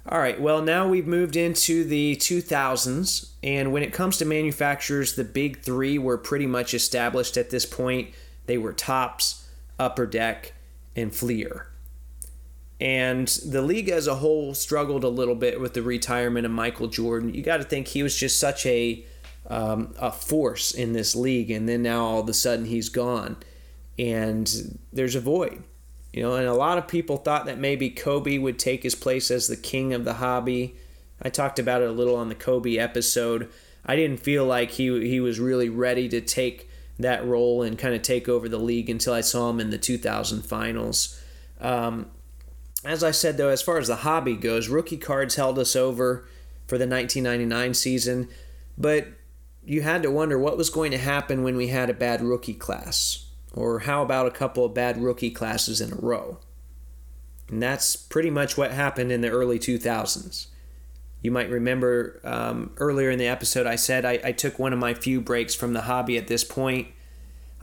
All 0.06 0.20
right, 0.20 0.42
well, 0.42 0.62
now 0.62 0.90
we've 0.90 1.08
moved 1.08 1.38
into 1.38 1.86
the 1.86 2.18
2000s, 2.18 3.30
and 3.42 3.72
when 3.72 3.82
it 3.82 3.94
comes 3.94 4.18
to 4.18 4.26
manufacturers, 4.26 5.16
the 5.16 5.24
big 5.24 5.62
three 5.62 5.98
were 5.98 6.18
pretty 6.18 6.48
much 6.48 6.74
established 6.74 7.38
at 7.38 7.50
this 7.50 7.66
point. 7.66 8.10
They 8.46 8.58
were 8.58 8.74
Topps, 8.74 9.48
Upper 9.80 10.06
Deck, 10.06 10.52
and 10.98 11.16
Fleer. 11.16 11.69
And 12.80 13.28
the 13.46 13.62
league 13.62 13.90
as 13.90 14.08
a 14.08 14.16
whole 14.16 14.54
struggled 14.54 15.04
a 15.04 15.10
little 15.10 15.36
bit 15.36 15.60
with 15.60 15.74
the 15.74 15.82
retirement 15.82 16.46
of 16.46 16.52
Michael 16.52 16.88
Jordan. 16.88 17.34
You 17.34 17.42
got 17.42 17.58
to 17.58 17.64
think 17.64 17.88
he 17.88 18.04
was 18.04 18.16
just 18.16 18.40
such 18.40 18.66
a 18.66 19.06
um, 19.48 19.96
a 20.00 20.12
force 20.12 20.72
in 20.72 20.94
this 20.94 21.16
league, 21.16 21.50
and 21.50 21.68
then 21.68 21.82
now 21.82 22.06
all 22.06 22.20
of 22.20 22.30
a 22.30 22.34
sudden 22.34 22.66
he's 22.66 22.90
gone, 22.90 23.38
and 23.98 24.80
there's 24.94 25.16
a 25.16 25.20
void. 25.20 25.64
You 26.14 26.24
know, 26.24 26.36
and 26.36 26.48
a 26.48 26.54
lot 26.54 26.78
of 26.78 26.88
people 26.88 27.18
thought 27.18 27.46
that 27.46 27.60
maybe 27.60 27.90
Kobe 27.90 28.38
would 28.38 28.58
take 28.58 28.84
his 28.84 28.96
place 28.96 29.30
as 29.30 29.48
the 29.48 29.58
king 29.58 29.94
of 29.94 30.06
the 30.06 30.16
hobby. 30.16 30.76
I 31.22 31.30
talked 31.30 31.60
about 31.60 31.82
it 31.82 31.90
a 31.90 31.94
little 31.94 32.16
on 32.16 32.30
the 32.30 32.36
Kobe 32.36 32.78
episode. 32.78 33.50
I 33.86 33.96
didn't 33.96 34.20
feel 34.20 34.46
like 34.46 34.72
he 34.72 35.08
he 35.08 35.20
was 35.20 35.40
really 35.40 35.70
ready 35.70 36.08
to 36.10 36.22
take 36.22 36.70
that 36.98 37.26
role 37.26 37.62
and 37.62 37.78
kind 37.78 37.96
of 37.96 38.02
take 38.02 38.28
over 38.28 38.50
the 38.50 38.58
league 38.58 38.90
until 38.90 39.14
I 39.14 39.22
saw 39.22 39.50
him 39.50 39.60
in 39.60 39.70
the 39.70 39.78
2000 39.78 40.44
finals. 40.44 41.20
Um, 41.62 42.08
as 42.86 43.04
I 43.04 43.12
said, 43.12 43.38
though, 43.38 43.50
as 43.50 43.62
far 43.62 43.78
as 43.78 43.88
the 43.88 43.98
hobby 43.98 44.36
goes, 44.36 44.70
rookie 44.70 44.98
cards 44.98 45.36
held 45.36 45.60
us 45.60 45.76
over 45.76 46.28
for 46.68 46.78
the 46.78 46.88
1999 46.88 47.74
season, 47.74 48.30
but 48.78 49.08
you 49.64 49.82
had 49.82 50.04
to 50.04 50.12
wonder 50.12 50.38
what 50.40 50.58
was 50.58 50.70
going 50.70 50.92
to 50.92 50.98
happen 50.98 51.44
when 51.44 51.58
we 51.58 51.68
had 51.68 51.90
a 51.90 51.94
bad 51.94 52.22
rookie 52.22 52.54
class. 52.54 53.26
Or 53.54 53.80
how 53.80 54.04
about 54.04 54.28
a 54.28 54.32
couple 54.32 54.64
of 54.64 54.74
bad 54.74 55.02
rookie 55.02 55.32
classes 55.32 55.82
in 55.82 55.92
a 55.92 55.96
row? 55.96 56.40
And 57.50 57.62
that's 57.62 57.96
pretty 57.96 58.30
much 58.30 58.58
what 58.58 58.72
happened 58.72 59.12
in 59.12 59.22
the 59.22 59.30
early 59.30 59.60
2000s. 59.60 60.48
You 61.22 61.32
might 61.32 61.50
remember 61.50 62.22
um, 62.24 62.72
earlier 62.78 63.10
in 63.10 63.20
the 63.20 63.28
episode, 63.28 63.68
I 63.68 63.76
said 63.76 64.06
I, 64.06 64.20
I 64.24 64.32
took 64.32 64.58
one 64.58 64.72
of 64.72 64.80
my 64.80 64.94
few 64.94 65.20
breaks 65.20 65.54
from 65.54 65.74
the 65.74 65.82
hobby 65.82 66.18
at 66.18 66.28
this 66.28 66.44
point. 66.44 66.88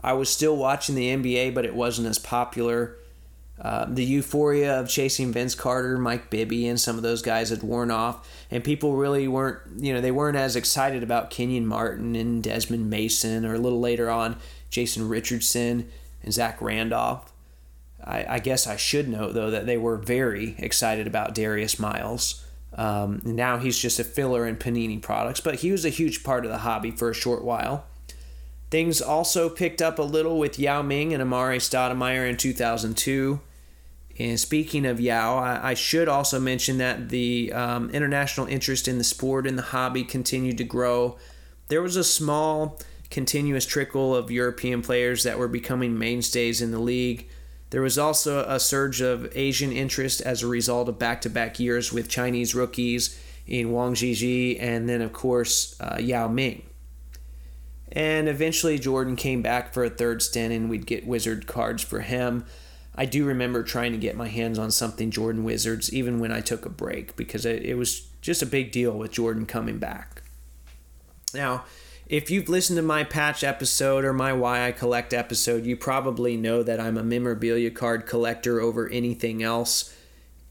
I 0.03 0.13
was 0.13 0.29
still 0.29 0.55
watching 0.55 0.93
the 0.95 1.09
NBA, 1.09 1.55
but 1.55 1.65
it 1.65 1.73
wasn't 1.73 2.07
as 2.07 2.19
popular. 2.19 2.97
Uh, 3.59 3.85
the 3.89 4.05
euphoria 4.05 4.79
of 4.79 4.87
chasing 4.87 5.31
Vince 5.31 5.55
Carter, 5.55 5.97
Mike 5.97 6.29
Bibby, 6.29 6.67
and 6.67 6.79
some 6.79 6.95
of 6.95 7.01
those 7.01 7.23
guys 7.23 7.49
had 7.49 7.63
worn 7.63 7.89
off, 7.89 8.29
and 8.51 8.63
people 8.63 8.95
really 8.95 9.27
weren't, 9.27 9.59
you 9.77 9.93
know, 9.93 9.99
they 9.99 10.11
weren't 10.11 10.37
as 10.37 10.55
excited 10.55 11.01
about 11.01 11.31
Kenyon 11.31 11.65
Martin 11.65 12.15
and 12.15 12.43
Desmond 12.43 12.89
Mason, 12.89 13.45
or 13.45 13.55
a 13.55 13.59
little 13.59 13.79
later 13.79 14.11
on, 14.11 14.37
Jason 14.69 15.09
Richardson 15.09 15.89
and 16.21 16.33
Zach 16.33 16.61
Randolph. 16.61 17.33
I, 18.03 18.25
I 18.35 18.39
guess 18.39 18.67
I 18.67 18.75
should 18.75 19.09
note 19.09 19.33
though 19.33 19.51
that 19.51 19.65
they 19.65 19.77
were 19.77 19.97
very 19.97 20.55
excited 20.59 21.07
about 21.07 21.33
Darius 21.33 21.79
Miles. 21.79 22.45
Um, 22.73 23.21
now 23.25 23.57
he's 23.57 23.77
just 23.77 23.99
a 23.99 24.03
filler 24.03 24.45
in 24.45 24.55
Panini 24.55 25.01
products, 25.01 25.41
but 25.41 25.55
he 25.55 25.71
was 25.71 25.83
a 25.83 25.89
huge 25.89 26.23
part 26.23 26.45
of 26.45 26.51
the 26.51 26.59
hobby 26.59 26.91
for 26.91 27.09
a 27.09 27.13
short 27.13 27.43
while. 27.43 27.85
Things 28.69 29.01
also 29.01 29.49
picked 29.49 29.81
up 29.81 29.97
a 29.97 30.03
little 30.03 30.37
with 30.37 30.59
Yao 30.59 30.81
Ming 30.81 31.13
and 31.13 31.23
Amar'e 31.23 31.57
Stoudemire 31.57 32.29
in 32.29 32.37
2002. 32.37 33.39
And 34.19 34.39
speaking 34.39 34.85
of 34.85 34.99
Yao, 34.99 35.37
I, 35.37 35.71
I 35.71 35.73
should 35.75 36.07
also 36.07 36.39
mention 36.39 36.79
that 36.79 37.09
the 37.09 37.53
um, 37.53 37.89
international 37.91 38.47
interest 38.47 38.87
in 38.87 38.97
the 38.97 39.03
sport 39.03 39.45
and 39.45 39.57
the 39.57 39.63
hobby 39.63 40.03
continued 40.03 40.57
to 40.57 40.63
grow. 40.63 41.17
There 41.67 41.81
was 41.81 41.95
a 41.95 42.03
small, 42.03 42.79
continuous 43.11 43.65
trickle 43.65 44.15
of 44.15 44.31
European 44.31 44.81
players 44.81 45.23
that 45.23 45.37
were 45.37 45.47
becoming 45.47 45.99
mainstays 45.99 46.61
in 46.61 46.71
the 46.71 46.79
league. 46.79 47.29
There 47.69 47.81
was 47.81 47.97
also 47.97 48.45
a 48.47 48.59
surge 48.59 49.01
of 49.01 49.29
Asian 49.35 49.71
interest 49.71 50.21
as 50.21 50.41
a 50.41 50.47
result 50.47 50.89
of 50.89 50.97
back 50.97 51.21
to 51.21 51.29
back 51.29 51.59
years 51.59 51.91
with 51.93 52.09
Chinese 52.09 52.55
rookies 52.55 53.19
in 53.45 53.71
Wang 53.71 53.93
Zhizhi 53.93 54.61
and 54.61 54.89
then, 54.89 55.01
of 55.01 55.13
course, 55.13 55.79
uh, 55.79 55.97
Yao 55.99 56.27
Ming. 56.27 56.63
And 57.91 58.27
eventually, 58.27 58.79
Jordan 58.79 59.15
came 59.15 59.41
back 59.41 59.73
for 59.73 59.83
a 59.83 59.89
third 59.89 60.21
stint, 60.21 60.53
and 60.53 60.69
we'd 60.69 60.85
get 60.85 61.07
Wizard 61.07 61.47
cards 61.47 61.83
for 61.83 62.01
him. 62.01 62.45
I 62.97 63.05
do 63.05 63.25
remember 63.25 63.61
trying 63.61 63.91
to 63.91 63.97
get 63.97 64.17
my 64.17 64.27
hands 64.27 64.57
on 64.57 64.71
something 64.71 65.11
Jordan 65.11 65.43
Wizards 65.43 65.93
even 65.93 66.19
when 66.19 66.31
I 66.31 66.41
took 66.41 66.65
a 66.65 66.69
break 66.69 67.15
because 67.15 67.45
it, 67.45 67.63
it 67.63 67.75
was 67.75 68.07
just 68.21 68.41
a 68.41 68.47
big 68.47 68.71
deal 68.71 68.97
with 68.97 69.11
Jordan 69.11 69.45
coming 69.45 69.77
back. 69.77 70.23
Now, 71.33 71.65
if 72.07 72.31
you've 72.31 72.49
listened 72.49 72.77
to 72.77 72.83
my 72.83 73.03
patch 73.03 73.43
episode 73.43 74.03
or 74.03 74.13
my 74.13 74.33
Why 74.33 74.65
I 74.65 74.71
Collect 74.71 75.13
episode, 75.13 75.65
you 75.65 75.75
probably 75.75 76.37
know 76.37 76.63
that 76.63 76.79
I'm 76.79 76.97
a 76.97 77.03
memorabilia 77.03 77.69
card 77.69 78.07
collector 78.07 78.59
over 78.59 78.89
anything 78.89 79.43
else. 79.43 79.93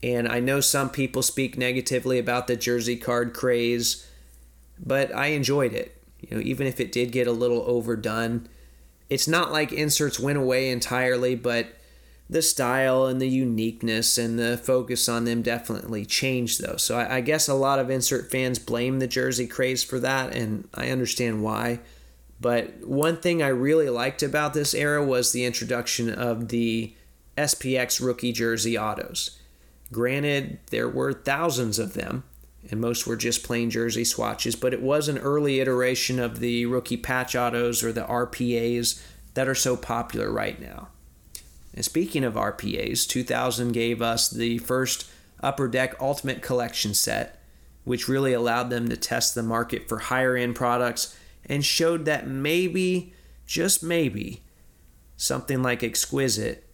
And 0.01 0.27
I 0.27 0.39
know 0.39 0.61
some 0.61 0.89
people 0.89 1.23
speak 1.23 1.57
negatively 1.57 2.19
about 2.19 2.47
the 2.47 2.55
jersey 2.55 2.95
card 2.95 3.33
craze, 3.33 4.07
but 4.79 5.13
I 5.13 5.27
enjoyed 5.27 5.73
it. 5.73 6.01
You 6.21 6.37
know, 6.37 6.43
even 6.43 6.67
if 6.67 6.79
it 6.79 6.91
did 6.91 7.11
get 7.11 7.27
a 7.27 7.31
little 7.31 7.63
overdone, 7.67 8.47
it's 9.09 9.27
not 9.27 9.51
like 9.51 9.71
inserts 9.71 10.19
went 10.19 10.37
away 10.37 10.69
entirely, 10.69 11.35
but 11.35 11.69
the 12.29 12.41
style 12.41 13.05
and 13.05 13.21
the 13.21 13.29
uniqueness 13.29 14.17
and 14.17 14.37
the 14.37 14.57
focus 14.57 15.07
on 15.07 15.23
them 15.23 15.41
definitely 15.41 16.05
changed 16.05 16.61
though. 16.61 16.75
So 16.75 16.97
I, 16.97 17.17
I, 17.17 17.21
guess 17.21 17.47
a 17.47 17.53
lot 17.53 17.79
of 17.79 17.89
insert 17.89 18.29
fans 18.29 18.59
blame 18.59 18.99
the 18.99 19.07
jersey 19.07 19.47
craze 19.47 19.83
for 19.83 19.99
that, 19.99 20.35
and 20.35 20.67
I 20.73 20.89
understand 20.89 21.41
why. 21.41 21.79
But 22.39 22.85
one 22.85 23.17
thing 23.17 23.41
I 23.41 23.47
really 23.47 23.89
liked 23.89 24.21
about 24.21 24.53
this 24.53 24.73
era 24.73 25.03
was 25.03 25.31
the 25.31 25.45
introduction 25.45 26.13
of 26.13 26.49
the 26.49 26.93
SPX 27.37 28.03
rookie 28.03 28.33
jersey 28.33 28.77
autos. 28.77 29.39
Granted, 29.91 30.59
there 30.69 30.89
were 30.89 31.13
thousands 31.13 31.79
of 31.79 31.93
them, 31.93 32.23
and 32.69 32.81
most 32.81 33.07
were 33.07 33.15
just 33.15 33.43
plain 33.43 33.69
jersey 33.69 34.03
swatches, 34.03 34.55
but 34.55 34.73
it 34.73 34.81
was 34.81 35.07
an 35.07 35.17
early 35.17 35.61
iteration 35.61 36.19
of 36.19 36.39
the 36.39 36.65
rookie 36.65 36.97
patch 36.97 37.35
autos 37.35 37.83
or 37.83 37.93
the 37.93 38.01
RPAs 38.01 39.01
that 39.33 39.47
are 39.47 39.55
so 39.55 39.77
popular 39.77 40.29
right 40.29 40.59
now. 40.59 40.89
And 41.77 41.85
speaking 41.85 42.23
of 42.23 42.33
RPAs, 42.33 43.07
2000 43.07 43.71
gave 43.71 44.01
us 44.01 44.31
the 44.31 44.57
first 44.57 45.07
Upper 45.41 45.67
Deck 45.67 45.95
Ultimate 46.01 46.41
Collection 46.41 46.95
set, 46.95 47.39
which 47.83 48.07
really 48.07 48.33
allowed 48.33 48.71
them 48.71 48.89
to 48.89 48.97
test 48.97 49.35
the 49.35 49.43
market 49.43 49.87
for 49.87 49.99
higher 49.99 50.35
end 50.35 50.55
products 50.55 51.15
and 51.45 51.63
showed 51.63 52.05
that 52.05 52.27
maybe, 52.27 53.13
just 53.45 53.83
maybe, 53.83 54.41
something 55.17 55.61
like 55.61 55.83
Exquisite 55.83 56.67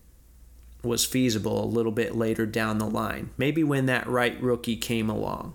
was 0.84 1.04
feasible 1.04 1.62
a 1.62 1.66
little 1.66 1.92
bit 1.92 2.16
later 2.16 2.46
down 2.46 2.78
the 2.78 2.88
line, 2.88 3.32
maybe 3.38 3.62
when 3.62 3.88
that 3.88 4.08
right 4.08 4.42
rookie 4.42 4.78
came 4.78 5.10
along. 5.10 5.54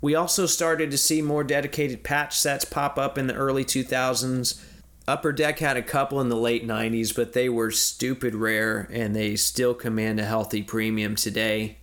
We 0.00 0.14
also 0.14 0.46
started 0.46 0.92
to 0.92 0.98
see 0.98 1.22
more 1.22 1.42
dedicated 1.42 2.04
patch 2.04 2.38
sets 2.38 2.64
pop 2.64 2.98
up 2.98 3.18
in 3.18 3.26
the 3.26 3.34
early 3.34 3.64
2000s 3.64 4.62
Upper 5.08 5.30
Deck 5.32 5.60
had 5.60 5.76
a 5.76 5.82
couple 5.82 6.20
in 6.20 6.28
the 6.28 6.36
late 6.36 6.66
90s, 6.66 7.14
but 7.14 7.32
they 7.32 7.48
were 7.48 7.70
stupid 7.70 8.34
rare 8.34 8.88
and 8.92 9.14
they 9.14 9.36
still 9.36 9.72
command 9.72 10.18
a 10.18 10.24
healthy 10.24 10.62
premium 10.62 11.14
today. 11.14 11.78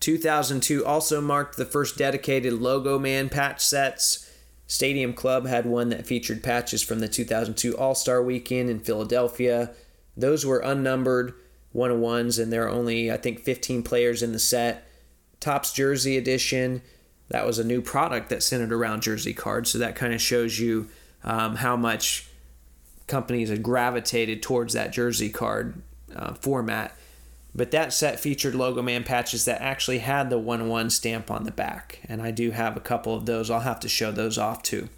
2002 0.00 0.84
also 0.84 1.20
marked 1.20 1.56
the 1.56 1.66
first 1.66 1.98
dedicated 1.98 2.54
Logo 2.54 2.98
Man 2.98 3.28
patch 3.28 3.60
sets. 3.60 4.30
Stadium 4.66 5.12
Club 5.12 5.46
had 5.46 5.66
one 5.66 5.90
that 5.90 6.06
featured 6.06 6.42
patches 6.42 6.82
from 6.82 7.00
the 7.00 7.08
2002 7.08 7.76
All 7.76 7.94
Star 7.94 8.22
Weekend 8.22 8.70
in 8.70 8.80
Philadelphia. 8.80 9.72
Those 10.16 10.46
were 10.46 10.58
unnumbered 10.58 11.34
one 11.72 11.90
on 11.90 12.00
ones, 12.00 12.38
and 12.38 12.50
there 12.50 12.64
are 12.64 12.70
only, 12.70 13.12
I 13.12 13.18
think, 13.18 13.40
15 13.40 13.82
players 13.82 14.22
in 14.22 14.32
the 14.32 14.38
set. 14.38 14.88
Topps 15.40 15.72
Jersey 15.72 16.16
Edition, 16.16 16.80
that 17.28 17.46
was 17.46 17.58
a 17.58 17.64
new 17.64 17.82
product 17.82 18.30
that 18.30 18.42
centered 18.42 18.72
around 18.72 19.02
jersey 19.02 19.34
cards, 19.34 19.70
so 19.70 19.78
that 19.78 19.94
kind 19.94 20.14
of 20.14 20.22
shows 20.22 20.58
you 20.58 20.88
um, 21.22 21.56
how 21.56 21.76
much 21.76 22.28
companies 23.06 23.50
had 23.50 23.62
gravitated 23.62 24.42
towards 24.42 24.74
that 24.74 24.92
jersey 24.92 25.28
card 25.28 25.82
uh, 26.14 26.34
format. 26.34 26.96
But 27.54 27.70
that 27.70 27.92
set 27.92 28.20
featured 28.20 28.54
Logo 28.54 28.82
Man 28.82 29.02
patches 29.02 29.46
that 29.46 29.62
actually 29.62 29.98
had 29.98 30.28
the 30.28 30.38
1 30.38 30.68
1 30.68 30.90
stamp 30.90 31.30
on 31.30 31.44
the 31.44 31.50
back. 31.50 32.00
And 32.06 32.20
I 32.20 32.30
do 32.30 32.50
have 32.50 32.76
a 32.76 32.80
couple 32.80 33.14
of 33.14 33.24
those. 33.24 33.50
I'll 33.50 33.60
have 33.60 33.80
to 33.80 33.88
show 33.88 34.12
those 34.12 34.36
off 34.36 34.62
too. 34.62 34.90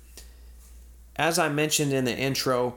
As 1.14 1.38
I 1.38 1.48
mentioned 1.48 1.92
in 1.92 2.04
the 2.04 2.16
intro, 2.16 2.76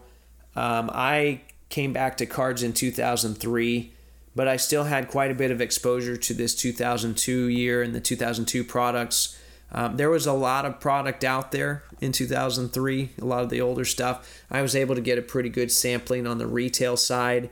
um, 0.55 0.89
I 0.93 1.41
came 1.69 1.93
back 1.93 2.17
to 2.17 2.25
cards 2.25 2.61
in 2.61 2.73
2003, 2.73 3.93
but 4.35 4.47
I 4.47 4.57
still 4.57 4.83
had 4.83 5.07
quite 5.07 5.31
a 5.31 5.35
bit 5.35 5.51
of 5.51 5.61
exposure 5.61 6.17
to 6.17 6.33
this 6.33 6.53
2002 6.53 7.47
year 7.47 7.81
and 7.81 7.95
the 7.95 8.01
2002 8.01 8.63
products. 8.63 9.37
Um, 9.71 9.97
there 9.97 10.09
was 10.09 10.25
a 10.25 10.33
lot 10.33 10.65
of 10.65 10.79
product 10.79 11.23
out 11.23 11.51
there 11.51 11.83
in 12.01 12.11
2003, 12.11 13.09
a 13.21 13.25
lot 13.25 13.43
of 13.43 13.49
the 13.49 13.61
older 13.61 13.85
stuff. 13.85 14.43
I 14.49 14.61
was 14.61 14.75
able 14.75 14.95
to 14.95 15.01
get 15.01 15.17
a 15.17 15.21
pretty 15.21 15.49
good 15.49 15.71
sampling 15.71 16.27
on 16.27 16.39
the 16.39 16.47
retail 16.47 16.97
side. 16.97 17.49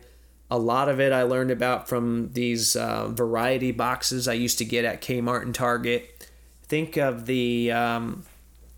A 0.51 0.57
lot 0.57 0.89
of 0.89 0.99
it 0.99 1.13
I 1.13 1.23
learned 1.23 1.51
about 1.51 1.87
from 1.87 2.33
these 2.33 2.75
uh, 2.75 3.07
variety 3.09 3.71
boxes 3.71 4.27
I 4.27 4.33
used 4.33 4.57
to 4.57 4.65
get 4.65 4.83
at 4.83 5.01
Kmart 5.01 5.43
and 5.43 5.55
Target. 5.55 6.27
Think 6.63 6.97
of 6.97 7.25
the, 7.25 7.71
um, 7.71 8.23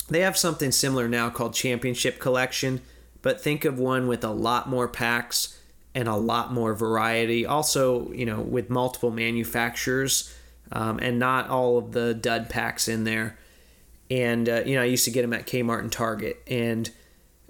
they 0.09 0.19
have 0.19 0.37
something 0.37 0.71
similar 0.71 1.07
now 1.07 1.29
called 1.29 1.53
Championship 1.53 2.19
Collection, 2.19 2.81
but 3.21 3.41
think 3.41 3.65
of 3.65 3.79
one 3.79 4.07
with 4.07 4.23
a 4.23 4.31
lot 4.31 4.69
more 4.69 4.87
packs 4.87 5.57
and 5.95 6.07
a 6.07 6.15
lot 6.15 6.53
more 6.53 6.73
variety. 6.73 7.45
Also, 7.45 8.11
you 8.11 8.25
know, 8.25 8.41
with 8.41 8.69
multiple 8.69 9.11
manufacturers 9.11 10.33
um, 10.71 10.99
and 10.99 11.19
not 11.19 11.49
all 11.49 11.77
of 11.77 11.91
the 11.91 12.13
dud 12.13 12.49
packs 12.49 12.87
in 12.87 13.03
there. 13.03 13.37
And, 14.09 14.49
uh, 14.49 14.63
you 14.65 14.75
know, 14.75 14.81
I 14.81 14.85
used 14.85 15.05
to 15.05 15.11
get 15.11 15.21
them 15.21 15.33
at 15.33 15.47
Kmart 15.47 15.79
and 15.79 15.91
Target. 15.91 16.41
And 16.47 16.89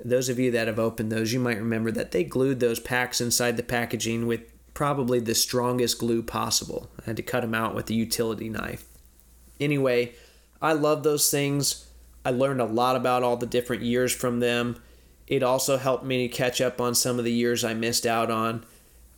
those 0.03 0.29
of 0.29 0.39
you 0.39 0.51
that 0.51 0.67
have 0.67 0.79
opened 0.79 1.11
those, 1.11 1.33
you 1.33 1.39
might 1.39 1.57
remember 1.57 1.91
that 1.91 2.11
they 2.11 2.23
glued 2.23 2.59
those 2.59 2.79
packs 2.79 3.21
inside 3.21 3.57
the 3.57 3.63
packaging 3.63 4.27
with 4.27 4.41
probably 4.73 5.19
the 5.19 5.35
strongest 5.35 5.99
glue 5.99 6.23
possible. 6.23 6.89
I 6.99 7.05
had 7.05 7.17
to 7.17 7.23
cut 7.23 7.41
them 7.41 7.53
out 7.55 7.75
with 7.75 7.89
a 7.89 7.93
utility 7.93 8.49
knife. 8.49 8.85
Anyway, 9.59 10.13
I 10.61 10.73
love 10.73 11.03
those 11.03 11.29
things. 11.29 11.87
I 12.23 12.31
learned 12.31 12.61
a 12.61 12.65
lot 12.65 12.95
about 12.95 13.23
all 13.23 13.37
the 13.37 13.45
different 13.45 13.83
years 13.83 14.13
from 14.13 14.39
them. 14.39 14.81
It 15.27 15.43
also 15.43 15.77
helped 15.77 16.03
me 16.03 16.27
catch 16.27 16.61
up 16.61 16.79
on 16.79 16.93
some 16.93 17.17
of 17.17 17.25
the 17.25 17.31
years 17.31 17.63
I 17.63 17.73
missed 17.73 18.05
out 18.05 18.29
on. 18.29 18.65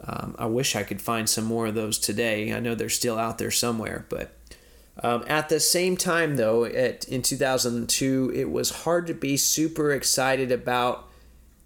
Um, 0.06 0.36
I 0.38 0.46
wish 0.46 0.76
I 0.76 0.84
could 0.84 1.02
find 1.02 1.30
some 1.30 1.46
more 1.46 1.68
of 1.68 1.76
those 1.76 1.98
today. 1.98 2.54
I 2.54 2.60
know 2.60 2.76
they're 2.76 2.90
still 2.90 3.18
out 3.18 3.38
there 3.38 3.52
somewhere, 3.52 4.06
but 4.10 4.38
um, 5.02 5.24
at 5.28 5.50
the 5.50 5.60
same 5.60 5.98
time, 5.98 6.36
though, 6.36 6.66
at, 6.66 7.08
in 7.08 7.22
2002, 7.22 8.32
it 8.36 8.52
was 8.52 8.84
hard 8.84 9.08
to 9.08 9.14
be 9.14 9.38
super 9.38 9.92
excited 9.92 10.52
about 10.52 11.10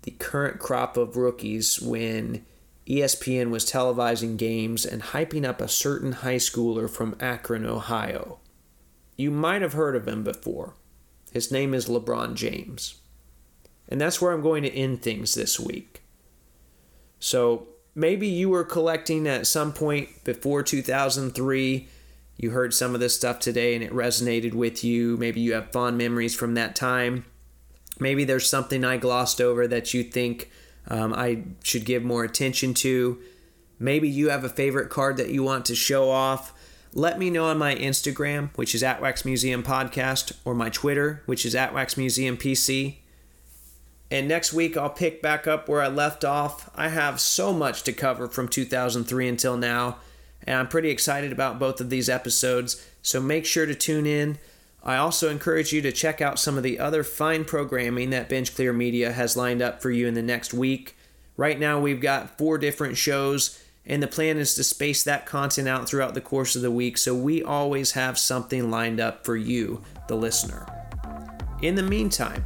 the 0.04 0.12
current 0.12 0.60
crop 0.60 0.96
of 0.96 1.18
rookies 1.18 1.82
when 1.82 2.46
ESPN 2.88 3.50
was 3.50 3.66
televising 3.66 4.38
games 4.38 4.86
and 4.86 5.02
hyping 5.02 5.46
up 5.46 5.60
a 5.60 5.68
certain 5.68 6.14
high 6.14 6.38
schooler 6.38 6.90
from 6.90 7.18
Akron, 7.20 7.66
Ohio. 7.66 8.40
You 9.18 9.32
might 9.32 9.62
have 9.62 9.74
heard 9.74 9.96
of 9.96 10.08
him 10.08 10.24
before. 10.24 10.76
His 11.34 11.52
name 11.52 11.74
is 11.74 11.90
LeBron 11.90 12.36
James. 12.36 12.96
And 13.90 14.00
that's 14.00 14.22
where 14.22 14.32
I'm 14.32 14.42
going 14.42 14.64
to 14.64 14.74
end 14.74 15.02
things 15.02 15.34
this 15.34 15.60
week. 15.60 16.02
So 17.20 17.68
maybe 17.98 18.28
you 18.28 18.48
were 18.48 18.64
collecting 18.64 19.28
at 19.28 19.48
some 19.48 19.74
point 19.74 20.24
before 20.24 20.62
2003. 20.62 21.88
You 22.38 22.52
heard 22.52 22.74
some 22.74 22.94
of 22.94 23.00
this 23.00 23.16
stuff 23.16 23.40
today 23.40 23.74
and 23.74 23.84
it 23.84 23.92
resonated 23.92 24.54
with 24.54 24.84
you. 24.84 25.18
Maybe 25.18 25.42
you 25.42 25.54
have 25.54 25.72
fond 25.72 25.98
memories 25.98 26.36
from 26.36 26.54
that 26.54 26.76
time. 26.76 27.26
Maybe 28.00 28.24
there's 28.24 28.48
something 28.48 28.86
I 28.86 28.98
glossed 28.98 29.42
over 29.42 29.68
that 29.68 29.96
you 29.96 30.04
think 30.04 30.52
um, 30.88 31.12
I 31.12 31.42
should 31.64 31.84
give 31.84 32.04
more 32.04 32.24
attention 32.24 32.76
to. 32.76 33.18
Maybe 33.80 34.08
you 34.08 34.30
have 34.30 34.44
a 34.44 34.50
favorite 34.50 34.92
card 34.92 35.18
that 35.18 35.32
you 35.32 35.42
want 35.42 35.66
to 35.66 35.76
show 35.76 36.12
off. 36.12 36.54
Let 36.94 37.18
me 37.18 37.32
know 37.32 37.46
on 37.46 37.58
my 37.58 37.74
Instagram, 37.76 38.56
which 38.56 38.76
is 38.76 38.84
at 38.84 39.02
Wax 39.02 39.26
Museum 39.26 39.64
Podcast, 39.64 40.34
or 40.46 40.54
my 40.54 40.70
Twitter, 40.70 41.24
which 41.26 41.46
is 41.46 41.56
at 41.56 41.74
Wax 41.74 41.98
Museum 41.98 42.38
PC. 42.38 42.98
And 44.10 44.28
next 44.28 44.54
week, 44.54 44.78
I'll 44.78 44.90
pick 44.90 45.22
back 45.22 45.48
up 45.48 45.68
where 45.68 45.82
I 45.82 45.88
left 45.88 46.24
off. 46.24 46.70
I 46.76 46.90
have 46.90 47.20
so 47.20 47.52
much 47.52 47.84
to 47.84 47.94
cover 47.94 48.28
from 48.28 48.48
2003 48.48 49.28
until 49.28 49.58
now, 49.58 49.98
and 50.44 50.58
I'm 50.58 50.68
pretty 50.68 50.90
excited 50.90 51.32
about 51.32 51.60
both 51.60 51.82
of 51.82 51.90
these 51.90 52.08
episodes, 52.08 52.86
so 53.02 53.20
make 53.20 53.46
sure 53.46 53.66
to 53.66 53.76
tune 53.76 54.06
in. 54.06 54.38
I 54.82 54.96
also 54.96 55.30
encourage 55.30 55.74
you 55.74 55.82
to 55.82 55.92
check 55.92 56.22
out 56.22 56.40
some 56.40 56.56
of 56.56 56.64
the 56.64 56.80
other 56.80 57.04
fine 57.04 57.44
programming 57.44 58.12
that 58.12 58.30
Bench 58.30 58.56
Clear 58.56 58.72
Media 58.72 59.12
has 59.12 59.36
lined 59.36 59.62
up 59.62 59.82
for 59.82 59.92
you 59.92 60.08
in 60.08 60.14
the 60.14 60.22
next 60.22 60.54
week. 60.54 60.96
Right 61.36 61.60
now, 61.60 61.80
we've 61.80 62.00
got 62.00 62.38
four 62.38 62.58
different 62.58 62.96
shows, 62.96 63.62
and 63.86 64.02
the 64.02 64.08
plan 64.08 64.38
is 64.38 64.56
to 64.56 64.64
space 64.64 65.04
that 65.04 65.26
content 65.26 65.68
out 65.68 65.90
throughout 65.90 66.14
the 66.14 66.22
course 66.22 66.56
of 66.56 66.62
the 66.62 66.72
week 66.72 66.98
so 66.98 67.14
we 67.14 67.44
always 67.44 67.92
have 67.92 68.18
something 68.18 68.72
lined 68.72 69.02
up 69.02 69.26
for 69.26 69.36
you, 69.36 69.82
the 70.08 70.16
listener. 70.16 70.66
In 71.62 71.76
the 71.76 71.84
meantime, 71.84 72.46